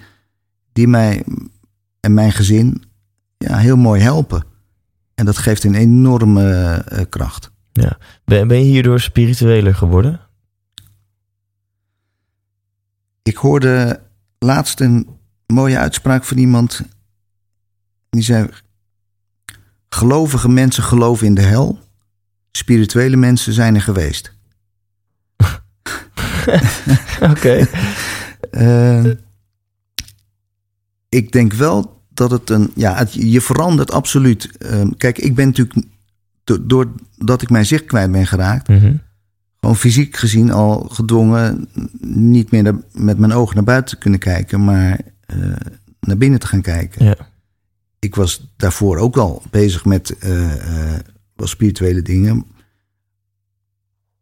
die 0.73 0.89
mij 0.89 1.25
en 2.01 2.15
mijn 2.15 2.33
gezin 2.33 2.83
ja, 3.49 3.57
heel 3.57 3.77
mooi 3.77 4.01
helpen. 4.01 4.45
En 5.15 5.25
dat 5.25 5.39
geeft 5.39 5.65
een 5.65 5.75
enorme 5.75 6.75
eh, 6.89 7.05
kracht. 7.09 7.53
Ben, 8.25 8.49
ben 8.49 8.59
je 8.59 8.65
hierdoor 8.65 9.01
spiritueler 9.01 9.75
geworden? 9.75 10.21
Ik 13.23 13.37
hoorde 13.37 14.01
laatst 14.39 14.81
een 14.81 15.09
mooie 15.47 15.79
uitspraak 15.79 16.25
van 16.25 16.37
iemand. 16.37 16.83
Die 18.11 18.23
zei: 18.23 18.49
Gelovige 19.89 20.49
mensen 20.49 20.83
geloven 20.83 21.27
in 21.27 21.35
de 21.35 21.43
hel. 21.43 21.79
Spirituele 22.53 23.17
mensen 23.17 23.53
zijn 23.53 23.75
er 23.75 23.83
geweest. 23.83 24.37
Oké. 27.31 27.67
Eh, 28.51 29.05
ik 31.09 31.33
denk 31.33 31.53
wel 31.53 31.94
dat 32.15 32.31
het 32.31 32.51
een. 32.51 32.71
Ja, 32.75 32.95
het, 32.97 33.13
je 33.15 33.41
verandert 33.41 33.93
absoluut. 33.93 34.57
Eh, 34.59 34.83
kijk, 34.97 35.19
ik 35.19 35.35
ben 35.35 35.47
natuurlijk. 35.47 35.87
do- 36.45 36.67
Doordat 36.67 37.43
ik 37.43 37.51
mijn 37.51 37.67
zicht 37.67 37.85
kwijt 37.85 38.13
ben 38.13 38.27
geraakt. 38.27 38.69
Mhm. 38.69 38.97
gewoon 39.61 39.77
fysiek 39.77 40.17
gezien 40.17 40.51
al 40.51 40.79
gedwongen. 40.81 41.69
niet 42.01 42.51
meer 42.51 42.63
naar- 42.63 42.81
met 42.93 43.19
mijn 43.19 43.33
ogen 43.33 43.55
naar 43.55 43.65
buiten 43.65 43.95
te 43.95 44.01
kunnen 44.01 44.21
kijken. 44.21 44.65
maar 44.65 45.01
eh, 45.27 45.37
naar 46.01 46.17
binnen 46.17 46.39
te 46.41 46.47
gaan 46.47 46.63
kijken. 46.63 47.05
Ja. 47.05 47.17
Ik 47.99 48.15
was 48.15 48.53
daarvoor 48.57 48.97
ook 48.99 49.17
al 49.17 49.43
bezig 49.51 49.85
met. 49.85 50.17
wel 51.37 51.47
spirituele 51.47 52.03
dingen. 52.03 52.45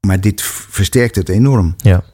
Maar 0.06 0.20
dit 0.20 0.42
versterkt 0.42 1.16
het 1.16 1.28
enorm. 1.28 1.74
Ja. 1.76 2.04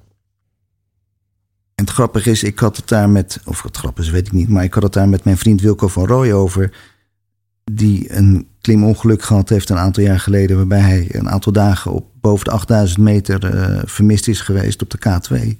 En 1.79 1.85
het 1.85 1.93
grappige 1.93 2.31
is, 2.31 2.43
ik 2.43 2.59
had 2.59 2.77
het 2.77 2.89
daar 2.89 3.11
met, 3.11 3.41
of 3.45 3.63
het 3.63 3.77
grappig 3.77 4.05
is, 4.05 4.11
weet 4.11 4.27
ik 4.27 4.33
niet, 4.33 4.49
maar 4.49 4.65
ik 4.65 4.75
had 4.75 4.83
het 4.83 4.93
daar 4.93 5.09
met 5.09 5.25
mijn 5.25 5.39
vriend 5.39 5.61
Wilco 5.61 5.89
van 5.89 6.07
Rooij 6.07 6.33
over, 6.33 6.77
die 7.65 8.17
een 8.17 8.49
klimongeluk 8.61 9.23
gehad 9.23 9.49
heeft 9.49 9.71
een 9.71 9.77
aantal 9.77 10.03
jaar 10.03 10.21
geleden, 10.21 10.57
waarbij 10.57 10.81
hij 10.81 11.15
een 11.15 11.29
aantal 11.29 11.53
dagen 11.53 11.93
op 11.93 12.11
boven 12.21 12.45
de 12.45 12.51
8000 12.51 13.01
meter 13.01 13.55
eh, 13.55 13.83
vermist 13.85 14.29
is 14.29 14.41
geweest 14.41 14.83
op 14.83 14.91
de 14.91 14.99
K2. 14.99 15.59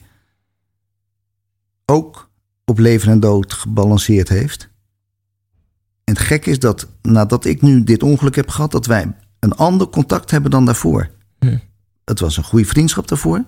ook 1.85 2.31
op 2.65 2.79
leven 2.79 3.13
en 3.13 3.21
dood 3.21 3.53
gebalanceerd 3.53 4.29
heeft. 4.29 4.69
En 6.05 6.15
het 6.15 6.23
gek 6.23 6.47
is 6.47 6.59
dat 6.59 6.89
nadat 7.03 7.45
ik 7.45 7.63
nu 7.63 7.85
dit 7.85 8.03
ongeluk 8.03 8.35
heb 8.35 8.49
gehad, 8.49 8.71
dat 8.71 8.87
wij 8.87 9.15
een 9.39 9.55
ander 9.55 9.89
contact 9.89 10.31
hebben 10.31 10.51
dan 10.51 10.65
daarvoor. 10.65 11.11
Hm. 11.39 11.59
Het 12.05 12.21
was 12.21 12.37
een 12.37 12.45
goede 12.45 12.65
vriendschap 12.67 13.09
daarvoor. 13.09 13.45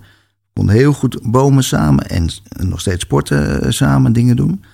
Konden 0.52 0.74
heel 0.74 0.92
goed 0.92 1.18
bomen 1.30 1.64
samen 1.64 2.08
en 2.08 2.28
nog 2.68 2.80
steeds 2.80 3.02
sporten 3.02 3.62
eh, 3.62 3.70
samen, 3.70 4.12
dingen 4.12 4.36
doen. 4.36 4.64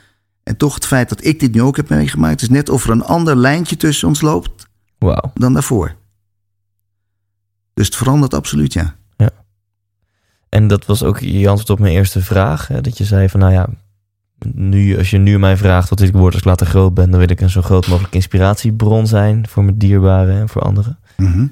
En 0.43 0.57
toch 0.57 0.75
het 0.75 0.87
feit 0.87 1.09
dat 1.09 1.25
ik 1.25 1.41
dit 1.41 1.55
nu 1.55 1.63
ook 1.63 1.77
heb 1.77 1.89
meegemaakt, 1.89 2.43
is 2.43 2.49
net 2.49 2.69
of 2.69 2.85
er 2.85 2.91
een 2.91 3.05
ander 3.05 3.37
lijntje 3.37 3.77
tussen 3.77 4.09
ons 4.09 4.21
loopt 4.21 4.69
Wauw. 4.99 5.31
dan 5.35 5.53
daarvoor. 5.53 5.95
Dus 7.75 7.87
het 7.87 7.97
verandert 7.97 8.35
absoluut, 8.35 8.73
ja. 8.73 8.97
En 10.49 10.67
dat 10.67 10.87
was 10.87 11.03
ook 11.03 11.19
je 11.19 11.49
antwoord 11.49 11.71
op 11.71 11.79
mijn 11.79 11.93
eerste 11.93 12.21
vraag. 12.21 12.69
Hè? 12.69 12.81
Dat 12.81 12.99
je 12.99 13.05
zei 13.05 13.29
van, 13.29 13.41
nou 13.41 13.53
ja, 13.53 13.69
nu, 14.55 14.99
als 14.99 15.11
je 15.11 15.19
nu 15.19 15.39
mij 15.39 15.57
vraagt 15.57 15.89
wat 15.89 16.01
ik 16.01 16.13
word 16.13 16.33
als 16.33 16.43
ik 16.43 16.49
later 16.49 16.67
groot 16.67 16.95
ben, 16.95 17.11
dan 17.11 17.19
wil 17.19 17.31
ik 17.31 17.41
een 17.41 17.51
zo 17.51 17.63
groot 17.63 17.87
mogelijk 17.87 18.15
inspiratiebron 18.15 19.07
zijn 19.07 19.49
voor 19.49 19.65
mijn 19.65 19.79
dierbaren 19.79 20.41
en 20.41 20.49
voor 20.49 20.63
anderen. 20.63 20.99
Mhm. 21.17 21.47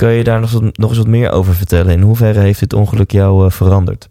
Kun 0.00 0.10
je 0.10 0.24
daar 0.24 0.40
nog, 0.40 0.50
wat- 0.52 0.76
nog 0.78 0.88
eens 0.88 0.98
wat 0.98 1.06
meer 1.06 1.30
over 1.30 1.54
vertellen? 1.54 1.92
In 1.92 2.00
hoeverre 2.00 2.40
heeft 2.40 2.60
dit 2.60 2.72
ongeluk 2.72 3.10
jou 3.10 3.46
eh, 3.46 3.50
veranderd? 3.52 4.08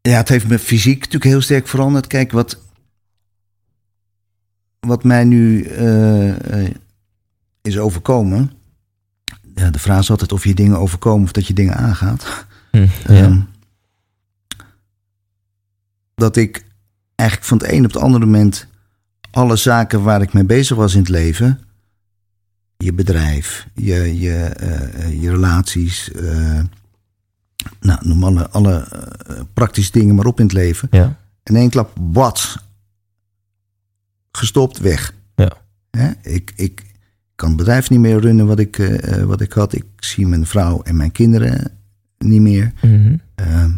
Ja, 0.00 0.16
het 0.16 0.28
heeft 0.28 0.48
me 0.48 0.58
fysiek 0.58 0.96
natuurlijk 0.98 1.24
heel 1.24 1.40
sterk 1.40 1.68
veranderd. 1.68 2.06
Kijk, 2.06 2.32
wat, 2.32 2.58
wat 4.80 5.04
mij 5.04 5.24
nu 5.24 5.62
eh, 5.64 6.64
eh, 6.64 6.74
is 7.62 7.78
overkomen. 7.78 8.52
Ja, 9.54 9.70
de 9.70 9.78
vraag 9.78 10.00
is 10.00 10.10
altijd 10.10 10.32
of 10.32 10.44
je 10.44 10.54
dingen 10.54 10.78
overkomen 10.78 11.24
of 11.24 11.32
dat 11.32 11.46
je 11.46 11.54
dingen 11.54 11.74
aangaat. 11.76 12.46
Hm, 12.70 12.78
ja. 12.78 12.88
Ehm, 13.06 13.40
dat 16.14 16.36
ik 16.36 16.64
eigenlijk 17.14 17.48
van 17.48 17.58
het 17.58 17.70
een 17.72 17.84
op 17.84 17.92
het 17.92 18.02
andere 18.02 18.24
moment 18.24 18.66
alle 19.30 19.56
zaken 19.56 20.02
waar 20.02 20.22
ik 20.22 20.32
mee 20.32 20.44
bezig 20.44 20.76
was 20.76 20.94
in 20.94 21.00
het 21.00 21.08
leven, 21.08 21.60
je 22.76 22.92
bedrijf, 22.92 23.68
je, 23.74 24.20
je, 24.20 24.34
eh, 24.34 25.04
eh, 25.04 25.22
je 25.22 25.30
relaties, 25.30 26.12
eh, 26.12 26.60
nou, 27.80 28.08
noem 28.08 28.24
alle, 28.24 28.48
alle 28.48 28.88
praktische 29.52 29.92
dingen 29.92 30.14
maar 30.14 30.26
op 30.26 30.38
in 30.38 30.44
het 30.44 30.54
leven. 30.54 30.88
ja. 30.90 31.16
In 31.42 31.56
één 31.56 31.70
klap, 31.70 31.96
wat? 32.00 32.56
Gestopt, 34.32 34.78
weg. 34.78 35.14
Ja. 35.34 35.52
Hè? 35.90 36.10
Ik, 36.22 36.52
ik 36.56 36.84
kan 37.34 37.48
het 37.48 37.58
bedrijf 37.58 37.90
niet 37.90 38.00
meer 38.00 38.20
runnen 38.20 38.46
wat 38.46 38.58
ik, 38.58 39.00
wat 39.24 39.40
ik 39.40 39.52
had. 39.52 39.72
Ik 39.72 39.84
zie 39.96 40.26
mijn 40.26 40.46
vrouw 40.46 40.82
en 40.82 40.96
mijn 40.96 41.12
kinderen 41.12 41.72
niet 42.18 42.40
meer. 42.40 42.72
Mhm. 42.82 43.16
Ehm, 43.34 43.70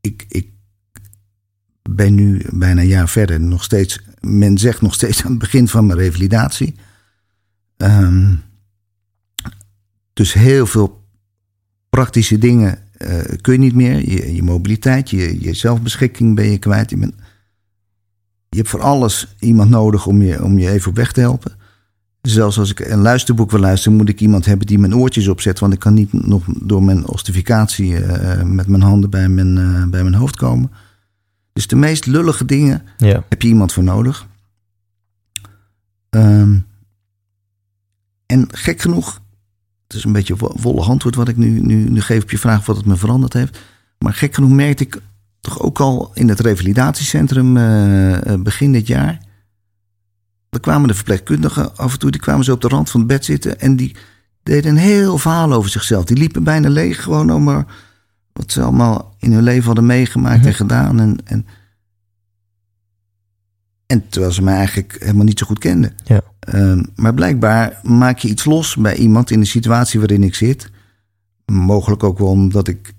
ik, 0.00 0.26
ik 0.28 0.48
ben 1.90 2.14
nu 2.14 2.42
bijna 2.52 2.80
een 2.80 2.86
jaar 2.86 3.08
verder. 3.08 3.40
Nog 3.40 3.64
steeds, 3.64 4.00
men 4.20 4.58
zegt 4.58 4.80
nog 4.80 4.94
steeds 4.94 5.24
aan 5.24 5.30
het 5.30 5.38
begin 5.38 5.68
van 5.68 5.86
mijn 5.86 5.98
revalidatie. 5.98 6.74
Ehm, 7.76 8.34
dus 10.12 10.32
heel 10.32 10.66
veel 10.66 11.04
praktische 11.88 12.38
dingen 12.38 12.78
eh, 12.92 13.18
kun 13.40 13.52
je 13.52 13.58
niet 13.58 13.74
meer. 13.74 14.10
Je, 14.10 14.34
je 14.34 14.42
mobiliteit, 14.42 15.10
je, 15.10 15.40
je 15.40 15.54
zelfbeschikking 15.54 16.34
ben 16.34 16.50
je 16.50 16.58
kwijt. 16.58 16.90
Je, 16.90 16.96
je 18.48 18.56
hebt 18.56 18.68
voor 18.68 18.82
alles 18.82 19.34
iemand 19.38 19.70
nodig 19.70 20.06
om 20.06 20.22
je, 20.22 20.44
om 20.44 20.58
je 20.58 20.70
even 20.70 20.90
op 20.90 20.96
weg 20.96 21.12
te 21.12 21.20
helpen. 21.20 21.56
Zelfs 22.22 22.58
als 22.58 22.70
ik 22.70 22.80
een 22.80 23.00
luisterboek 23.00 23.50
wil 23.50 23.60
luisteren, 23.60 23.98
moet 23.98 24.08
ik 24.08 24.20
iemand 24.20 24.46
hebben 24.46 24.66
die 24.66 24.78
mijn 24.78 24.96
oortjes 24.96 25.28
opzet. 25.28 25.58
Want 25.58 25.72
ik 25.72 25.78
kan 25.78 25.94
niet 25.94 26.12
nog 26.12 26.44
door 26.60 26.82
mijn 26.82 27.06
ossificatie 27.06 27.96
eh, 27.96 28.42
met 28.42 28.66
mijn 28.66 28.82
handen 28.82 29.10
bij 29.10 29.28
mijn, 29.28 29.58
eh, 29.58 29.84
bij 29.84 30.02
mijn 30.02 30.14
hoofd 30.14 30.36
komen. 30.36 30.70
Dus 31.56 31.66
de 31.66 31.76
meest 31.76 32.06
lullige 32.06 32.44
dingen 32.44 32.82
ja. 32.96 33.24
heb 33.28 33.42
je 33.42 33.48
iemand 33.48 33.72
voor 33.72 33.84
nodig. 33.84 34.26
Ehm, 36.10 36.58
en 38.26 38.48
gek 38.50 38.80
genoeg, 38.80 39.20
het 39.86 39.96
is 39.96 40.04
een 40.04 40.12
beetje 40.12 40.36
wollig 40.36 40.88
antwoord 40.88 41.14
wat 41.14 41.28
ik 41.28 41.36
nu, 41.36 41.60
nu, 41.60 41.90
nu 41.90 42.00
geef 42.00 42.22
op 42.22 42.30
je 42.30 42.38
vraag 42.38 42.66
wat 42.66 42.76
het 42.76 42.86
me 42.86 42.96
veranderd 42.96 43.32
heeft. 43.32 43.58
Maar 43.98 44.14
gek 44.14 44.34
genoeg 44.34 44.50
merkte 44.50 44.84
ik 44.84 45.00
toch 45.40 45.60
ook 45.60 45.80
al 45.80 46.10
in 46.14 46.28
het 46.28 46.40
revalidatiecentrum 46.40 47.56
eh, 47.56 48.32
eh, 48.32 48.40
begin 48.40 48.72
dit 48.72 48.86
jaar. 48.86 49.20
Er 50.50 50.60
kwamen 50.60 50.88
de 50.88 50.94
verpleegkundigen 50.94 51.76
af 51.76 51.92
en 51.92 51.98
toe, 51.98 52.10
die 52.10 52.20
kwamen 52.20 52.44
zo 52.44 52.52
op 52.52 52.60
de 52.60 52.68
rand 52.68 52.90
van 52.90 53.00
het 53.00 53.08
bed 53.08 53.24
zitten. 53.24 53.60
En 53.60 53.76
die 53.76 53.96
deden 54.42 54.70
een 54.70 54.76
heel 54.76 55.18
verhaal 55.18 55.52
over 55.52 55.70
zichzelf. 55.70 56.04
Die 56.04 56.16
liepen 56.16 56.44
bijna 56.44 56.68
leeg 56.68 57.02
gewoon 57.02 57.32
over 57.32 57.66
wat 58.36 58.52
ze 58.52 58.62
allemaal 58.62 59.14
in 59.18 59.32
hun 59.32 59.42
leven 59.42 59.64
hadden 59.66 59.86
meegemaakt 59.86 60.38
Mhm. 60.38 60.46
en 60.46 60.54
gedaan. 60.54 61.00
En, 61.00 61.16
en, 61.24 61.46
en 63.86 64.08
terwijl 64.08 64.32
ze 64.32 64.42
mij 64.42 64.54
eigenlijk 64.56 64.96
helemaal 65.00 65.24
niet 65.24 65.38
zo 65.38 65.46
goed 65.46 65.58
kenden. 65.58 65.94
Ja. 66.04 66.20
Ehm, 66.40 66.82
maar 66.96 67.14
blijkbaar 67.14 67.80
maak 67.82 68.18
je 68.18 68.28
iets 68.28 68.44
los 68.44 68.76
bij 68.76 68.96
iemand 68.96 69.30
in 69.30 69.40
de 69.40 69.46
situatie 69.46 69.98
waarin 70.00 70.22
ik 70.22 70.34
zit. 70.34 70.70
Mogelijk 71.46 72.02
ook 72.02 72.18
wel 72.18 72.28
omdat 72.28 72.68
ik 72.68 72.94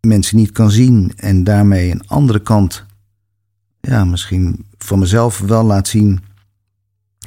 mensen 0.00 0.36
niet 0.36 0.50
kan 0.52 0.70
zien 0.70 1.12
en 1.16 1.44
daarmee 1.44 1.90
een 1.90 2.06
andere 2.06 2.42
kant, 2.42 2.84
ja, 3.80 4.04
misschien 4.04 4.66
van 4.78 4.98
mezelf 4.98 5.38
wel 5.38 5.64
laat 5.64 5.88
zien. 5.88 6.20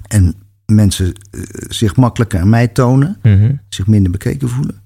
En 0.08 0.36
mensen 0.66 1.14
eh, 1.32 1.42
zich 1.68 1.96
makkelijker 1.96 2.40
aan 2.40 2.50
mij 2.50 2.68
tonen, 2.68 3.18
Mhm. 3.24 3.56
zich 3.70 3.88
minder 3.88 4.12
bekeken 4.12 4.50
voelen. 4.50 4.82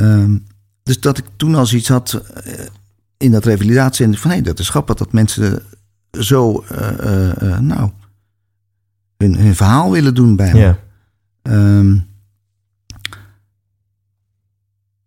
Ehm, 0.00 0.36
dus 0.82 1.00
dat 1.00 1.18
ik 1.18 1.24
toen 1.36 1.54
al 1.54 1.66
zoiets 1.66 1.88
had 1.88 2.12
eh, 2.12 2.66
in 3.16 3.30
dat 3.30 3.44
revalidatiecentrum 3.44 4.22
van 4.22 4.30
hé, 4.30 4.40
dat 4.40 4.58
is 4.58 4.68
grappig 4.68 4.94
dat 4.94 5.12
mensen 5.12 5.62
zo, 6.10 6.64
eh, 6.68 7.52
eh, 7.52 7.58
nou, 7.58 7.90
hun, 9.16 9.36
hun 9.36 9.56
verhaal 9.56 9.90
willen 9.90 10.14
doen 10.14 10.36
bij 10.36 10.52
me. 10.52 10.76
Ehm, 11.42 11.98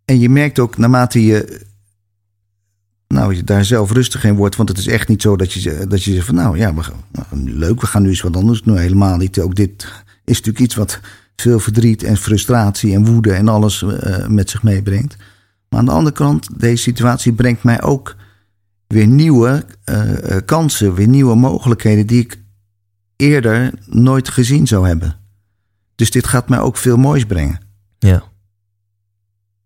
en 0.04 0.18
je 0.18 0.28
merkt 0.28 0.58
ook 0.58 0.76
naarmate 0.76 1.24
je, 1.24 1.66
nou, 3.08 3.34
je 3.34 3.44
daar 3.44 3.64
zelf 3.64 3.90
rustig 3.90 4.24
in 4.24 4.34
wordt, 4.34 4.56
want 4.56 4.68
het 4.68 4.78
is 4.78 4.86
echt 4.86 5.08
niet 5.08 5.22
zo 5.22 5.36
dat 5.36 5.52
je, 5.52 5.86
dat 5.88 6.02
je 6.02 6.12
zegt 6.12 6.26
van 6.26 6.34
nou 6.34 6.58
ja, 6.58 6.74
we 6.74 6.82
nou, 7.12 7.50
leuk, 7.50 7.80
we 7.80 7.86
gaan 7.86 8.02
nu 8.02 8.08
eens 8.08 8.20
wat 8.20 8.36
anders 8.36 8.62
doen. 8.62 8.76
Helemaal 8.76 9.16
niet. 9.16 9.38
Ook 9.38 9.54
dit 9.54 9.82
is 10.24 10.36
natuurlijk 10.36 10.64
iets 10.64 10.74
wat 10.74 11.00
veel 11.36 11.58
verdriet 11.58 12.02
en 12.02 12.16
frustratie 12.16 12.94
en 12.94 13.04
woede 13.04 13.32
en 13.32 13.48
alles 13.48 13.82
eh, 13.82 14.26
met 14.26 14.50
zich 14.50 14.62
meebrengt. 14.62 15.16
Maar 15.68 15.78
aan 15.78 15.84
de 15.84 15.92
andere 15.92 16.16
kant, 16.16 16.60
deze 16.60 16.82
situatie 16.82 17.32
brengt 17.32 17.62
mij 17.62 17.82
ook 17.82 18.16
weer 18.86 19.06
nieuwe 19.06 19.64
eh, 19.84 20.36
eh, 20.36 20.44
kansen, 20.44 20.94
weer 20.94 21.08
nieuwe 21.08 21.34
mogelijkheden 21.34 22.06
die 22.06 22.20
ik 22.20 22.40
eerder 23.16 23.72
nooit 23.86 24.28
gezien 24.28 24.66
zou 24.66 24.86
hebben. 24.86 25.16
Dus 25.94 26.10
dit 26.10 26.26
gaat 26.26 26.48
mij 26.48 26.60
ook 26.60 26.76
veel 26.76 26.96
moois 26.96 27.24
brengen. 27.24 27.60
ja. 27.98 28.32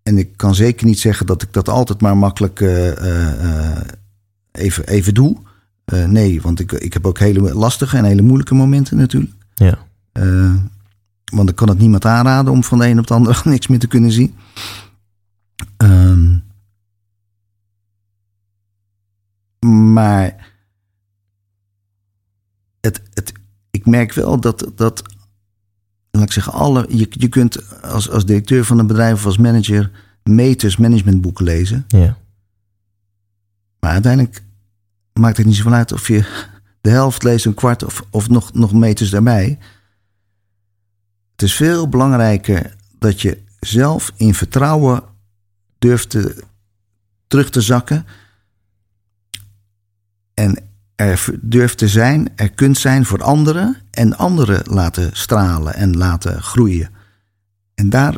En 0.03 0.19
ik 0.19 0.37
kan 0.37 0.55
zeker 0.55 0.87
niet 0.87 0.99
zeggen 0.99 1.27
dat 1.27 1.43
ik 1.43 1.53
dat 1.53 1.69
altijd 1.69 2.01
maar 2.01 2.17
makkelijk 2.17 2.61
even, 4.53 4.87
even 4.87 5.15
doe. 5.15 5.37
Nee, 6.07 6.41
want 6.43 6.61
ik, 6.61 6.73
ik 6.73 6.93
heb 6.93 7.07
ook 7.07 7.19
hele 7.19 7.55
lastige 7.55 7.97
en 7.97 8.05
hele 8.05 8.23
moeilijke 8.23 8.55
momenten 8.55 8.97
natuurlijk. 8.97 9.33
Ja. 9.55 9.79
Want 11.31 11.49
ik 11.49 11.57
kan 11.57 11.69
het 11.69 11.79
niemand 11.79 12.05
aanraden 12.05 12.53
om 12.53 12.65
van 12.65 12.79
de 12.79 12.87
een 12.87 12.99
op 12.99 13.07
de 13.07 13.15
andere 13.15 13.41
niks 13.51 13.67
meer 13.67 13.79
te 13.79 13.87
kunnen 13.87 14.13
zien. 14.13 14.35
Ehm, 15.77 16.39
maar 19.93 20.53
het, 22.81 23.03
het, 23.15 23.33
ik 23.71 23.87
merk 23.87 24.13
wel 24.13 24.41
dat, 24.41 24.73
dat 24.75 25.03
laat 26.11 26.23
ik 26.23 26.33
zeggen, 26.33 26.53
alle, 26.53 26.87
je, 26.89 27.07
je 27.11 27.29
kunt 27.29 27.83
als, 27.83 28.11
als 28.11 28.25
directeur 28.25 28.65
van 28.65 28.79
een 28.79 28.87
bedrijf 28.87 29.15
of 29.15 29.25
als 29.25 29.39
manager 29.39 29.91
meters 30.23 30.77
managementboeken 30.77 31.45
lezen. 31.45 31.85
ja. 31.89 32.17
Maar 33.81 33.91
uiteindelijk 33.91 34.43
maakt 35.13 35.37
het 35.37 35.47
niet 35.47 35.57
zoveel 35.57 35.73
uit 35.73 35.93
of 35.93 36.09
je 36.09 36.47
de 36.81 36.91
helft 36.91 37.23
leest, 37.23 37.47
een 37.47 37.55
kwart 37.55 37.85
of, 37.85 38.03
of 38.11 38.29
nog, 38.29 38.53
nog 38.53 38.73
meters 38.73 39.11
daarbij. 39.11 39.59
Het 41.39 41.49
is 41.49 41.57
veel 41.57 41.89
belangrijker 41.89 42.75
dat 42.99 43.21
je 43.21 43.43
zelf 43.61 44.13
in 44.17 44.35
vertrouwen 44.35 45.03
durft 45.79 46.11
te, 46.11 46.45
terug 47.27 47.51
te 47.51 47.61
zakken. 47.61 48.07
En 50.35 50.59
er 50.95 51.25
durft 51.41 51.79
te 51.79 51.89
zijn, 51.89 52.29
er 52.37 52.51
kunt 52.51 52.79
zijn 52.79 53.05
voor 53.05 53.23
anderen. 53.23 53.77
En 53.91 54.17
anderen 54.17 54.63
laten 54.65 55.11
stralen 55.13 55.75
en 55.75 55.97
laten 55.97 56.43
groeien. 56.43 56.91
En 57.75 57.91
daar 57.91 58.17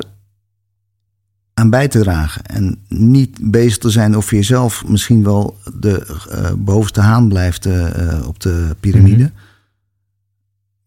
aan 1.55 1.71
bij 1.71 1.89
te 1.89 1.99
dragen. 1.99 2.45
En 2.45 2.85
niet 2.89 3.39
bezig 3.51 3.79
te 3.79 3.91
zijn 3.91 4.17
of 4.17 4.31
je 4.31 4.43
zelf 4.43 4.87
misschien 4.87 5.25
wel 5.25 5.59
de 5.75 6.21
eh, 6.31 6.53
bovenste 6.57 7.01
haan 7.01 7.29
blijft 7.29 7.67
eh, 7.67 8.13
eh, 8.13 8.27
op 8.27 8.41
de 8.41 8.77
piramide. 8.81 9.25
Mhm. 9.25 9.50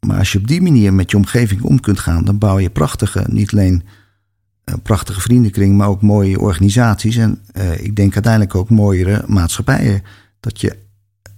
Maar 0.06 0.18
als 0.18 0.32
je 0.32 0.38
op 0.38 0.48
die 0.48 0.62
manier 0.62 0.94
met 0.94 1.12
je 1.12 1.18
omgeving 1.18 1.62
om 1.62 1.80
kunt 1.80 2.00
gaan, 2.00 2.26
dan 2.26 2.38
bouw 2.38 2.60
je 2.60 2.70
prachtige, 2.70 3.24
niet 3.28 3.52
alleen 3.52 3.84
een 4.64 4.82
prachtige 4.82 5.22
vriendenkring, 5.22 5.78
maar 5.78 5.88
ook 5.88 6.02
mooie 6.02 6.40
organisaties. 6.40 7.16
En 7.16 7.40
eh, 7.52 7.80
ik 7.80 7.96
denk 7.96 8.14
uiteindelijk 8.14 8.56
ook 8.56 8.70
mooiere 8.70 9.24
maatschappijen. 9.28 10.04
Dat 10.40 10.62
je 10.62 10.78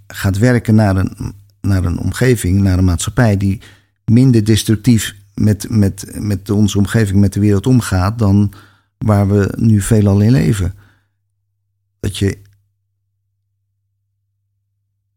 gaat 0.08 0.38
werken 0.38 0.76
naar 0.76 0.96
een, 0.96 1.34
naar 1.62 1.84
een 1.84 2.00
omgeving, 2.00 2.62
naar 2.62 2.78
een 2.78 2.86
maatschappij 2.86 3.38
die 3.38 3.62
minder 4.06 4.46
destructief 4.46 5.16
met, 5.34 5.70
met, 5.70 6.16
met 6.20 6.50
onze 6.50 6.78
omgeving, 6.78 7.20
met 7.20 7.34
de 7.34 7.40
wereld 7.40 7.68
omgaat, 7.68 8.20
dan 8.20 8.54
waar 8.98 9.28
we 9.28 9.54
nu 9.58 9.82
veelal 9.82 10.20
in 10.20 10.32
leven. 10.32 10.74
Dat 12.00 12.18
je 12.18 12.38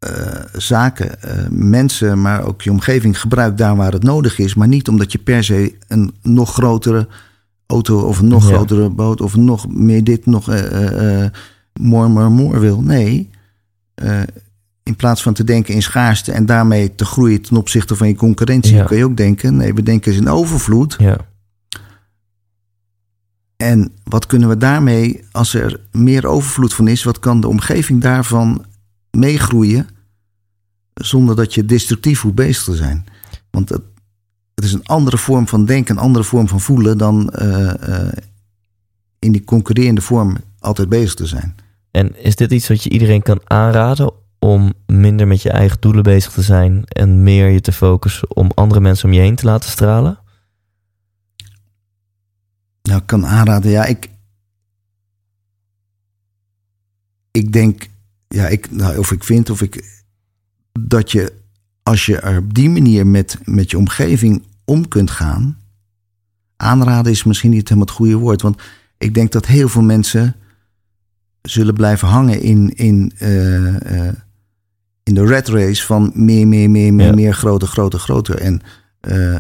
uh, 0.09 0.48
zaken, 0.61 1.19
uh, 1.25 1.33
mensen, 1.51 2.21
maar 2.21 2.45
ook 2.45 2.63
je 2.63 2.71
omgeving 2.71 3.21
gebruikt 3.21 3.59
daar 3.59 3.77
waar 3.77 3.93
het 3.93 4.03
nodig 4.03 4.39
is. 4.39 4.55
Maar 4.55 4.69
niet 4.69 4.89
omdat 4.89 5.13
je 5.13 5.19
per 5.19 5.45
se 5.45 5.75
een 5.89 6.15
nog 6.23 6.53
grotere 6.53 7.09
auto 7.67 8.01
of 8.01 8.19
een 8.19 8.29
nog 8.29 8.49
Ja. 8.49 8.55
grotere 8.55 8.89
boot 8.91 9.21
of 9.21 9.37
nog 9.37 9.69
meer 9.69 10.05
dit, 10.05 10.27
nog 10.27 10.51
uh, 10.51 11.25
more, 11.81 12.09
more, 12.09 12.29
more 12.29 12.59
wil. 12.59 12.81
Nee, 12.83 13.31
eh, 13.95 14.21
in 14.83 14.97
plaats 14.97 15.23
van 15.23 15.33
te 15.33 15.45
denken 15.45 15.75
in 15.75 15.83
schaarste 15.83 16.33
en 16.33 16.47
daarmee 16.47 16.95
te 16.95 17.05
groeien 17.05 17.41
ten 17.43 17.57
opzichte 17.57 17.97
van 17.97 18.09
je 18.09 18.15
concurrentie, 18.15 18.75
Ja. 18.75 18.85
kun 18.85 18.97
je 18.97 19.05
ook 19.05 19.17
denken, 19.17 19.57
nee, 19.57 19.75
we 19.75 19.83
denken 19.83 20.13
eens 20.13 20.21
in 20.21 20.29
overvloed. 20.29 20.97
Ja. 20.99 21.17
En 23.57 23.93
wat 24.05 24.27
kunnen 24.27 24.49
we 24.49 24.57
daarmee, 24.57 25.25
als 25.33 25.55
er 25.55 25.81
meer 25.93 26.27
overvloed 26.27 26.75
van 26.75 26.89
is, 26.89 27.03
wat 27.05 27.19
kan 27.19 27.41
de 27.41 27.49
omgeving 27.49 28.03
daarvan 28.03 28.65
meegroeien 29.11 29.87
zonder 30.99 31.37
dat 31.37 31.55
je 31.55 31.65
destructief 31.65 32.21
hoeft 32.21 32.35
bezig 32.35 32.65
te 32.65 32.77
zijn? 32.77 33.07
Want 33.51 33.69
het, 33.69 33.83
het 34.55 34.65
is 34.65 34.73
een 34.73 34.87
andere 34.87 35.19
vorm 35.19 35.49
van 35.49 35.65
denken, 35.65 35.97
een 35.97 36.03
andere 36.03 36.25
vorm 36.25 36.49
van 36.49 36.61
voelen 36.61 36.99
dan 36.99 37.31
eh, 37.31 38.07
eh, 38.07 38.13
in 39.19 39.33
die 39.33 39.45
concurrerende 39.45 40.01
vorm 40.01 40.37
altijd 40.59 40.89
bezig 40.89 41.15
te 41.15 41.27
zijn. 41.27 41.55
En 41.91 42.23
is 42.23 42.37
dit 42.37 42.53
iets 42.53 42.69
wat 42.69 42.83
je 42.83 42.91
iedereen 42.91 43.23
kan 43.23 43.41
aanraden 43.45 44.13
om 44.39 44.73
minder 44.87 45.27
met 45.27 45.43
je 45.43 45.51
eigen 45.51 45.81
doelen 45.81 46.03
bezig 46.03 46.33
te 46.33 46.43
zijn 46.43 46.85
en 46.85 47.23
meer 47.23 47.49
je 47.49 47.61
te 47.61 47.73
focussen 47.73 48.37
om 48.37 48.51
andere 48.55 48.81
mensen 48.81 49.09
om 49.09 49.15
je 49.15 49.21
heen 49.21 49.37
te 49.37 49.47
laten 49.47 49.71
stralen? 49.71 50.19
Nou, 52.83 53.01
ik 53.01 53.07
kan 53.07 53.27
aanraden, 53.27 53.71
ja, 53.71 53.85
ik. 53.85 54.11
Ik 57.31 57.53
denk, 57.53 57.89
ja, 58.29 58.47
ik, 58.47 58.71
nou, 58.71 58.99
of 58.99 59.13
ik 59.13 59.25
vind, 59.25 59.51
of 59.51 59.63
ik. 59.63 59.98
Dat 60.87 61.13
je, 61.13 61.33
als 61.83 62.07
je 62.07 62.17
er 62.17 62.39
op 62.39 62.55
die 62.55 62.71
manier 62.71 63.07
met, 63.07 63.39
met 63.45 63.71
je 63.71 63.79
omgeving 63.79 64.43
om 64.65 64.89
kunt 64.89 65.11
gaan. 65.11 65.59
Aanraden 66.57 67.13
is 67.13 67.25
misschien 67.25 67.51
niet 67.51 67.69
helemaal 67.69 67.87
het 67.89 67.97
goede 67.97 68.17
woord, 68.17 68.43
want 68.43 68.63
ik 68.99 69.15
denk 69.15 69.33
dat 69.33 69.47
heel 69.47 69.69
veel 69.69 69.83
mensen 69.83 70.37
zullen 71.43 71.75
blijven 71.75 72.09
hangen 72.09 72.43
in, 72.43 72.77
in, 72.77 73.13
eh, 73.19 74.07
eh, 74.09 74.15
in 75.03 75.15
de 75.15 75.27
red 75.27 75.49
race 75.49 75.87
van 75.87 76.11
meer, 76.15 76.49
meer, 76.49 76.71
meer, 76.71 76.95
meer, 76.95 77.07
Ja. 77.07 77.15
meer, 77.15 77.35
groter, 77.35 77.69
groter, 77.69 77.99
groter. 77.99 78.39
En 78.39 78.61
eh, 79.01 79.39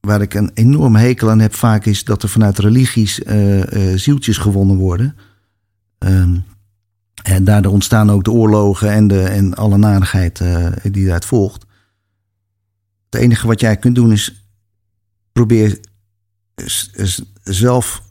waar 0.00 0.20
ik 0.20 0.34
een 0.34 0.50
enorm 0.54 0.96
hekel 0.96 1.30
aan 1.30 1.38
heb 1.38 1.54
vaak 1.54 1.84
is 1.84 2.04
dat 2.04 2.22
er 2.22 2.28
vanuit 2.28 2.58
religies 2.58 3.20
zieltjes 3.94 4.38
gewonnen 4.38 4.76
worden. 4.76 5.16
Ehm, 5.98 6.36
en 7.22 7.44
daardoor 7.44 7.72
ontstaan 7.72 8.10
ook 8.10 8.24
de 8.24 8.30
oorlogen 8.30 8.90
en, 8.90 9.08
de, 9.08 9.22
en 9.22 9.54
alle 9.54 9.76
narigheid 9.76 10.40
eh, 10.40 10.66
die 10.82 11.02
daaruit 11.02 11.24
volgt. 11.24 11.64
Het 13.10 13.20
enige 13.20 13.46
wat 13.46 13.60
jij 13.60 13.76
kunt 13.76 13.94
doen 13.94 14.12
is 14.12 14.44
probeer 15.32 15.80
s- 16.56 16.90
s- 16.94 17.22
zelf, 17.42 18.02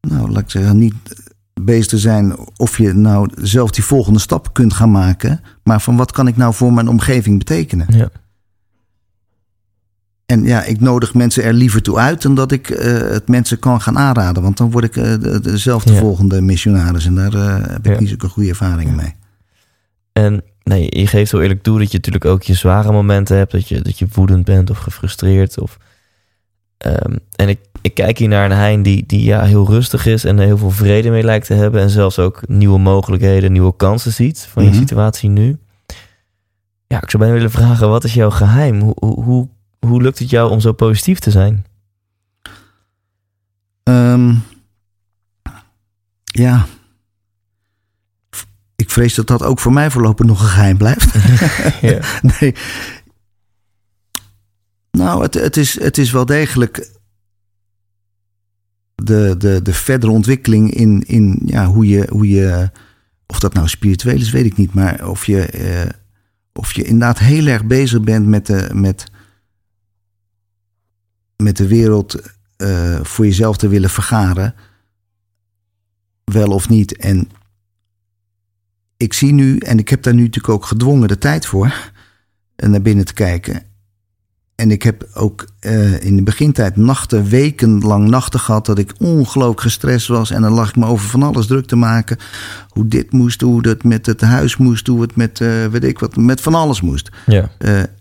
nou 0.00 0.30
laat 0.30 0.42
ik 0.42 0.50
zeggen, 0.50 0.78
niet 0.78 0.94
bezig 1.60 1.86
te 1.86 1.98
zijn 1.98 2.36
of 2.56 2.78
je 2.78 2.92
nou 2.92 3.30
zelf 3.34 3.70
die 3.70 3.84
volgende 3.84 4.18
stap 4.18 4.52
kunt 4.54 4.72
gaan 4.74 4.90
maken. 4.90 5.40
Maar 5.62 5.80
van 5.80 5.96
wat 5.96 6.12
kan 6.12 6.26
ik 6.26 6.36
nou 6.36 6.54
voor 6.54 6.72
mijn 6.72 6.88
omgeving 6.88 7.38
betekenen? 7.38 7.86
Ja. 7.96 8.10
En 10.30 10.42
ja, 10.44 10.62
ik 10.64 10.80
nodig 10.80 11.14
mensen 11.14 11.42
er 11.44 11.52
liever 11.52 11.82
toe 11.82 11.98
uit 11.98 12.22
dan 12.22 12.34
dat 12.34 12.52
ik 12.52 12.70
eh, 12.70 12.92
het 12.92 13.28
mensen 13.28 13.58
kan 13.58 13.80
gaan 13.80 13.98
aanraden. 13.98 14.42
Want 14.42 14.56
dan 14.56 14.70
word 14.70 14.84
ik 14.84 14.92
de, 14.94 15.40
dezelfde 15.40 15.92
Ja. 15.92 15.98
volgende 15.98 16.40
missionaris. 16.40 17.06
En 17.06 17.14
daar 17.14 17.34
eh, 17.34 17.56
heb 17.72 17.86
ik 17.86 17.92
Ja. 17.92 18.00
niet 18.00 18.08
zulke 18.08 18.28
goede 18.28 18.48
ervaringen 18.48 18.94
mee. 18.96 19.14
En 20.12 20.42
nee, 20.62 20.98
je 20.98 21.06
geeft 21.06 21.30
heel 21.32 21.42
eerlijk 21.42 21.62
toe 21.62 21.78
dat 21.78 21.90
je 21.90 21.96
natuurlijk 21.96 22.24
ook 22.24 22.42
je 22.42 22.54
zware 22.54 22.92
momenten 22.92 23.36
hebt. 23.36 23.52
Dat 23.52 23.68
je, 23.68 23.80
dat 23.80 23.98
je 23.98 24.06
woedend 24.12 24.44
bent 24.44 24.70
of 24.70 24.78
gefrustreerd. 24.78 25.60
Of, 25.60 25.76
Ehm, 26.78 27.16
en 27.36 27.48
ik, 27.48 27.58
ik 27.80 27.94
kijk 27.94 28.18
hier 28.18 28.28
naar 28.28 28.50
een 28.50 28.56
Hein 28.56 28.82
die, 28.82 29.04
die 29.06 29.22
ja, 29.24 29.42
heel 29.44 29.66
rustig 29.66 30.06
is 30.06 30.24
en 30.24 30.38
er 30.38 30.44
heel 30.44 30.58
veel 30.58 30.70
vrede 30.70 31.10
mee 31.10 31.22
lijkt 31.22 31.46
te 31.46 31.54
hebben. 31.54 31.80
En 31.80 31.90
zelfs 31.90 32.18
ook 32.18 32.48
nieuwe 32.48 32.78
mogelijkheden, 32.78 33.52
nieuwe 33.52 33.76
kansen 33.76 34.12
ziet 34.12 34.46
van 34.50 34.62
je 34.64 34.68
Mhm. 34.70 34.78
situatie 34.78 35.28
nu. 35.30 35.58
Ja, 36.86 37.02
ik 37.02 37.10
zou 37.10 37.22
bijna 37.22 37.32
willen 37.38 37.50
vragen, 37.50 37.88
wat 37.88 38.04
is 38.04 38.14
jouw 38.14 38.30
geheim? 38.30 38.80
Hoe, 38.80 38.94
hoe, 39.22 39.48
hoe, 39.86 40.02
lukt 40.02 40.18
het 40.18 40.30
jou 40.30 40.50
om 40.50 40.60
zo 40.60 40.72
positief 40.72 41.18
te 41.18 41.30
zijn? 41.30 41.66
Ehm, 43.82 44.34
ja. 46.24 46.66
Ik 48.76 48.90
vrees 48.90 49.14
dat 49.14 49.26
dat 49.26 49.42
ook 49.42 49.58
voor 49.58 49.72
mij 49.72 49.90
voorlopig 49.90 50.26
nog 50.26 50.40
een 50.40 50.48
geheim 50.48 50.76
blijft. 50.76 51.14
Ja. 51.80 52.00
nee. 52.40 52.54
Nou, 54.90 55.22
het, 55.22 55.34
het, 55.34 55.56
is, 55.56 55.80
het 55.80 55.98
is 55.98 56.10
wel 56.10 56.26
degelijk 56.26 56.90
de, 58.94 59.34
de, 59.38 59.62
de 59.62 59.74
verdere 59.74 60.12
ontwikkeling 60.12 60.74
in, 60.74 61.04
in 61.06 61.42
ja, 61.44 61.66
hoe, 61.66 61.88
je, 61.88 62.06
hoe 62.10 62.28
je. 62.28 62.70
Of 63.26 63.38
dat 63.38 63.54
nou 63.54 63.68
spiritueel 63.68 64.16
is, 64.16 64.30
weet 64.30 64.44
ik 64.44 64.56
niet. 64.56 64.74
Maar 64.74 65.08
of 65.08 65.26
je, 65.26 65.46
eh, 65.46 65.90
of 66.52 66.72
je 66.72 66.82
inderdaad 66.82 67.18
heel 67.18 67.46
erg 67.46 67.64
bezig 67.64 68.00
bent 68.00 68.26
met 68.26 68.46
de, 68.46 68.68
met, 68.72 69.09
met 71.40 71.56
de 71.56 71.66
wereld 71.66 72.20
eh, 72.56 72.98
voor 73.02 73.24
jezelf 73.24 73.56
te 73.56 73.68
willen 73.68 73.90
vergaren. 73.90 74.54
Wel 76.24 76.48
of 76.50 76.68
niet. 76.68 76.96
En 76.96 77.28
ik 78.96 79.12
zie 79.12 79.32
nu, 79.32 79.58
en 79.58 79.78
ik 79.78 79.88
heb 79.88 80.02
daar 80.02 80.14
nu 80.14 80.22
natuurlijk 80.22 80.54
ook 80.54 80.64
gedwongen 80.64 81.08
de 81.08 81.18
tijd 81.18 81.46
voor. 81.46 81.90
En 82.56 82.70
naar 82.70 82.82
binnen 82.82 83.04
te 83.04 83.12
kijken. 83.12 83.62
En 84.54 84.70
ik 84.70 84.82
heb 84.82 85.08
ook 85.14 85.46
eh, 85.60 86.04
in 86.04 86.16
de 86.16 86.22
begintijd 86.22 86.76
nachten, 86.76 87.28
wekenlang 87.28 88.08
nachten 88.08 88.40
gehad. 88.40 88.66
dat 88.66 88.78
ik 88.78 88.92
ongelooflijk 88.98 89.60
gestrest 89.60 90.08
was. 90.08 90.30
En 90.30 90.42
dan 90.42 90.52
lag 90.52 90.68
ik 90.68 90.76
me 90.76 90.86
over 90.86 91.08
van 91.08 91.22
alles 91.22 91.46
druk 91.46 91.66
te 91.66 91.76
maken. 91.76 92.16
Hoe 92.68 92.88
dit 92.88 93.12
moest, 93.12 93.40
hoe 93.40 93.68
het 93.68 93.84
met 93.84 94.06
het 94.06 94.20
huis 94.20 94.56
moest, 94.56 94.86
hoe 94.86 95.00
het 95.00 95.16
met, 95.16 95.40
eh, 95.40 95.66
weet 95.66 95.84
ik 95.84 95.98
wat, 95.98 96.16
met 96.16 96.40
van 96.40 96.54
alles 96.54 96.80
moest. 96.80 97.10
ja. 97.26 97.50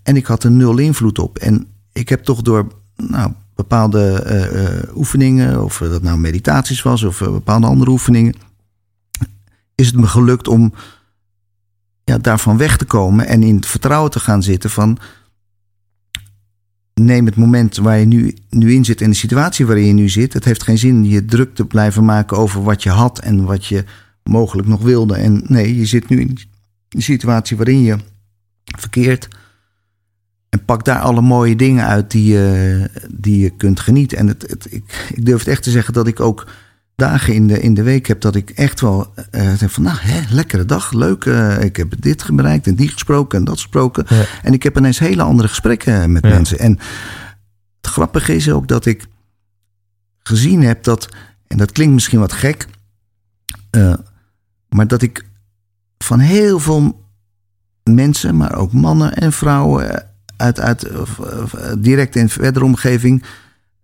En 0.03 0.15
ik 0.15 0.25
had 0.25 0.43
er 0.43 0.51
nul 0.51 0.77
invloed 0.77 1.19
op. 1.19 1.37
En 1.37 1.67
ik 1.93 2.09
heb 2.09 2.23
toch 2.23 2.41
door 2.41 2.67
nou, 3.08 3.32
bepaalde 3.56 4.22
eh, 4.22 4.66
eh, 4.66 4.95
oefeningen, 4.95 5.64
of 5.64 5.78
dat 5.78 6.02
nou 6.02 6.20
meditaties 6.20 6.82
was 6.82 7.04
of 7.04 7.22
eh, 7.22 7.32
bepaalde 7.32 7.68
andere 7.68 7.91
oefeningen, 7.91 8.34
is 9.76 9.88
het 9.88 9.95
me 9.95 10.08
gelukt 10.08 10.47
om 10.47 10.74
ja, 12.04 12.18
daarvan 12.18 12.58
weg 12.58 12.78
te 12.78 12.86
komen 12.86 13.28
en 13.28 13.43
in 13.43 13.56
het 13.56 13.66
vertrouwen 13.66 14.12
te 14.12 14.20
gaan 14.20 14.43
zitten 14.43 14.70
van 14.70 14.97
neem 16.93 17.26
het 17.26 17.36
moment 17.36 17.78
waar 17.78 17.97
je 17.97 18.06
nu, 18.06 18.36
nu 18.50 18.74
in 18.74 18.86
zit 18.86 19.02
en 19.02 19.10
de 19.10 19.16
situatie 19.16 19.66
waarin 19.66 19.86
je 19.86 19.93
nu 19.93 20.10
zit. 20.10 20.34
Het 20.34 20.45
heeft 20.45 20.64
geen 20.64 20.78
zin 20.78 21.06
je 21.06 21.26
druk 21.26 21.56
te 21.56 21.66
blijven 21.66 22.06
maken 22.06 22.38
over 22.38 22.64
wat 22.64 22.84
je 22.84 22.89
had 22.89 23.20
en 23.20 23.43
wat 23.45 23.66
je 23.66 23.84
mogelijk 24.24 24.68
nog 24.68 24.82
wilde. 24.82 25.16
En 25.16 25.43
nee, 25.47 25.76
je 25.76 25.86
zit 25.86 26.10
nu 26.10 26.20
in 26.20 26.38
een 26.89 27.02
situatie 27.02 27.58
waarin 27.58 27.82
je 27.82 27.97
verkeert. 28.66 29.28
Pak 30.70 30.86
daar 30.86 30.99
alle 30.99 31.22
mooie 31.22 31.55
dingen 31.55 31.86
uit 31.86 32.11
die 32.11 32.34
je, 32.34 32.89
die 33.11 33.39
je 33.39 33.49
kunt 33.49 33.80
genieten. 33.80 34.17
En 34.17 34.28
het, 34.28 34.41
het, 34.49 34.67
ik, 34.74 35.11
ik 35.15 35.26
durf 35.26 35.39
het 35.39 35.47
echt 35.47 35.63
te 35.63 35.72
zeggen 35.72 35.93
dat 35.93 36.07
ik 36.07 36.20
ook 36.20 36.47
dagen 36.95 37.34
in 37.34 37.47
de, 37.47 37.59
in 37.61 37.74
de 37.74 37.84
week 37.84 38.07
heb 38.07 38.22
dat 38.22 38.36
ik 38.36 38.49
echt 38.49 38.82
wel 38.82 39.13
zeg 39.57 39.72
van, 39.72 39.84
nou, 39.84 39.97
hè, 39.99 40.22
lekkere 40.34 40.65
dag, 40.65 40.91
leuk. 40.91 41.26
eh, 41.26 41.63
ik 41.63 41.76
heb 41.76 41.93
dit 42.01 42.26
bereikt 42.32 42.67
en 42.67 42.76
die 42.76 42.88
gesproken 42.89 43.39
en 43.39 43.45
dat 43.45 43.53
gesproken. 43.55 44.05
Ja. 44.09 44.24
En 44.43 44.53
ik 44.53 44.63
heb 44.63 44.78
ineens 44.78 44.99
hele 44.99 45.22
andere 45.22 45.47
gesprekken 45.47 46.11
met 46.11 46.24
Ja. 46.24 46.30
mensen. 46.30 46.59
En 46.59 46.72
het 47.82 47.91
grappige 47.91 48.36
is 48.36 48.49
ook 48.51 48.67
dat 48.67 48.86
ik 48.86 49.05
gezien 50.24 50.63
heb 50.63 50.84
dat, 50.84 51.07
en 51.47 51.57
dat 51.57 51.72
klinkt 51.72 51.93
misschien 51.93 52.20
wat 52.20 52.34
gek, 52.34 52.67
eh, 53.70 53.93
maar 54.70 54.88
dat 54.88 55.01
ik 55.01 55.26
van 55.97 56.20
heel 56.20 56.59
veel 56.59 57.05
mensen, 57.84 58.38
maar 58.38 58.55
ook 58.55 58.74
mannen 58.74 59.13
en 59.15 59.32
vrouwen 59.34 60.09
uit, 60.39 60.59
uit 60.59 60.83
eh, 60.83 61.03
direct 61.77 62.15
en 62.15 62.29
verdere 62.29 62.65
omgeving 62.65 63.23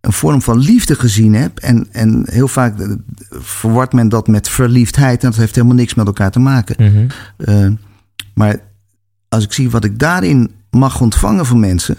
een 0.02 0.14
vorm 0.14 0.42
van 0.42 0.58
liefde 0.58 0.96
gezien 0.96 1.34
heb. 1.34 1.60
En, 1.60 1.88
en 1.92 2.24
heel 2.26 2.48
vaak 2.48 2.80
eh, 2.80 2.92
verwart 3.30 3.94
men 3.94 4.10
dat 4.10 4.28
met 4.28 4.50
verliefdheid. 4.50 5.24
En 5.24 5.30
dat 5.30 5.40
heeft 5.40 5.56
helemaal 5.56 5.76
niks 5.76 5.94
met 5.94 6.06
elkaar 6.06 6.32
te 6.32 6.40
maken. 6.40 6.76
Mhm. 6.92 7.08
Eh, 7.38 7.68
maar 8.34 8.60
als 9.30 9.44
ik 9.44 9.54
zie 9.54 9.70
wat 9.70 9.84
ik 9.84 10.00
daarin 10.00 10.52
mag 10.70 11.02
ontvangen 11.02 11.46
van 11.46 11.60
mensen, 11.60 11.98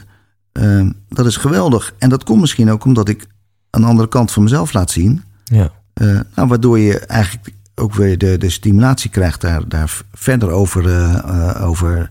dat 1.08 1.26
is 1.26 1.36
geweldig. 1.36 1.94
En 1.98 2.08
dat 2.08 2.24
komt 2.24 2.40
misschien 2.40 2.70
ook 2.70 2.84
omdat 2.84 3.08
ik 3.08 3.26
een 3.70 3.84
andere 3.84 4.08
kant 4.08 4.32
van 4.32 4.42
mezelf 4.42 4.72
laat 4.72 4.90
zien. 4.90 5.22
Ja. 5.44 5.70
Uh, 5.94 6.20
nou, 6.34 6.48
waardoor 6.48 6.78
je 6.78 6.98
eigenlijk 6.98 7.52
ook 7.74 7.94
weer 7.94 8.18
de, 8.18 8.38
de 8.38 8.50
stimulatie 8.50 9.10
krijgt 9.10 9.40
daar, 9.40 9.68
daar 9.68 10.00
verder 10.12 10.50
over, 10.50 10.84
over, 11.62 12.08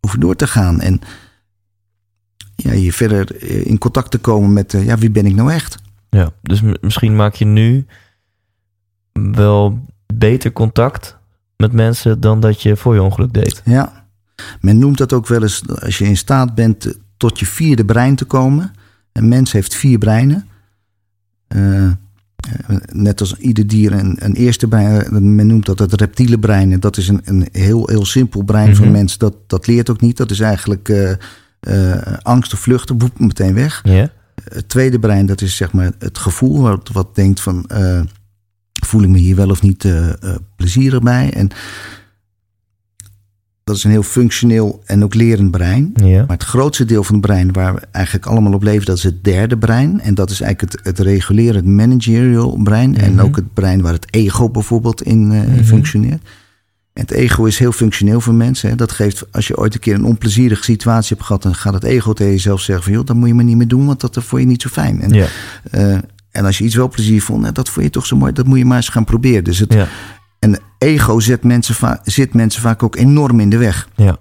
over 0.00 0.20
door 0.20 0.36
te 0.36 0.46
gaan. 0.46 0.80
En 0.80 1.00
ja, 2.62 2.72
je 2.72 2.92
verder 2.92 3.42
in 3.66 3.78
contact 3.78 4.10
te 4.10 4.18
komen 4.18 4.52
met 4.52 4.72
ja, 4.72 4.98
wie 4.98 5.10
ben 5.10 5.26
ik 5.26 5.34
nou 5.34 5.52
echt? 5.52 5.78
Ja, 6.10 6.32
dus 6.42 6.62
misschien 6.80 7.16
maak 7.16 7.34
je 7.34 7.44
nu 7.44 7.86
wel 9.12 9.84
beter 10.14 10.52
contact 10.52 11.16
met 11.56 11.72
mensen 11.72 12.20
dan 12.20 12.40
dat 12.40 12.62
je 12.62 12.76
voor 12.76 12.94
je 12.94 13.02
ongeluk 13.02 13.32
deed. 13.32 13.62
Ja, 13.64 14.06
men 14.60 14.78
noemt 14.78 14.98
dat 14.98 15.12
ook 15.12 15.26
wel 15.26 15.42
eens 15.42 15.62
als 15.68 15.98
je 15.98 16.04
in 16.04 16.16
staat 16.16 16.54
bent 16.54 16.96
tot 17.16 17.38
je 17.38 17.46
vierde 17.46 17.84
brein 17.84 18.16
te 18.16 18.24
komen. 18.24 18.72
Een 19.12 19.28
mens 19.28 19.52
heeft 19.52 19.74
vier 19.74 19.98
breinen. 19.98 20.48
Uh, 21.56 21.90
net 22.92 23.20
als 23.20 23.36
ieder 23.36 23.66
dier 23.66 23.92
een, 23.92 24.16
een, 24.18 24.34
eerste 24.34 24.68
brein. 24.68 25.34
Men 25.34 25.46
noemt 25.46 25.66
dat 25.66 25.78
het 25.78 26.00
reptiele 26.00 26.38
brein. 26.38 26.72
En 26.72 26.80
dat 26.80 26.96
is 26.96 27.08
een, 27.08 27.20
een 27.24 27.48
heel, 27.52 27.86
heel 27.86 28.04
simpel 28.04 28.42
brein 28.42 28.68
mm 28.68 28.74
van 28.74 28.84
mhm. 28.84 28.92
mensen. 28.92 29.18
Dat, 29.18 29.34
dat 29.46 29.66
leert 29.66 29.90
ook 29.90 30.00
niet. 30.00 30.16
Dat 30.16 30.30
is 30.30 30.40
eigenlijk 30.40 30.88
uh, 30.88 31.12
uh, 31.68 31.96
angst 32.22 32.52
of 32.52 32.58
vluchten. 32.60 32.96
Boep, 32.98 33.18
meteen 33.18 33.54
weg. 33.54 33.80
Yeah. 33.84 34.08
Het 34.50 34.68
tweede 34.68 34.98
brein, 34.98 35.26
dat 35.26 35.40
is 35.40 35.56
zeg 35.56 35.72
maar 35.72 35.92
het 35.98 36.18
gevoel. 36.18 36.60
Wat, 36.62 36.88
wat 36.92 37.14
denkt 37.14 37.40
van... 37.40 37.70
voel 38.86 39.02
ik 39.02 39.08
me 39.08 39.18
hier 39.18 39.36
wel 39.36 39.50
of 39.50 39.62
niet 39.62 39.86
plezierig 40.56 41.00
bij? 41.02 41.32
En 41.32 41.48
dat 43.64 43.76
is 43.76 43.84
een 43.84 43.90
heel 43.90 44.02
functioneel 44.02 44.82
en 44.86 45.04
ook 45.04 45.14
lerend 45.14 45.50
brein. 45.50 45.92
Maar 46.26 46.36
het 46.36 46.42
grootste 46.44 46.84
deel 46.84 47.04
van 47.04 47.14
het 47.14 47.24
brein 47.26 47.52
waar 47.52 47.74
we 47.74 47.80
eigenlijk 47.90 48.26
allemaal 48.26 48.52
op 48.52 48.62
leven, 48.62 48.86
dat 48.86 48.96
is 48.96 49.02
het 49.02 49.24
derde 49.24 49.58
brein. 49.58 50.00
En 50.00 50.14
dat 50.14 50.30
is 50.30 50.40
eigenlijk 50.40 50.72
het, 50.72 50.84
het 50.84 50.98
regulerend 51.06 51.64
managerial 51.66 52.60
brein. 52.62 52.96
En 52.96 53.12
Mhm. 53.14 53.24
ook 53.24 53.36
het 53.36 53.54
brein 53.54 53.80
waar 53.82 53.92
het 53.92 54.14
ego 54.14 54.48
bijvoorbeeld 54.50 55.02
in 55.02 55.30
uh, 55.32 55.42
Mhm. 55.42 55.62
functioneert. 55.64 56.22
Het 56.92 57.10
ego 57.10 57.44
is 57.44 57.58
heel 57.58 57.72
functioneel 57.72 58.20
voor 58.20 58.34
mensen. 58.34 58.68
Hè. 58.70 58.76
Dat 58.76 58.92
geeft, 58.92 59.24
als 59.32 59.46
je 59.46 59.56
ooit 59.56 59.74
een 59.74 59.80
keer 59.80 59.94
een 59.94 60.04
onplezierige 60.04 60.62
situatie 60.64 61.14
hebt 61.16 61.26
gehad, 61.26 61.42
dan 61.42 61.54
gaat 61.54 61.74
het 61.74 61.84
ego 61.84 62.12
tegen 62.12 62.32
jezelf 62.32 62.60
zeggen 62.60 62.84
van 62.84 62.92
joh, 62.92 63.04
dat 63.06 63.16
moet 63.16 63.28
je 63.28 63.34
maar 63.34 63.44
niet 63.44 63.56
meer 63.56 63.68
doen, 63.68 63.86
want 63.86 64.00
dat 64.00 64.24
vond 64.24 64.42
je 64.42 64.48
niet 64.48 64.62
zo 64.62 64.68
fijn. 64.68 65.00
En, 65.00 65.10
Ja. 65.12 65.26
eh, 65.70 65.92
en 66.30 66.44
als 66.44 66.58
je 66.58 66.64
iets 66.64 66.74
wel 66.74 66.88
plezier 66.88 67.22
vond, 67.22 67.40
nou, 67.40 67.52
dat 67.52 67.68
vond 67.68 67.84
je 67.86 67.92
toch 67.92 68.06
zo 68.06 68.16
mooi, 68.16 68.32
dat 68.32 68.46
moet 68.46 68.58
je 68.58 68.64
maar 68.64 68.76
eens 68.76 68.88
gaan 68.88 69.04
proberen. 69.04 69.44
Dus 69.44 69.58
het, 69.58 69.72
Ja. 69.72 69.86
en 70.38 70.58
ego 70.78 71.20
zet 71.20 71.42
mensen 71.44 72.00
zit 72.04 72.34
mensen 72.34 72.62
vaak 72.62 72.82
ook 72.82 72.96
enorm 72.96 73.40
in 73.40 73.50
de 73.50 73.56
weg. 73.58 73.88
Ja. 73.96 74.16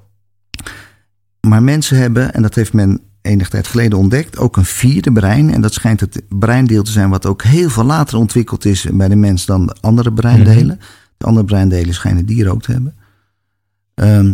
Maar 1.47 1.63
mensen 1.63 1.97
hebben, 1.97 2.34
en 2.34 2.41
dat 2.41 2.55
heeft 2.55 2.74
men 2.74 3.01
enige 3.22 3.49
tijd 3.49 3.67
geleden 3.67 3.97
ontdekt, 3.97 4.38
ook 4.38 4.57
een 4.57 4.65
vierde 4.65 5.11
brein. 5.11 5.53
En 5.53 5.61
dat 5.61 5.74
schijnt 5.74 5.99
het 5.99 6.22
breindeel 6.30 6.84
te 6.84 6.91
zijn 6.91 7.09
wat 7.09 7.26
ook 7.26 7.43
heel 7.43 7.69
veel 7.69 7.84
later 7.84 8.17
ontwikkeld 8.17 8.65
is 8.65 8.88
bij 8.91 9.07
de 9.07 9.15
mens 9.15 9.45
dan 9.45 9.65
de 9.65 9.76
andere 9.82 10.13
breindelen. 10.13 10.67
De 10.80 10.86
andere 11.24 11.45
breindelen 11.45 11.93
schijnen 11.93 12.26
dieren 12.26 12.51
ook 12.51 12.61
te 12.61 12.72
hebben. 12.72 12.95
Ehm, 13.93 14.34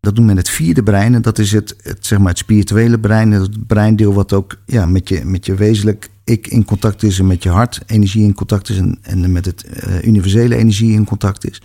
dat 0.00 0.14
noemt 0.14 0.26
men 0.26 0.36
het 0.36 0.48
vierde 0.48 0.82
brein. 0.82 1.14
En 1.14 1.22
dat 1.22 1.38
is 1.38 1.52
het, 1.52 1.76
het, 1.82 2.06
zeg 2.06 2.18
maar 2.18 2.28
het 2.28 2.38
spirituele 2.38 2.98
brein. 3.00 3.30
Het 3.30 3.66
breindeel 3.66 4.12
wat 4.12 4.32
ook 4.32 4.58
ja, 4.66 4.86
met, 4.86 5.08
je, 5.08 5.24
met 5.24 5.46
je 5.46 5.54
wezenlijk 5.54 6.10
ik 6.24 6.46
in 6.46 6.64
contact 6.64 7.02
is. 7.02 7.18
En 7.18 7.26
met 7.26 7.42
je 7.42 7.48
hart 7.48 7.80
energie 7.86 8.24
in 8.24 8.34
contact 8.34 8.68
is. 8.68 8.78
En, 8.78 8.98
en 9.02 9.32
met 9.32 9.44
het 9.44 9.64
eh, 9.64 10.04
universele 10.04 10.56
energie 10.56 10.92
in 10.92 11.04
contact 11.04 11.50
is. 11.50 11.62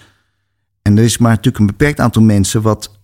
En 0.81 0.97
er 0.97 1.03
is 1.03 1.17
maar 1.17 1.29
natuurlijk 1.29 1.59
een 1.59 1.65
beperkt 1.65 1.99
aantal 1.99 2.21
mensen 2.21 2.61
wat 2.61 2.99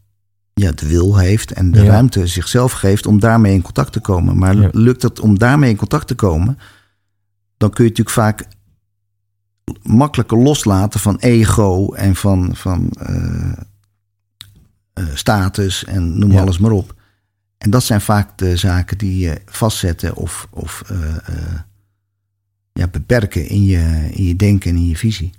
ja, 0.54 0.72
de 0.72 0.88
wil 0.88 1.18
heeft 1.18 1.52
en 1.52 1.72
de 1.72 1.84
Ja. 1.84 1.86
ruimte 1.90 2.28
zichzelf 2.28 2.72
geeft 2.72 3.06
om 3.06 3.20
daarmee 3.20 3.54
in 3.54 3.62
contact 3.62 3.92
te 3.94 4.00
komen. 4.00 4.38
Maar 4.38 4.58
Ja. 4.58 4.70
lukt 4.72 5.02
het 5.02 5.20
om 5.20 5.38
daarmee 5.38 5.70
in 5.70 5.76
contact 5.76 6.08
te 6.08 6.16
komen, 6.16 6.58
dan 7.58 7.70
kun 7.70 7.84
je 7.84 7.90
natuurlijk 7.90 8.16
vaak 8.18 8.46
makkelijker 9.84 10.38
loslaten 10.38 11.00
van 11.00 11.18
ego 11.20 11.94
en 11.94 12.16
van, 12.16 12.56
van 12.56 12.90
eh, 13.00 13.52
eh, 14.94 15.06
status 15.14 15.84
en 15.86 16.20
noem 16.20 16.32
Ja. 16.32 16.42
alles 16.42 16.58
maar 16.58 16.72
op. 16.72 16.96
En 17.58 17.70
dat 17.70 17.84
zijn 17.84 18.02
vaak 18.02 18.38
de 18.38 18.58
zaken 18.58 18.98
die 18.98 19.18
je 19.18 19.42
vastzetten 19.46 20.16
of, 20.16 20.48
of 20.52 20.84
eh, 20.88 21.60
ja, 22.74 22.88
beperken 22.88 23.48
in 23.48 23.64
je, 23.64 24.10
in 24.12 24.24
je 24.24 24.36
denken 24.36 24.70
en 24.70 24.76
in 24.76 24.88
je 24.88 24.98
visie. 24.98 25.32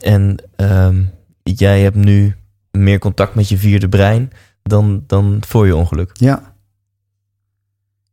En 0.00 0.36
ehm, 0.56 1.04
jij 1.42 1.82
hebt 1.82 1.96
nu 1.96 2.34
meer 2.70 2.98
contact 2.98 3.34
met 3.34 3.48
je 3.48 3.58
vierde 3.58 3.88
brein 3.88 4.30
dan, 4.62 5.04
dan 5.06 5.42
voor 5.46 5.66
je 5.66 5.76
ongeluk. 5.76 6.10
Ja. 6.14 6.56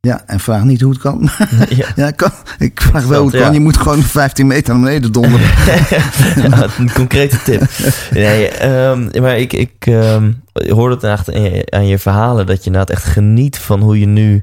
Ja, 0.06 0.24
en 0.26 0.40
vraag 0.40 0.64
niet 0.64 0.82
hoe 0.82 0.92
het 0.92 1.02
kan. 1.02 1.30
ja. 1.70 1.88
Ja, 1.96 2.12
kan. 2.12 2.32
ik 2.58 2.82
vraag 2.82 3.06
wel 3.06 3.22
hoe 3.22 3.30
het 3.30 3.40
Ja. 3.40 3.46
kan. 3.46 3.54
Je 3.54 3.60
moet 3.60 3.78
gewoon 3.78 4.02
15 4.02 4.48
meter 4.48 4.74
naar 4.74 4.84
beneden 4.84 5.12
donderen. 5.12 5.48
ja, 6.50 6.68
een 6.80 6.92
concrete 6.94 7.42
tip. 7.44 7.62
Nee, 8.12 8.48
ehm, 8.48 9.22
maar 9.22 9.38
ik, 9.38 9.54
ik 9.54 9.74
ehm, 9.80 10.32
hoorde 10.54 10.96
het 10.96 11.04
echt 11.04 11.34
aan 11.34 11.42
je, 11.42 11.68
aan 11.70 11.88
je 11.88 12.00
verhalen 12.00 12.46
dat 12.46 12.58
je 12.60 12.66
inderdaad 12.66 12.90
echt 12.96 13.04
geniet 13.04 13.58
van 13.58 13.82
hoe 13.82 14.00
je 14.00 14.06
nu 14.06 14.42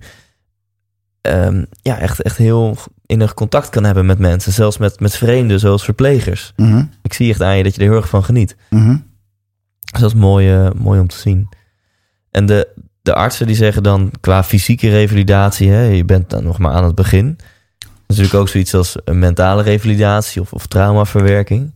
ehm, 1.21 1.65
ja, 1.83 1.99
echt, 1.99 2.23
echt 2.23 2.37
heel 2.37 2.77
innig 3.07 3.35
contact 3.35 3.69
kan 3.69 3.85
hebben 3.85 4.07
met 4.07 4.19
mensen. 4.19 4.53
Zelfs 4.53 4.79
met, 4.79 5.01
met 5.01 5.17
vreemden, 5.17 5.61
zoals 5.61 5.85
verplegers. 5.85 6.53
Mhm, 6.57 6.85
Ik 7.03 7.13
zie 7.13 7.31
echt 7.31 7.43
aan 7.43 7.57
je 7.57 7.63
dat 7.63 7.75
je 7.75 7.81
er 7.81 7.87
heel 7.89 7.97
erg 7.97 8.09
van 8.09 8.25
geniet. 8.25 8.57
mhm. 8.71 8.97
Dus 9.93 10.01
dat 10.01 10.11
is 10.15 10.17
mooi, 10.21 10.53
eh, 10.53 10.71
mooi 10.77 11.01
om 11.01 11.09
te 11.09 11.17
zien. 11.17 11.49
En 12.31 12.47
de, 12.47 12.69
de 13.03 13.15
artsen 13.15 13.47
die 13.47 13.57
zeggen 13.57 13.83
dan 13.83 14.13
qua 14.21 14.45
fysieke 14.45 14.91
revalidatie, 14.91 15.71
hè, 15.71 15.83
je 15.83 16.05
bent 16.05 16.31
dan 16.31 16.45
nog 16.45 16.59
maar 16.59 16.73
aan 16.73 16.85
het 16.85 16.95
begin. 16.95 17.39
Natuurlijk 18.07 18.35
ook 18.35 18.49
zoiets 18.49 18.75
als 18.75 18.97
een 19.05 19.19
mentale 19.19 19.63
revalidatie 19.63 20.41
of, 20.41 20.53
of 20.53 20.67
traumaverwerking. 20.67 21.75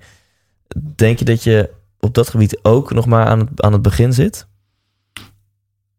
Denk 0.95 1.19
je 1.19 1.25
dat 1.25 1.43
je 1.45 1.71
op 2.01 2.15
dat 2.15 2.29
gebied 2.29 2.59
ook 2.63 2.93
nog 2.93 3.07
maar 3.07 3.27
aan 3.27 3.39
het, 3.39 3.63
aan 3.63 3.73
het 3.73 3.83
begin 3.83 4.13
zit? 4.13 4.47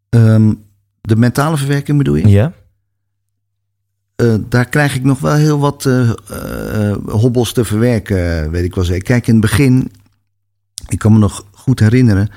Ehm, 0.09 0.53
de 1.01 1.15
mentale 1.15 1.57
verwerking 1.57 1.97
bedoel 1.97 2.15
je? 2.15 2.27
Ja. 2.27 2.53
Eh, 4.15 4.35
daar 4.49 4.69
krijg 4.69 4.95
ik 4.95 5.03
nog 5.03 5.19
wel 5.19 5.33
heel 5.33 5.59
wat 5.59 5.85
eh, 5.85 6.09
eh, 6.09 6.97
hobbels 7.05 7.53
te 7.53 7.65
verwerken, 7.65 8.51
weet 8.51 8.63
ik 8.63 8.75
wel 8.75 8.83
zeker. 8.83 9.03
Kijk, 9.03 9.27
in 9.27 9.33
het 9.33 9.41
begin, 9.41 9.91
ik 10.87 10.99
kan 10.99 11.13
me 11.13 11.19
nog 11.19 11.45
goed 11.51 11.79
herinneren. 11.79 12.29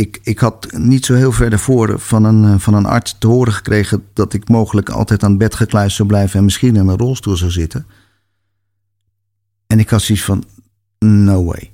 Ik, 0.00 0.20
ik 0.22 0.38
had 0.38 0.72
niet 0.72 1.04
zo 1.04 1.14
heel 1.14 1.32
ver 1.32 1.50
daarvoor 1.50 1.98
van 1.98 2.24
een, 2.24 2.44
eh, 2.44 2.58
van 2.58 2.74
een 2.74 2.86
arts 2.86 3.16
te 3.18 3.26
horen 3.26 3.52
gekregen 3.52 4.04
dat 4.12 4.32
ik 4.32 4.48
mogelijk 4.48 4.88
altijd 4.88 5.22
aan 5.22 5.38
bed 5.38 5.54
gekluisterd 5.54 5.96
zou 5.96 6.08
blijven 6.08 6.38
en 6.38 6.44
misschien 6.44 6.76
in 6.76 6.88
een 6.88 6.98
rolstoel 6.98 7.36
zou 7.36 7.50
zitten. 7.50 7.86
En 9.66 9.78
ik 9.78 9.88
had 9.88 10.02
zoiets 10.02 10.24
van: 10.24 10.44
no 10.98 11.44
way. 11.44 11.72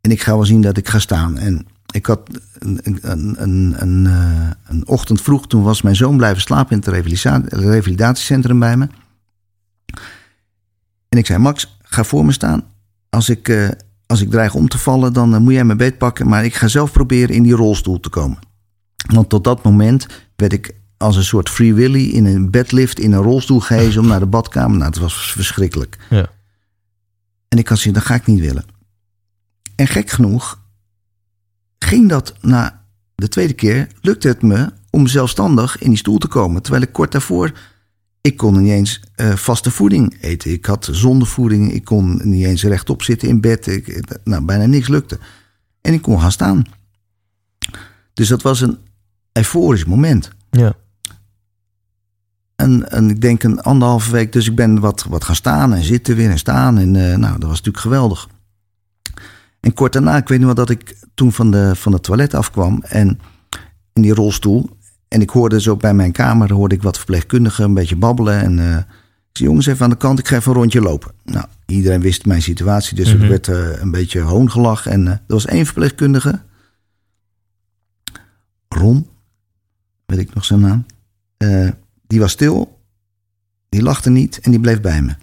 En 0.00 0.10
ik 0.10 0.22
ga 0.22 0.34
wel 0.34 0.44
zien 0.44 0.60
dat 0.60 0.76
ik 0.76 0.88
ga 0.88 0.98
staan. 0.98 1.38
En 1.38 1.66
ik 1.90 2.06
had 2.06 2.40
een, 2.58 2.80
een, 2.82 3.42
een, 3.42 3.82
een, 3.82 4.06
eh, 4.06 4.50
een 4.66 4.86
ochtend 4.86 5.20
vroeg, 5.20 5.46
toen 5.46 5.62
was 5.62 5.82
mijn 5.82 5.96
zoon 5.96 6.16
blijven 6.16 6.42
slapen 6.42 6.72
in 6.72 6.78
het 6.78 6.88
revalida- 6.88 7.42
revalidatiecentrum 7.48 8.58
bij 8.58 8.76
me. 8.76 8.88
En 11.08 11.18
ik 11.18 11.26
zei, 11.26 11.38
Max, 11.38 11.78
ga 11.82 12.04
voor 12.04 12.24
me 12.24 12.32
staan. 12.32 12.64
Als 13.08 13.28
ik, 13.28 13.48
eh, 13.48 13.68
als 14.12 14.20
ik 14.20 14.30
dreig 14.30 14.54
om 14.54 14.68
te 14.68 14.78
vallen, 14.78 15.12
dan 15.12 15.34
eh, 15.34 15.40
moet 15.40 15.52
jij 15.52 15.64
mijn 15.64 15.78
beet 15.78 15.98
pakken. 15.98 16.28
Maar 16.28 16.44
ik 16.44 16.54
ga 16.54 16.68
zelf 16.68 16.92
proberen 16.92 17.34
in 17.34 17.42
die 17.42 17.54
rolstoel 17.54 18.00
te 18.00 18.08
komen. 18.08 18.38
Want 19.12 19.28
tot 19.28 19.44
dat 19.44 19.62
moment 19.62 20.06
werd 20.36 20.52
ik 20.52 20.74
als 20.96 21.16
een 21.16 21.24
soort 21.24 21.48
free 21.48 21.74
willy 21.74 22.10
in 22.10 22.24
een 22.24 22.50
bedlift 22.50 22.98
in 22.98 23.12
een 23.12 23.22
rolstoel 23.22 23.60
gehezen 23.60 24.00
om 24.00 24.06
naar 24.06 24.20
de 24.20 24.26
badkamer. 24.26 24.78
Nou, 24.78 24.90
dat 24.90 25.00
was 25.00 25.32
verschrikkelijk. 25.32 25.98
Ja. 26.10 26.26
En 27.48 27.58
ik 27.58 27.68
had 27.68 27.78
zoiets, 27.78 28.00
dat 28.00 28.08
ga 28.08 28.14
ik 28.14 28.26
niet 28.26 28.40
willen. 28.40 28.64
En 29.74 29.86
gek 29.86 30.10
genoeg 30.10 30.60
ging 31.78 32.08
dat 32.08 32.34
na 32.40 32.84
de 33.14 33.28
tweede 33.28 33.52
keer, 33.52 33.88
lukte 34.00 34.28
het 34.28 34.42
me 34.42 34.72
om 34.90 35.06
zelfstandig 35.06 35.78
in 35.78 35.88
die 35.88 35.98
stoel 35.98 36.18
te 36.18 36.28
komen. 36.28 36.62
Terwijl 36.62 36.84
ik 36.84 36.92
kort 36.92 37.12
daarvoor, 37.12 37.52
ik 38.22 38.36
kon 38.36 38.62
niet 38.62 38.70
eens 38.70 39.00
eh, 39.14 39.36
vaste 39.36 39.70
voeding 39.70 40.16
eten. 40.20 40.50
Ik 40.50 40.66
had 40.66 40.88
zondevoeding, 40.90 41.72
ik 41.72 41.84
kon 41.84 42.20
niet 42.24 42.44
eens 42.44 42.62
rechtop 42.62 43.02
zitten 43.02 43.28
in 43.28 43.40
bed. 43.40 43.66
Ik, 43.66 44.16
nou, 44.24 44.44
bijna 44.44 44.66
niks 44.66 44.88
lukte. 44.88 45.18
En 45.80 45.92
ik 45.92 46.02
kon 46.02 46.20
gaan 46.20 46.32
staan. 46.32 46.64
Dus 48.12 48.28
dat 48.28 48.42
was 48.42 48.60
een 48.60 48.78
euforisch 49.32 49.84
moment. 49.84 50.30
Ja. 50.50 50.74
En, 52.56 52.90
en 52.90 53.10
ik 53.10 53.20
denk 53.20 53.42
een 53.42 53.60
anderhalve 53.60 54.10
week, 54.10 54.32
dus 54.32 54.46
ik 54.46 54.54
ben 54.54 54.80
wat, 54.80 55.04
wat 55.08 55.24
gaan 55.24 55.34
staan 55.34 55.74
en 55.74 55.84
zitten 55.84 56.16
weer 56.16 56.30
en 56.30 56.38
staan. 56.38 56.78
En 56.78 56.96
eh, 56.96 57.16
nou, 57.16 57.32
dat 57.32 57.48
was 57.48 57.62
natuurlijk 57.62 57.78
geweldig. 57.78 58.28
En 59.60 59.74
kort 59.74 59.92
daarna, 59.92 60.16
ik 60.16 60.28
weet 60.28 60.38
nog 60.38 60.46
wel 60.46 60.64
dat 60.66 60.70
ik 60.70 60.96
toen 61.14 61.32
van 61.32 61.50
de, 61.50 61.76
van 61.76 61.92
het 61.92 62.02
toilet 62.02 62.34
afkwam 62.34 62.82
en 62.82 63.18
in 63.92 64.02
die 64.02 64.14
rolstoel. 64.14 64.70
En 65.12 65.20
ik 65.20 65.30
hoorde 65.30 65.60
zo 65.60 65.76
bij 65.76 65.94
mijn 65.94 66.12
kamer, 66.12 66.52
hoorde 66.52 66.74
ik 66.74 66.82
wat 66.82 66.96
verpleegkundigen 66.96 67.64
een 67.64 67.74
beetje 67.74 67.96
babbelen. 67.96 68.40
En 68.40 68.58
eh, 68.58 68.76
ik 68.76 68.84
zei, 69.38 69.48
jongens, 69.48 69.66
even 69.66 69.84
aan 69.84 69.90
de 69.90 69.96
kant, 69.96 70.18
ik 70.18 70.28
ga 70.28 70.36
even 70.36 70.50
een 70.50 70.56
rondje 70.56 70.80
lopen. 70.80 71.12
Nou, 71.24 71.46
iedereen 71.66 72.00
wist 72.00 72.26
mijn 72.26 72.42
situatie, 72.42 72.96
dus 72.96 73.12
Mhm. 73.14 73.22
er 73.22 73.28
werd 73.28 73.48
eh, 73.48 73.80
een 73.80 73.90
beetje 73.90 74.20
hoongelach. 74.20 74.86
En 74.86 75.06
eh, 75.06 75.12
er 75.12 75.20
was 75.26 75.46
één 75.46 75.64
verpleegkundige, 75.64 76.40
Ron, 78.68 79.08
weet 80.06 80.18
ik 80.18 80.34
nog 80.34 80.44
zijn 80.44 80.60
naam. 80.60 80.86
Die 82.06 82.20
was 82.20 82.32
stil 82.32 82.80
die 83.68 83.82
lachte 83.82 84.10
niet 84.10 84.38
en 84.40 84.50
die 84.50 84.60
bleef 84.60 84.80
bij 84.80 85.02
me. 85.02 85.14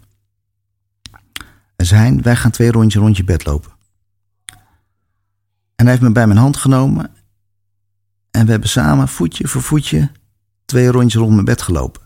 En 1.75 1.85
zei 1.85 2.01
hij, 2.01 2.21
wij 2.21 2.35
gaan 2.35 2.51
twee 2.51 2.71
rondjes 2.71 3.01
rond 3.01 3.17
je 3.17 3.23
bed 3.23 3.45
lopen. 3.45 3.71
En 5.75 5.85
hij 5.85 5.89
heeft 5.89 6.01
me 6.01 6.11
bij 6.11 6.27
mijn 6.27 6.39
hand 6.39 6.57
genomen. 6.57 7.11
En 8.31 8.45
we 8.45 8.51
hebben 8.51 8.69
samen 8.69 9.07
voetje 9.07 9.47
voor 9.47 9.61
voetje 9.61 10.11
twee 10.65 10.91
rondjes 10.91 11.21
rond 11.21 11.33
mijn 11.33 11.45
bed 11.45 11.61
gelopen. 11.61 12.01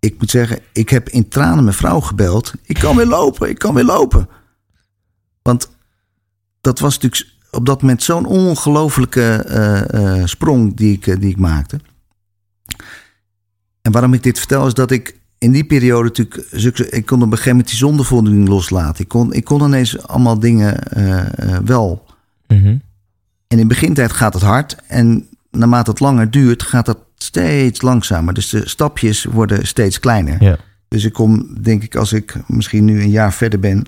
Ik 0.00 0.18
moet 0.18 0.30
zeggen, 0.30 0.58
ik 0.72 0.88
heb 0.88 1.08
in 1.08 1.28
tranen 1.28 1.64
mijn 1.64 1.76
vrouw 1.76 2.00
gebeld. 2.00 2.52
Ik 2.62 2.78
kan 2.78 2.96
weer 2.96 3.06
lopen, 3.06 3.48
ik 3.48 3.58
kan 3.58 3.74
weer 3.74 3.84
lopen. 3.84 4.28
Want 5.42 5.70
dat 6.60 6.78
was 6.78 6.98
natuurlijk 6.98 7.32
op 7.50 7.66
dat 7.66 7.80
moment 7.80 8.02
zo'n 8.02 8.26
ongelofelijke 8.26 9.34
eh, 9.34 10.20
eh, 10.20 10.26
sprong 10.26 10.76
die 10.76 10.92
ik, 10.92 11.06
eh, 11.06 11.20
die 11.20 11.30
ik 11.30 11.38
maakte. 11.38 11.80
En 13.82 13.92
waarom 13.92 14.14
ik 14.14 14.22
dit 14.22 14.38
vertel 14.38 14.66
is 14.66 14.74
dat 14.74 14.90
ik 14.90 15.20
in 15.38 15.52
die 15.52 15.64
periode 15.64 16.08
natuurlijk... 16.50 16.78
Ik 16.78 17.06
kon 17.06 17.18
op 17.18 17.24
een 17.24 17.30
gegeven 17.30 17.50
moment 17.50 17.68
die 17.68 17.78
zondevoldoening 17.78 18.48
loslaten. 18.48 19.02
Ik 19.02 19.08
kon, 19.08 19.32
ik 19.32 19.44
kon 19.44 19.62
ineens 19.62 20.06
allemaal 20.06 20.38
dingen 20.38 20.78
wel. 21.64 22.04
Mhm. 22.46 22.76
En 23.52 23.58
in 23.58 23.68
begintijd 23.68 24.12
gaat 24.12 24.34
het 24.34 24.42
hard. 24.42 24.76
En 24.86 25.28
naarmate 25.50 25.90
het 25.90 26.00
langer 26.00 26.30
duurt, 26.30 26.62
gaat 26.62 26.86
het 26.86 26.98
steeds 27.16 27.82
langzamer. 27.82 28.34
Dus 28.34 28.48
de 28.48 28.68
stapjes 28.68 29.24
worden 29.24 29.66
steeds 29.66 29.98
kleiner. 29.98 30.42
Ja. 30.42 30.58
Dus 30.88 31.04
ik 31.04 31.12
kom, 31.12 31.62
denk 31.62 31.82
ik, 31.82 31.96
als 31.96 32.12
ik 32.12 32.36
misschien 32.46 32.84
nu 32.84 33.00
een 33.00 33.10
jaar 33.10 33.32
verder 33.32 33.58
ben... 33.58 33.84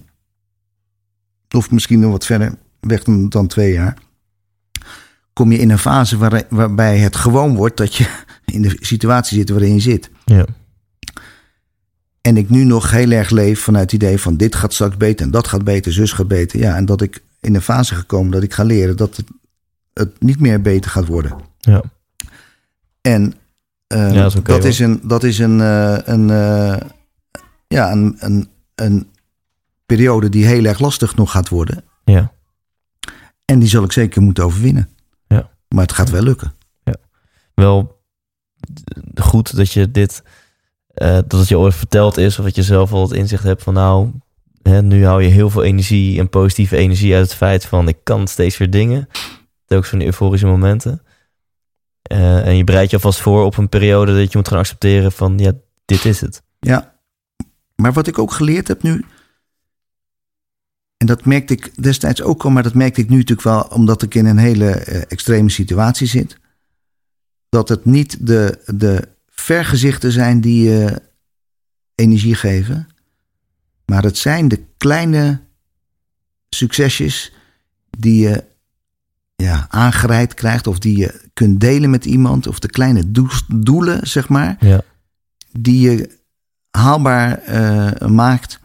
of 1.57 1.71
misschien 1.71 2.01
nog 2.01 2.11
wat 2.11 2.27
verder 2.27 2.55
weg 2.81 3.03
dan, 3.03 3.29
dan 3.29 3.47
twee 3.47 3.73
jaar... 3.73 3.99
kom 5.33 5.53
je 5.53 5.59
in 5.59 5.71
een 5.71 5.79
fase 5.79 6.17
waar, 6.17 6.43
waarbij 6.49 6.99
het 6.99 7.17
gewoon 7.17 7.55
wordt... 7.55 7.77
dat 7.77 7.95
je 7.95 8.07
in 8.45 8.63
de 8.63 8.77
situatie 8.81 9.39
zit 9.39 9.51
waarin 9.51 9.75
je 9.75 9.81
zit. 9.81 10.11
Ja. 10.25 10.47
En 12.21 12.37
ik 12.37 12.51
nu 12.51 12.65
nog 12.65 12.91
heel 12.91 13.11
erg 13.11 13.31
leef 13.31 13.61
vanuit 13.61 13.93
het 13.93 14.03
idee 14.03 14.19
van... 14.19 14.37
dit 14.37 14.55
gaat 14.55 14.73
straks 14.73 14.97
beter 14.97 15.27
en 15.27 15.33
dat 15.33 15.49
gaat 15.49 15.65
beter, 15.65 15.93
zus 15.93 16.13
gaat 16.13 16.29
beter. 16.29 16.59
Ja, 16.59 16.77
en 16.77 16.85
dat 16.85 17.01
ik 17.01 17.23
in 17.41 17.55
een 17.55 17.63
fase 17.63 17.95
gekomen 17.95 18.33
dat 18.33 18.43
ik 18.43 18.53
ga 18.53 18.63
leren... 18.65 18.97
dat 18.97 19.17
het, 19.17 19.27
het 19.95 20.23
niet 20.23 20.41
meer 20.41 20.61
beter 20.61 20.91
gaat 20.91 21.07
worden. 21.07 21.37
Ja. 21.59 21.83
En 23.01 23.35
uh, 23.89 24.15
Ja, 24.15 24.29
dat 24.43 24.65
is 24.65 24.77
dat, 24.77 24.89
een, 24.89 25.01
dat 25.03 25.23
is 25.23 25.39
een, 25.39 25.61
eh, 25.61 25.99
een, 26.05 26.31
eh, 26.31 26.77
ja, 27.69 27.93
een, 27.93 28.17
een, 28.19 28.49
een 28.75 29.09
periode 29.87 30.29
die 30.29 30.47
heel 30.47 30.65
erg 30.65 30.79
lastig 30.79 31.17
nog 31.17 31.31
gaat 31.31 31.49
worden. 31.49 31.85
Ja. 32.05 32.33
En 33.45 33.59
die 33.59 33.69
zal 33.69 33.85
ik 33.85 33.93
zeker 33.93 34.23
moeten 34.23 34.45
overwinnen. 34.45 34.89
Ja. 35.27 35.51
Maar 35.69 35.83
het 35.83 35.93
gaat 35.93 36.11
wel 36.11 36.23
lukken. 36.23 36.55
Wel 37.55 38.03
goed 39.15 39.57
dat 39.57 39.73
je 39.73 39.91
dit, 39.91 40.23
eh, 40.87 41.09
dat 41.09 41.33
het 41.33 41.49
je 41.49 41.59
ooit 41.59 41.75
verteld 41.75 42.17
is, 42.17 42.39
of 42.39 42.45
dat 42.45 42.55
je 42.55 42.63
zelf 42.63 42.93
al 42.93 43.03
het 43.03 43.13
inzicht 43.13 43.43
hebt 43.43 43.63
van 43.63 43.75
nou, 43.75 44.11
hè, 44.63 44.83
nu 44.83 45.07
hou 45.07 45.23
je 45.23 45.29
heel 45.29 45.51
veel 45.51 45.63
energie 45.63 46.19
en 46.19 46.29
positieve 46.29 46.77
energie 46.77 47.15
uit 47.15 47.27
het 47.27 47.35
feit 47.35 47.65
van 47.65 47.89
ik 47.89 47.97
kan 48.03 48.29
steeds 48.29 48.57
weer 48.57 48.71
dingen. 48.71 49.09
Telkens 49.75 49.93
van 49.93 49.99
die 49.99 50.09
euforische 50.09 50.47
momenten. 50.47 51.03
Eh, 52.03 52.47
en 52.47 52.57
je 52.57 52.65
bereidt 52.65 52.91
je 52.91 52.97
alvast 52.97 53.21
voor 53.21 53.45
op 53.45 53.57
een 53.57 53.69
periode 53.69 54.19
dat 54.19 54.33
je 54.33 54.39
moet 54.39 54.49
gaan 54.49 54.59
accepteren 54.59 55.13
van 55.13 55.39
ja, 55.39 55.53
dit 55.85 56.05
is 56.05 56.21
het. 56.21 56.43
Ja. 56.61 56.99
Maar 57.77 57.93
wat 57.93 58.07
ik 58.07 58.19
ook 58.19 58.33
geleerd 58.33 58.69
heb 58.69 58.83
nu. 58.83 59.05
En 60.97 61.07
dat 61.07 61.25
merkte 61.25 61.53
ik 61.53 61.83
destijds 61.83 62.23
ook 62.23 62.45
al, 62.45 62.51
maar 62.51 62.63
dat 62.63 62.75
merkte 62.75 63.01
ik 63.01 63.09
nu 63.09 63.17
natuurlijk 63.17 63.49
wel 63.49 63.61
omdat 63.61 64.03
ik 64.03 64.15
in 64.15 64.27
een 64.27 64.39
hele 64.39 64.71
eh, 64.71 65.03
extreme 65.09 65.51
situatie 65.51 66.07
zit. 66.07 66.39
Dat 67.49 67.69
het 67.69 67.85
niet 67.85 68.27
de, 68.27 68.63
de 68.67 69.09
vergezichten 69.29 70.13
zijn 70.13 70.41
die 70.41 70.71
je 70.71 71.03
energie 71.95 72.35
geven, 72.35 72.89
maar 73.85 74.03
het 74.03 74.19
zijn 74.19 74.49
de 74.49 74.65
kleine 74.77 75.41
succesjes 76.49 77.33
die 77.91 78.21
je 78.29 78.53
ja, 79.45 79.67
aangereikt 79.69 80.35
krijgt 80.35 80.67
of 80.67 80.79
die 80.79 80.99
je 80.99 81.21
kunt 81.33 81.61
delen 81.61 81.91
met 81.91 82.05
iemand, 82.05 82.47
of 82.47 82.59
de 82.59 82.69
kleine 82.69 83.03
doelen, 83.49 84.07
zeg 84.07 84.29
maar 84.29 84.57
Ja, 84.61 84.81
die 85.53 85.81
je 85.81 86.19
haalbaar 86.71 87.39
eh, 87.39 88.09
maakt 88.09 88.61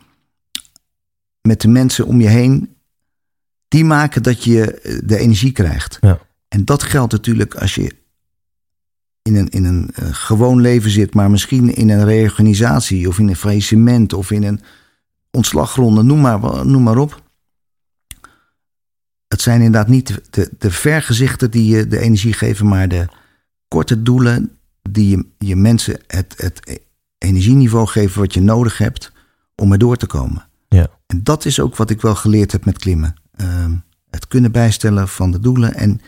met 1.42 1.62
de 1.62 1.68
mensen 1.68 2.06
om 2.06 2.22
je 2.22 2.28
heen, 2.28 2.76
die 3.68 3.86
maken 3.86 4.24
dat 4.24 4.44
je 4.44 4.74
eh, 4.74 5.00
de 5.04 5.18
energie 5.18 5.52
krijgt. 5.52 5.98
Ja. 6.02 6.20
En 6.48 6.66
dat 6.66 6.84
geldt 6.84 7.12
natuurlijk 7.12 7.56
als 7.56 7.76
je 7.76 7.96
in 9.22 9.36
een, 9.36 9.50
in 9.50 9.66
een 9.66 9.90
eh, 9.94 10.08
gewoon 10.12 10.62
leven 10.62 10.90
zit, 10.90 11.14
maar 11.14 11.32
misschien 11.32 11.76
in 11.76 11.90
een 11.90 12.06
reorganisatie 12.06 13.08
of 13.08 13.20
in 13.20 13.28
een 13.28 13.36
faillissement 13.36 14.14
of 14.14 14.32
in 14.32 14.44
een 14.44 14.62
ontslagronde, 15.32 16.04
noem 16.04 16.22
maar, 16.22 16.66
noem 16.66 16.84
maar 16.84 16.98
op. 16.98 17.29
Het 19.30 19.42
zijn 19.42 19.62
inderdaad 19.62 19.88
niet 19.88 20.22
de, 20.30 20.50
de 20.58 20.72
vergezichten 20.72 21.52
die 21.52 21.76
je 21.76 21.88
de 21.88 22.00
energie 22.00 22.34
geven, 22.34 22.68
maar 22.68 22.88
de 22.88 23.06
korte 23.68 24.02
doelen 24.04 24.58
die 24.90 25.10
je, 25.18 25.26
je 25.48 25.56
mensen 25.56 26.00
het, 26.08 26.34
het 26.38 26.80
energieniveau 27.18 27.88
geven 27.88 28.20
wat 28.22 28.34
je 28.34 28.42
nodig 28.42 28.78
hebt 28.78 29.12
om 29.56 29.72
er 29.72 29.78
door 29.78 29.96
te 29.98 30.06
komen. 30.08 30.48
Ja. 30.70 30.88
En 31.08 31.24
dat 31.24 31.46
is 31.46 31.60
ook 31.60 31.76
wat 31.76 31.90
ik 31.90 32.02
wel 32.02 32.16
geleerd 32.16 32.52
heb 32.52 32.66
met 32.66 32.78
klimmen. 32.78 33.14
Ehm, 33.36 33.72
het 34.10 34.28
kunnen 34.28 34.52
bijstellen 34.52 35.08
van 35.08 35.32
de 35.32 35.40
doelen 35.40 35.74
en 35.74 36.02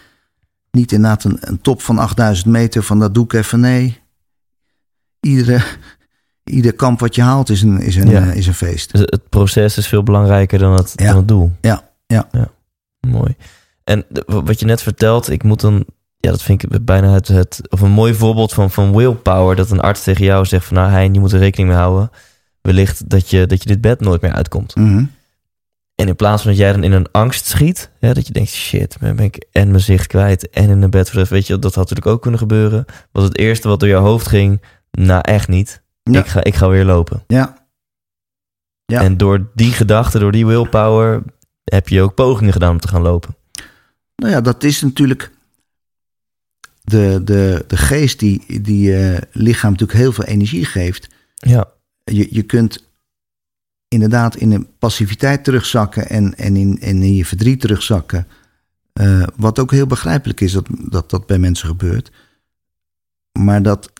niet 0.71 0.91
inderdaad 0.91 1.23
een, 1.23 1.37
een 1.39 1.61
top 1.61 1.81
van 1.81 1.97
8000 1.97 2.45
meter 2.47 2.83
van 2.83 2.99
dat 2.99 3.13
doe 3.13 3.23
ik 3.23 3.33
even. 3.33 3.59
Nee, 3.59 3.99
iedere, 5.19 5.63
ieder 6.43 6.73
kamp 6.73 6.99
wat 6.99 7.15
je 7.15 7.21
haalt 7.21 7.49
is 7.49 7.61
een, 7.61 7.79
is 7.79 7.95
een, 7.95 8.09
Ja. 8.09 8.21
eh, 8.29 8.35
is 8.35 8.47
een 8.47 8.53
feest. 8.53 8.91
dus 8.91 9.01
het 9.01 9.29
proces 9.29 9.77
is 9.77 9.87
veel 9.87 10.03
belangrijker 10.03 10.59
dan 10.59 10.73
het, 10.73 10.93
Ja. 10.95 11.07
dan 11.07 11.17
het 11.17 11.27
doel. 11.27 11.51
Ja, 11.61 11.89
ja. 12.07 12.27
Mooi. 13.07 13.35
En 13.83 14.05
de- 14.09 14.23
wat 14.27 14.59
je 14.59 14.65
net 14.65 14.81
vertelt, 14.81 15.29
ik 15.29 15.43
moet 15.43 15.61
dan, 15.61 15.85
ja, 16.17 16.29
dat 16.31 16.41
vind 16.43 16.63
ik 16.63 16.85
bijna 16.85 17.13
het, 17.13 17.27
het 17.27 17.61
of 17.69 17.81
een 17.81 17.91
mooi 17.91 18.13
voorbeeld 18.13 18.53
van, 18.53 18.71
van 18.71 18.95
willpower. 18.95 19.55
Dat 19.55 19.69
een 19.71 19.79
arts 19.79 20.03
tegen 20.03 20.25
jou 20.25 20.45
zegt 20.45 20.65
van, 20.65 20.77
nou, 20.77 20.89
Hein, 20.91 21.13
je 21.13 21.19
moet 21.19 21.31
er 21.31 21.39
rekening 21.39 21.69
mee 21.69 21.77
houden. 21.79 22.09
Wellicht 22.61 23.09
dat 23.09 23.29
je, 23.29 23.45
dat 23.45 23.61
je 23.63 23.67
dit 23.69 23.81
bed 23.81 23.99
nooit 23.99 24.21
meer 24.21 24.33
uitkomt. 24.33 24.75
Mhm. 24.75 25.05
En 25.95 26.07
in 26.07 26.15
plaats 26.15 26.41
van 26.41 26.51
dat 26.51 26.59
jij 26.59 26.71
dan 26.71 26.83
in 26.83 26.91
een 26.91 27.11
angst 27.11 27.45
schiet, 27.45 27.91
dat 27.99 28.27
je 28.27 28.33
denkt, 28.33 28.49
shit, 28.49 28.97
ben 28.99 29.19
ik 29.19 29.45
en 29.51 29.67
mijn 29.69 29.79
zicht 29.83 30.07
kwijt 30.07 30.49
en 30.49 30.69
in 30.69 30.81
een 30.81 30.89
bed. 30.89 31.09
voor 31.09 31.25
Weet 31.29 31.47
je, 31.47 31.53
dat 31.59 31.75
had 31.75 31.83
natuurlijk 31.89 32.15
ook 32.15 32.21
kunnen 32.21 32.39
gebeuren. 32.39 32.85
Was 33.11 33.23
het 33.23 33.37
eerste 33.37 33.67
wat 33.67 33.79
door 33.79 33.89
jouw 33.89 34.03
hoofd 34.03 34.27
ging, 34.27 34.61
nou, 34.91 35.21
echt 35.21 35.47
niet. 35.47 35.81
Ja. 36.03 36.19
Ik, 36.19 36.27
ga, 36.27 36.43
ik 36.43 36.55
ga 36.55 36.67
weer 36.69 36.85
lopen. 36.85 37.23
Ja, 37.27 37.57
Ja. 38.85 39.01
En 39.01 39.17
door 39.17 39.49
die 39.55 39.71
gedachte, 39.71 40.19
door 40.19 40.31
die 40.31 40.45
willpower, 40.45 41.23
heb 41.71 41.87
je 41.87 42.01
ook 42.01 42.13
pogingen 42.13 42.53
gedaan 42.53 42.71
om 42.71 42.79
te 42.79 42.87
gaan 42.87 43.01
lopen. 43.01 43.35
Nou 44.15 44.33
ja, 44.33 44.41
dat 44.41 44.63
is 44.63 44.81
natuurlijk 44.81 45.31
de, 46.81 47.21
de, 47.23 47.63
de 47.67 47.77
geest 47.77 48.19
die, 48.19 48.61
die 48.61 48.81
je 48.81 49.27
lichaam 49.31 49.71
natuurlijk 49.71 49.99
heel 49.99 50.11
veel 50.11 50.23
energie 50.23 50.65
geeft. 50.65 51.09
Ja, 51.35 51.67
Je, 52.03 52.27
je 52.31 52.43
kunt 52.43 52.89
inderdaad 53.87 54.35
in 54.35 54.51
een 54.51 54.67
passiviteit 54.79 55.43
terugzakken 55.43 56.09
en, 56.09 56.37
en, 56.37 56.55
in, 56.55 56.79
en 56.79 57.03
in 57.03 57.15
je 57.15 57.25
verdriet 57.25 57.59
terugzakken. 57.59 58.27
Eh, 58.93 59.23
wat 59.35 59.59
ook 59.59 59.71
heel 59.71 59.87
begrijpelijk 59.87 60.41
is 60.41 60.51
dat, 60.51 60.67
dat 60.69 61.09
dat 61.09 61.25
bij 61.25 61.39
mensen 61.39 61.67
gebeurt. 61.67 62.11
Maar 63.39 63.61
dat, 63.61 63.91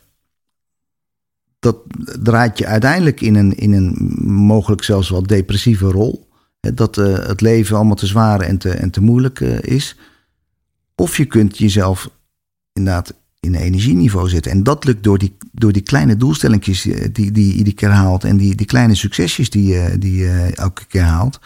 dat 1.60 1.78
draait 2.20 2.58
je 2.58 2.66
uiteindelijk 2.66 3.22
in 3.22 3.36
een, 3.36 3.56
in 3.56 3.74
een 3.74 3.96
mogelijk 4.32 4.84
zelfs 4.84 5.10
wel 5.10 5.24
depressieve 5.24 5.86
rol. 5.86 6.30
Dat 6.62 6.98
eh, 6.98 7.14
het 7.14 7.42
leven 7.42 7.76
allemaal 7.76 7.96
te 7.96 8.08
zwaar 8.08 8.40
en 8.42 8.58
te, 8.58 8.70
en 8.70 8.90
te 8.90 9.02
moeilijk 9.02 9.42
eh, 9.42 9.62
is. 9.62 9.96
Of 10.96 11.18
je 11.18 11.26
kunt 11.26 11.58
jezelf 11.58 12.10
inderdaad 12.74 13.14
in 13.40 13.56
een 13.56 13.62
energieniveau 13.62 14.30
zetten. 14.30 14.52
En 14.52 14.64
dat 14.64 14.84
lukt 14.84 15.04
door 15.04 15.18
die, 15.18 15.38
door 15.52 15.72
die 15.72 15.82
kleine 15.82 16.18
doelstellingjes 16.18 16.86
eh, 16.86 17.08
die, 17.12 17.32
die 17.32 17.48
je 17.48 17.54
iedere 17.54 17.76
keer 17.76 17.90
haalt. 17.90 18.24
En 18.24 18.38
die, 18.38 18.56
die 18.56 18.66
kleine 18.66 18.96
succesjes 18.96 19.50
die 19.50 19.66
je, 19.66 19.98
die 19.98 20.28
elke 20.52 20.86
keer 20.86 21.04
haalt. 21.04 21.40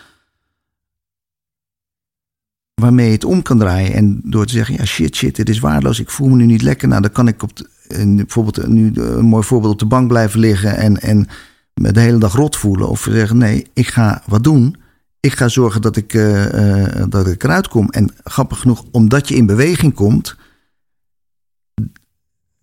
Waarmee 2.74 3.06
je 3.06 3.12
het 3.12 3.26
om 3.26 3.42
kan 3.42 3.60
draaien. 3.60 3.94
En 3.94 4.22
door 4.24 4.46
te 4.46 4.54
zeggen, 4.54 4.76
ja 4.76 4.86
shit, 4.86 5.16
shit, 5.16 5.36
dit 5.36 5.50
is 5.50 5.60
waardeloos. 5.60 6.00
Ik 6.00 6.10
voel 6.10 6.28
me 6.28 6.36
nu 6.36 6.46
niet 6.46 6.62
lekker. 6.62 6.88
Nou, 6.88 7.02
dan 7.02 7.12
kan 7.12 7.28
ik 7.28 7.44
op 7.44 7.52
bijvoorbeeld 7.88 8.68
nu 8.68 8.92
een 8.94 9.26
mooi 9.26 9.44
voorbeeld 9.44 9.74
op 9.74 9.80
de 9.80 9.86
bank 9.86 10.08
blijven 10.08 10.40
liggen. 10.40 10.78
En, 10.78 11.02
en 11.02 11.28
me 11.74 11.92
de 11.92 12.00
hele 12.00 12.18
dag 12.18 12.34
rot 12.34 12.56
voelen. 12.56 12.90
Of 12.90 13.08
zeggen, 13.10 13.38
nee, 13.38 13.68
ik 13.74 13.88
ga 13.88 14.24
wat 14.26 14.44
doen. 14.44 14.84
Ik 15.26 15.34
ga 15.34 15.48
zorgen 15.48 15.82
dat 15.82 15.96
ik, 15.96 16.14
eh, 16.14 17.00
eh, 17.02 17.06
dat 17.10 17.28
ik 17.28 17.44
eruit 17.44 17.68
kom. 17.68 17.90
En 17.90 18.10
grappig 18.24 18.60
genoeg, 18.60 18.84
omdat 18.92 19.28
je 19.28 19.36
in 19.36 19.46
beweging 19.46 19.94
komt, 19.94 20.36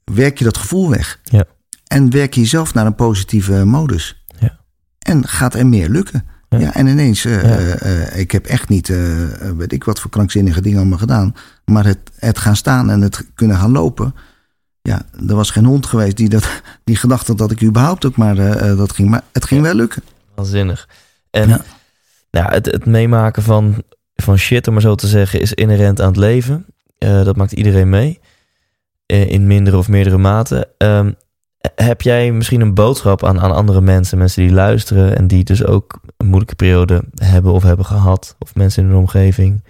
werk 0.05 0.39
je 0.39 0.45
dat 0.45 0.57
gevoel 0.57 0.91
weg. 0.91 1.21
Ja. 1.23 1.45
En 1.87 2.11
werk 2.11 2.35
je 2.35 2.41
jezelf 2.41 2.75
naar 2.75 2.87
een 2.87 2.95
positieve 2.95 3.65
modus. 3.65 4.25
Ja. 4.39 4.59
En 4.99 5.29
gaat 5.29 5.55
er 5.55 5.67
meer 5.67 5.89
lukken. 5.89 6.27
Ja. 6.49 6.59
Ja, 6.59 6.75
en 6.75 6.87
ineens, 6.87 7.25
eh, 7.25 8.19
ik 8.19 8.31
heb 8.31 8.47
echt 8.47 8.69
niet, 8.69 8.89
weet 9.57 9.73
ik 9.73 9.85
wat 9.85 10.01
voor 10.01 10.11
krankzinnige 10.11 10.61
dingen 10.61 10.79
allemaal 10.79 10.99
gedaan. 10.99 11.35
Maar 11.65 11.85
het, 11.85 12.11
het 12.17 12.39
gaan 12.39 12.57
staan 12.57 12.91
en 12.91 13.01
het 13.01 13.27
kunnen 13.35 13.57
gaan 13.57 13.73
lopen. 13.73 14.15
ja, 14.83 15.03
er 15.29 15.35
was 15.35 15.51
geen 15.51 15.65
hond 15.65 15.87
geweest 15.87 16.17
die, 16.17 16.29
dat, 16.29 16.63
die 16.85 16.97
gedacht 16.97 17.27
had 17.27 17.39
dat 17.39 17.51
ik 17.51 17.63
überhaupt 17.63 18.05
ook 18.05 18.17
maar 18.17 18.37
dat 18.77 18.93
ging. 18.93 19.09
Maar 19.09 19.23
het 19.33 19.45
ging 19.45 19.63
wel 19.63 19.75
lukken. 19.75 20.03
Waanzinnig. 20.35 20.89
En. 21.31 21.61
Nou, 22.33 22.53
het, 22.53 22.66
het 22.66 22.87
meemaken 22.87 23.43
van, 23.43 23.83
van 24.14 24.37
shit, 24.37 24.66
om 24.66 24.72
maar 24.72 24.83
zo 24.83 24.95
te 24.95 25.07
zeggen, 25.07 25.41
is 25.41 25.53
inherent 25.53 26.01
aan 26.01 26.09
het 26.09 26.16
leven. 26.16 26.66
Eh, 26.99 27.24
dat 27.24 27.37
maakt 27.37 27.53
iedereen 27.53 27.89
mee. 27.89 28.20
Eh, 29.07 29.30
in 29.30 29.47
mindere 29.47 29.76
of 29.76 29.89
meerdere 29.89 30.18
mate. 30.18 30.68
Ehm, 30.78 31.12
heb 31.74 32.03
jij 32.03 32.33
misschien 32.33 32.61
een 32.61 32.74
boodschap 32.74 33.24
aan, 33.24 33.41
aan 33.41 33.53
andere 33.55 33.80
mensen, 33.80 34.18
mensen 34.18 34.43
die 34.43 34.53
luisteren 34.53 35.16
en 35.16 35.26
die 35.26 35.45
dus 35.45 35.64
ook 35.64 36.01
een 36.16 36.26
moeilijke 36.26 36.55
periode 36.55 37.05
hebben 37.14 37.53
of 37.53 37.62
hebben 37.62 37.87
gehad, 37.87 38.37
of 38.39 38.55
mensen 38.55 38.83
in 38.83 38.89
hun 38.89 38.99
omgeving? 38.99 39.64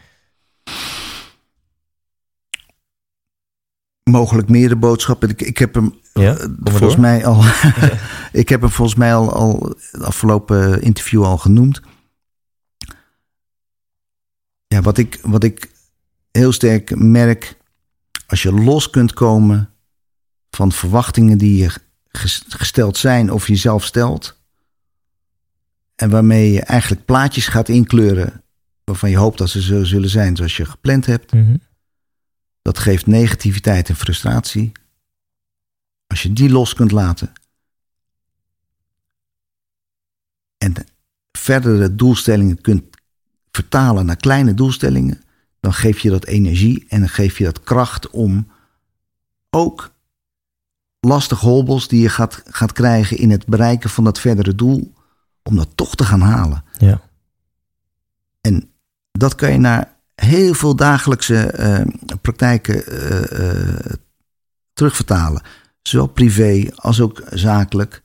Mogelijk 4.10 4.48
meerdere 4.48 4.76
boodschappen. 4.76 5.28
Ik, 5.28 5.42
ik 5.42 5.58
heb 5.58 5.74
hem 5.74 5.94
Ja, 6.12 6.36
eh, 6.36 6.46
volgens 6.64 6.92
door. 6.92 7.00
mij 7.00 7.26
al. 7.26 7.42
ik 8.42 8.48
heb 8.48 8.60
hem 8.60 8.70
volgens 8.70 8.96
mij 8.96 9.14
al, 9.14 9.32
al 9.32 9.74
het 9.90 10.02
afgelopen 10.02 10.82
interview 10.82 11.24
al 11.24 11.38
genoemd. 11.38 11.80
Ja, 14.72 14.80
wat 14.80 14.98
ik, 14.98 15.18
wat 15.22 15.44
ik 15.44 15.70
heel 16.30 16.52
sterk 16.52 16.96
merk. 16.96 17.56
Als 18.26 18.42
je 18.42 18.52
los 18.52 18.90
kunt 18.90 19.12
komen 19.12 19.74
van 20.50 20.72
verwachtingen 20.72 21.38
die 21.38 21.56
je 21.56 21.70
ges- 22.08 22.44
gesteld 22.48 22.96
zijn 22.96 23.32
of 23.32 23.46
jezelf 23.48 23.84
stelt. 23.84 24.40
En 25.94 26.10
waarmee 26.10 26.52
je 26.52 26.60
eigenlijk 26.60 27.04
plaatjes 27.04 27.46
gaat 27.46 27.68
inkleuren. 27.68 28.42
waarvan 28.84 29.10
je 29.10 29.16
hoopt 29.16 29.38
dat 29.38 29.50
ze 29.50 29.62
zo 29.62 29.84
zullen 29.84 30.08
zijn 30.08 30.36
zoals 30.36 30.56
je 30.56 30.64
gepland 30.64 31.06
hebt. 31.06 31.32
Mhm. 31.32 31.56
Dat 32.62 32.78
geeft 32.78 33.06
negativiteit 33.06 33.88
en 33.88 33.96
frustratie. 33.96 34.72
Als 36.06 36.22
je 36.22 36.32
die 36.32 36.50
los 36.50 36.74
kunt 36.74 36.90
laten. 36.90 37.32
En 40.58 40.74
verdere 41.32 41.94
doelstellingen 41.94 42.60
kunt 42.60 42.91
vertalen 43.52 44.06
naar 44.06 44.16
kleine 44.16 44.54
doelstellingen. 44.54 45.22
Dan 45.60 45.72
geef 45.72 45.98
je 45.98 46.10
dat 46.10 46.24
energie 46.24 46.86
en 46.88 47.00
dan 47.00 47.08
geef 47.08 47.38
je 47.38 47.44
dat 47.44 47.62
kracht 47.62 48.10
om 48.10 48.48
ook 49.50 49.92
lastige 51.00 51.46
hobbels 51.46 51.88
die 51.88 52.00
je 52.00 52.08
gaat, 52.08 52.42
gaat 52.46 52.72
krijgen 52.72 53.16
in 53.18 53.30
het 53.30 53.46
bereiken 53.46 53.90
van 53.90 54.04
dat 54.04 54.20
verdere 54.20 54.54
doel. 54.54 54.92
Om 55.42 55.56
dat 55.56 55.68
toch 55.74 55.94
te 55.94 56.04
gaan 56.04 56.20
halen. 56.20 56.64
Ja. 56.78 57.00
En 58.40 58.70
dat 59.12 59.34
kan 59.34 59.52
je 59.52 59.58
naar 59.58 59.96
heel 60.14 60.54
veel 60.54 60.76
dagelijkse 60.76 61.46
eh, 61.46 61.86
praktijken 62.20 62.86
eh, 62.86 63.50
eh, 63.50 63.92
terugvertalen. 64.72 65.42
Zowel 65.82 66.06
privé 66.06 66.70
als 66.74 67.00
ook 67.00 67.22
zakelijk. 67.30 68.02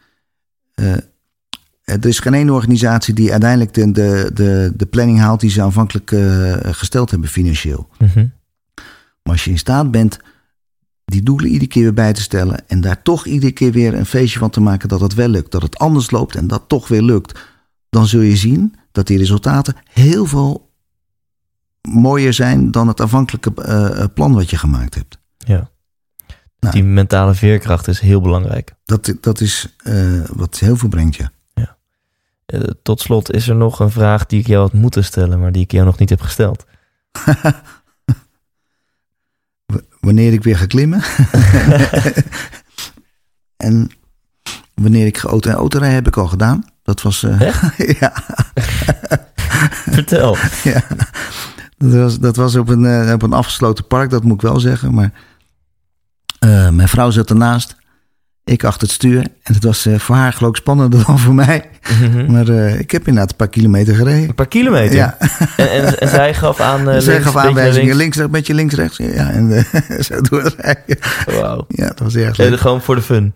Eh, 1.88 1.96
er 1.96 2.06
is 2.06 2.20
geen 2.20 2.34
ene 2.34 2.54
organisatie 2.54 3.14
die 3.14 3.32
uiteindelijk 3.32 3.74
de, 3.74 3.92
de, 3.92 4.32
de, 4.34 4.74
de 4.76 4.86
planning 4.86 5.20
haalt 5.20 5.40
die 5.40 5.50
ze 5.50 5.62
aanvankelijk 5.62 6.12
eh, 6.12 6.54
gesteld 6.62 7.12
hebben 7.12 7.30
financieel. 7.30 7.90
Mhm. 7.98 8.28
Maar 9.24 9.34
als 9.34 9.44
je 9.44 9.52
in 9.52 9.58
staat 9.58 9.92
bent 9.92 10.20
die 11.06 11.24
doelen 11.24 11.48
iedere 11.50 11.68
keer 11.68 11.84
weer 11.84 11.94
bij 11.94 12.14
te 12.14 12.22
stellen 12.22 12.68
en 12.68 12.82
daar 12.82 13.02
toch 13.02 13.26
iedere 13.26 13.52
keer 13.52 13.72
weer 13.72 13.94
een 13.94 14.06
feestje 14.06 14.40
van 14.40 14.50
te 14.50 14.62
maken 14.62 14.90
dat 14.90 15.00
het 15.00 15.14
wel 15.14 15.28
lukt, 15.28 15.52
dat 15.52 15.62
het 15.62 15.78
anders 15.78 16.12
loopt 16.12 16.36
en 16.36 16.48
dat 16.48 16.64
toch 16.68 16.88
weer 16.88 17.02
lukt, 17.02 17.40
dan 17.90 18.08
zul 18.08 18.22
je 18.22 18.36
zien 18.36 18.76
dat 18.92 19.08
die 19.08 19.18
resultaten 19.18 19.76
heel 19.94 20.26
veel 20.26 20.72
mooier 21.82 22.34
zijn 22.34 22.72
dan 22.72 22.88
het 22.88 23.02
aanvankelijke 23.02 23.54
eh, 23.54 24.06
plan 24.14 24.34
wat 24.34 24.50
je 24.50 24.58
gemaakt 24.58 24.96
hebt. 24.96 25.20
ja. 25.38 25.70
Nou. 26.60 26.74
Die 26.74 26.84
mentale 26.84 27.34
veerkracht 27.34 27.88
is 27.88 28.00
heel 28.00 28.22
belangrijk. 28.22 28.74
Dat, 28.86 29.14
dat 29.22 29.42
is 29.42 29.76
wat 30.34 30.60
heel 30.60 30.76
veel 30.76 30.90
brengt 30.90 31.16
je. 31.16 31.30
Eh, 32.48 32.60
tot 32.84 33.02
slot 33.02 33.32
is 33.32 33.48
er 33.48 33.56
nog 33.56 33.80
een 33.80 33.92
vraag 33.92 34.26
die 34.26 34.40
ik 34.40 34.48
jou 34.48 34.62
had 34.62 34.74
moeten 34.74 35.04
stellen, 35.04 35.40
maar 35.40 35.52
die 35.52 35.64
ik 35.64 35.72
jou 35.72 35.86
nog 35.86 36.00
niet 36.00 36.10
heb 36.10 36.22
gesteld. 36.22 36.66
Wanneer 40.00 40.34
ik 40.34 40.44
weer 40.44 40.58
ga 40.58 40.66
klimmen. 40.66 41.02
en 43.68 43.92
wanneer 44.74 45.06
ik 45.06 45.18
ga 45.18 45.28
auto 45.30 45.50
en 45.50 45.56
autorij 45.56 45.94
heb 45.94 46.08
ik 46.08 46.18
al 46.18 46.28
gedaan. 46.28 46.66
Dat 46.84 47.02
was. 47.02 47.24
eh, 47.24 47.40
ja. 48.00 48.14
Vertel. 49.90 50.38
ja. 50.64 50.84
Dat 51.78 51.94
was, 51.94 52.20
dat 52.20 52.36
was 52.36 52.56
op, 52.56 52.70
een, 52.70 52.86
eh, 52.86 53.14
op 53.14 53.22
een 53.22 53.34
afgesloten 53.34 53.88
park, 53.88 54.10
dat 54.10 54.24
moet 54.24 54.36
ik 54.36 54.42
wel 54.42 54.60
zeggen. 54.60 54.94
Maar 54.94 55.12
mijn 56.72 56.88
vrouw 56.88 57.12
zat 57.12 57.30
ernaast. 57.30 57.76
Ik 58.48 58.64
achter 58.64 58.82
het 58.82 58.92
stuur. 58.92 59.20
En 59.44 59.54
het 59.54 59.64
was 59.64 59.86
eh, 59.86 60.00
voor 60.00 60.16
haar 60.16 60.34
geloof 60.34 60.52
ik 60.52 60.58
spannender 60.58 61.04
dan 61.08 61.20
voor 61.20 61.34
mij. 61.34 61.64
Mhm. 62.02 62.32
Maar 62.32 62.48
eh, 62.48 62.80
ik 62.80 62.92
heb 62.92 63.08
inderdaad 63.08 63.30
een 63.32 63.36
paar 63.38 63.50
kilometer 63.50 63.96
gereden. 63.96 64.30
Een 64.30 64.36
paar 64.36 64.48
kilometer. 64.48 64.96
Ja, 64.96 65.18
En, 65.58 65.72
en, 65.72 66.00
en 66.00 66.08
zij 66.10 66.34
gaf 66.34 66.60
aan. 66.60 66.80
zij 67.02 67.14
links, 67.14 67.24
gaf 67.26 67.36
aanwijzingen. 67.36 67.86
links. 67.96 67.98
Links, 67.98 68.18
een 68.18 68.32
beetje 68.32 68.54
links, 68.54 68.76
rechts. 68.76 68.98
Ja, 68.98 69.30
en 69.32 69.66
zo 70.00 70.22
doorrijden. 70.22 70.98
Wauw. 71.26 71.66
Ja, 71.68 71.88
dat 71.88 72.00
was 72.00 72.16
erg 72.16 72.38
leuk. 72.38 72.60
gewoon 72.60 72.82
voor 72.82 72.96
de 72.96 73.02
fun. 73.02 73.34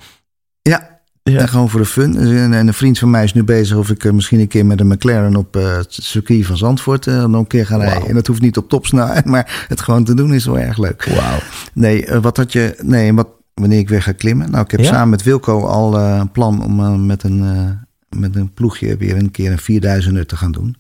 Ja, 0.62 1.00
Ja. 1.24 1.40
en 1.40 1.48
gewoon 1.50 1.70
voor 1.70 1.80
de 1.80 1.86
fun. 1.86 2.18
En, 2.18 2.54
en 2.54 2.68
een 2.68 2.74
vriend 2.74 3.00
van 3.00 3.10
mij 3.10 3.24
is 3.24 3.34
nu 3.34 3.44
bezig 3.44 3.78
of 3.78 3.90
ik 3.90 4.12
misschien 4.12 4.40
een 4.40 4.48
keer 4.48 4.66
met 4.66 4.80
een 4.80 4.88
McLaren 4.88 5.36
op 5.36 5.54
het 5.54 5.86
circuit 5.90 6.46
van 6.46 6.58
Zandvoort 6.58 7.06
nog 7.06 7.34
een 7.34 7.48
keer 7.48 7.66
ga 7.66 7.78
rijden. 7.78 8.08
En 8.08 8.14
dat 8.14 8.28
hoeft 8.28 8.42
niet 8.42 8.58
op 8.58 8.70
topsnelheid, 8.70 9.26
maar 9.26 9.66
het 9.68 9.82
gewoon 9.82 10.04
te 10.04 10.14
doen 10.14 10.34
is 10.34 10.46
wel 10.46 10.60
erg 10.60 10.78
leuk. 10.78 11.06
Wauw. 11.06 11.40
Nee, 11.74 12.06
wat 12.22 12.38
had 12.38 12.52
je. 12.54 12.76
Nee, 12.82 13.14
wat, 13.14 13.28
wanneer 13.54 13.80
ik 13.80 13.90
weer 13.90 14.02
ga 14.02 14.12
klimmen. 14.12 14.52
Nou, 14.52 14.64
ik 14.64 14.72
heb 14.72 14.80
Ja? 14.80 14.86
samen 14.86 15.10
met 15.10 15.24
Wilco 15.24 15.66
al 15.66 15.98
eh, 15.98 16.18
een 16.20 16.32
plan 16.32 16.64
om 16.64 16.80
eh, 16.80 16.96
met, 16.96 17.24
een, 17.24 17.44
eh, 17.44 18.20
met 18.20 18.36
een 18.36 18.54
ploegje 18.54 18.98
weer 18.98 19.16
een 19.18 19.32
keer 19.32 19.52
een 19.52 19.60
4000er 19.60 20.26
te 20.26 20.36
gaan 20.38 20.52
doen. 20.52 20.76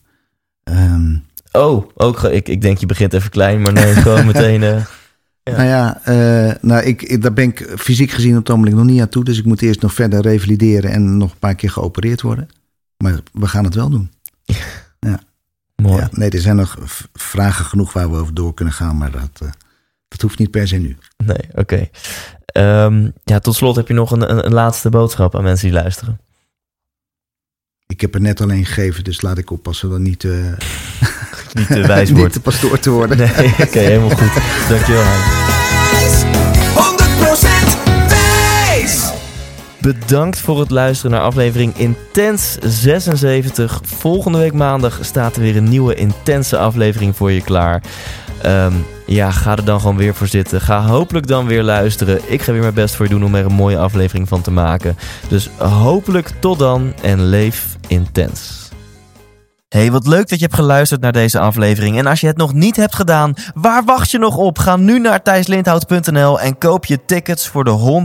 Ehm, 0.64 1.16
Oh, 1.52 1.90
ook, 1.96 2.24
ik, 2.24 2.48
ik 2.50 2.62
denk 2.62 2.78
je 2.78 2.86
begint 2.86 3.14
even 3.14 3.30
klein, 3.30 3.62
maar 3.62 3.74
nee, 3.74 3.94
gewoon 4.04 4.26
meteen. 4.26 4.62
Ja. 4.62 4.86
Nou 5.44 5.64
ja, 5.64 6.02
nou, 6.62 6.84
ik, 6.84 7.02
ik- 7.02 7.22
daar 7.22 7.34
ben 7.34 7.44
ik 7.44 7.74
fysiek 7.78 8.12
gezien 8.12 8.32
op 8.32 8.38
het 8.38 8.50
ogenblik 8.50 8.74
nog 8.76 8.86
niet 8.86 9.02
aan 9.02 9.10
toe. 9.10 9.24
Dus 9.24 9.38
ik 9.38 9.46
moet 9.46 9.62
eerst 9.62 9.82
nog 9.82 9.94
verder 9.94 10.22
revalideren 10.22 10.92
en 10.92 11.18
nog 11.18 11.32
een 11.32 11.40
paar 11.40 11.56
keer 11.56 11.70
geopereerd 11.70 12.22
worden. 12.22 12.48
Maar 12.98 13.20
we 13.34 13.48
gaan 13.48 13.64
het 13.64 13.76
wel 13.76 13.90
doen. 13.90 14.12
mooi. 15.76 16.02
Ja, 16.02 16.10
nee, 16.12 16.30
er 16.30 16.40
zijn 16.40 16.56
nog 16.56 16.78
vragen 17.14 17.66
genoeg 17.66 17.94
waar 17.94 18.12
we 18.12 18.18
over 18.18 18.34
door 18.34 18.54
kunnen 18.54 18.74
gaan. 18.74 18.98
Maar 18.98 19.12
dat, 19.12 19.50
dat 20.12 20.22
hoeft 20.22 20.40
niet 20.40 20.52
per 20.52 20.68
se 20.68 20.78
nu. 20.78 20.98
Nee, 21.18 21.50
oké. 21.56 21.90
Ehm, 22.46 23.10
ja, 23.24 23.40
tot 23.40 23.56
slot 23.56 23.76
heb 23.76 23.88
je 23.88 23.94
nog 23.94 24.12
een, 24.12 24.30
een, 24.32 24.46
een 24.46 24.54
laatste 24.54 24.90
boodschap 24.90 25.36
aan 25.36 25.44
mensen 25.44 25.70
die 25.70 25.78
luisteren. 25.80 26.20
Ik 27.88 28.02
heb 28.02 28.14
er 28.14 28.22
net 28.22 28.42
alleen 28.42 28.66
gegeven, 28.66 29.04
dus 29.04 29.22
laat 29.22 29.38
ik 29.38 29.52
oppassen 29.52 29.90
dat 29.90 30.00
niet, 30.00 30.24
eh 30.24 30.32
Niet 31.54 31.68
te 31.68 31.82
wijs 31.88 32.10
niet 32.10 32.18
wordt. 32.18 32.34
de 32.34 32.40
pastoor 32.40 32.80
te 32.80 32.90
worden. 32.90 33.18
Nee, 33.18 33.54
oké, 33.62 33.80
helemaal 33.90 34.10
goed. 34.10 34.42
Dankjewel, 34.70 35.04
Hein. 35.04 36.40
100% 38.08 38.10
wijs! 38.10 39.12
Bedankt 39.82 40.40
voor 40.40 40.60
het 40.60 40.70
luisteren 40.70 41.12
naar 41.12 41.22
aflevering 41.22 41.78
Intens 41.78 42.58
76. 42.62 43.82
Volgende 43.84 44.38
week 44.38 44.54
maandag 44.54 45.00
staat 45.02 45.36
er 45.36 45.42
weer 45.42 45.56
een 45.58 45.70
nieuwe 45.70 45.96
intense 45.96 46.58
aflevering 46.58 47.16
voor 47.16 47.32
je 47.32 47.42
klaar. 47.42 47.84
Ehm, 48.42 48.74
ja, 49.12 49.32
ga 49.32 49.56
er 49.56 49.66
dan 49.66 49.80
gewoon 49.80 49.98
weer 49.98 50.16
voor 50.16 50.28
zitten. 50.28 50.62
Ga 50.62 50.82
hopelijk 50.82 51.28
dan 51.28 51.46
weer 51.46 51.64
luisteren. 51.64 52.20
Ik 52.26 52.42
ga 52.42 52.52
weer 52.52 52.62
mijn 52.62 52.74
best 52.74 52.96
voor 52.96 53.06
je 53.06 53.12
doen 53.12 53.24
om 53.24 53.36
er 53.36 53.46
een 53.46 53.54
mooie 53.54 53.78
aflevering 53.78 54.28
van 54.28 54.42
te 54.42 54.52
maken. 54.52 54.98
Dus 55.28 55.50
hopelijk 55.58 56.32
tot 56.40 56.60
dan 56.60 56.94
en 57.02 57.26
leef 57.26 57.76
intens. 57.88 58.70
Hey, 59.68 59.92
wat 59.92 60.08
leuk 60.08 60.30
dat 60.30 60.40
je 60.40 60.46
hebt 60.46 60.56
geluisterd 60.56 61.02
naar 61.02 61.12
deze 61.12 61.40
aflevering. 61.40 61.98
En 61.98 62.06
als 62.06 62.22
je 62.22 62.28
het 62.28 62.38
nog 62.38 62.54
niet 62.54 62.76
hebt 62.76 62.96
gedaan, 62.96 63.34
waar 63.54 63.84
wacht 63.84 64.12
je 64.12 64.18
nog 64.18 64.38
op? 64.38 64.60
Ga 64.60 64.76
nu 64.76 65.00
naar 65.00 65.22
thijslindhout.nl 65.22 66.40
en 66.40 66.58
koop 66.58 66.86
je 66.86 67.06
tickets 67.06 67.48
voor 67.48 67.64
de 67.64 68.04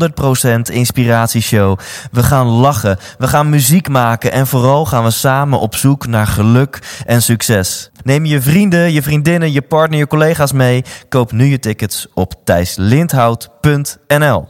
100% 0.71 0.73
Inspiratieshow. 0.73 1.79
We 2.11 2.23
gaan 2.23 2.47
lachen, 2.47 2.99
we 3.19 3.27
gaan 3.27 3.49
muziek 3.49 3.89
maken 3.89 4.33
en 4.33 4.47
vooral 4.47 4.87
gaan 4.87 5.05
we 5.05 5.11
samen 5.11 5.61
op 5.61 5.75
zoek 5.75 6.07
naar 6.07 6.27
geluk 6.27 7.03
en 7.07 7.23
succes. 7.23 7.91
Neem 8.07 8.25
je 8.25 8.41
vrienden, 8.41 8.93
je 8.93 9.03
vriendinnen, 9.03 9.53
je 9.53 9.63
partner, 9.63 9.99
je 9.99 10.07
collega's 10.07 10.53
mee. 10.53 10.85
Koop 11.09 11.33
nu 11.33 11.45
je 11.45 11.59
tickets 11.59 12.07
op 12.15 12.35
thijslindhout.nl. 12.45 14.49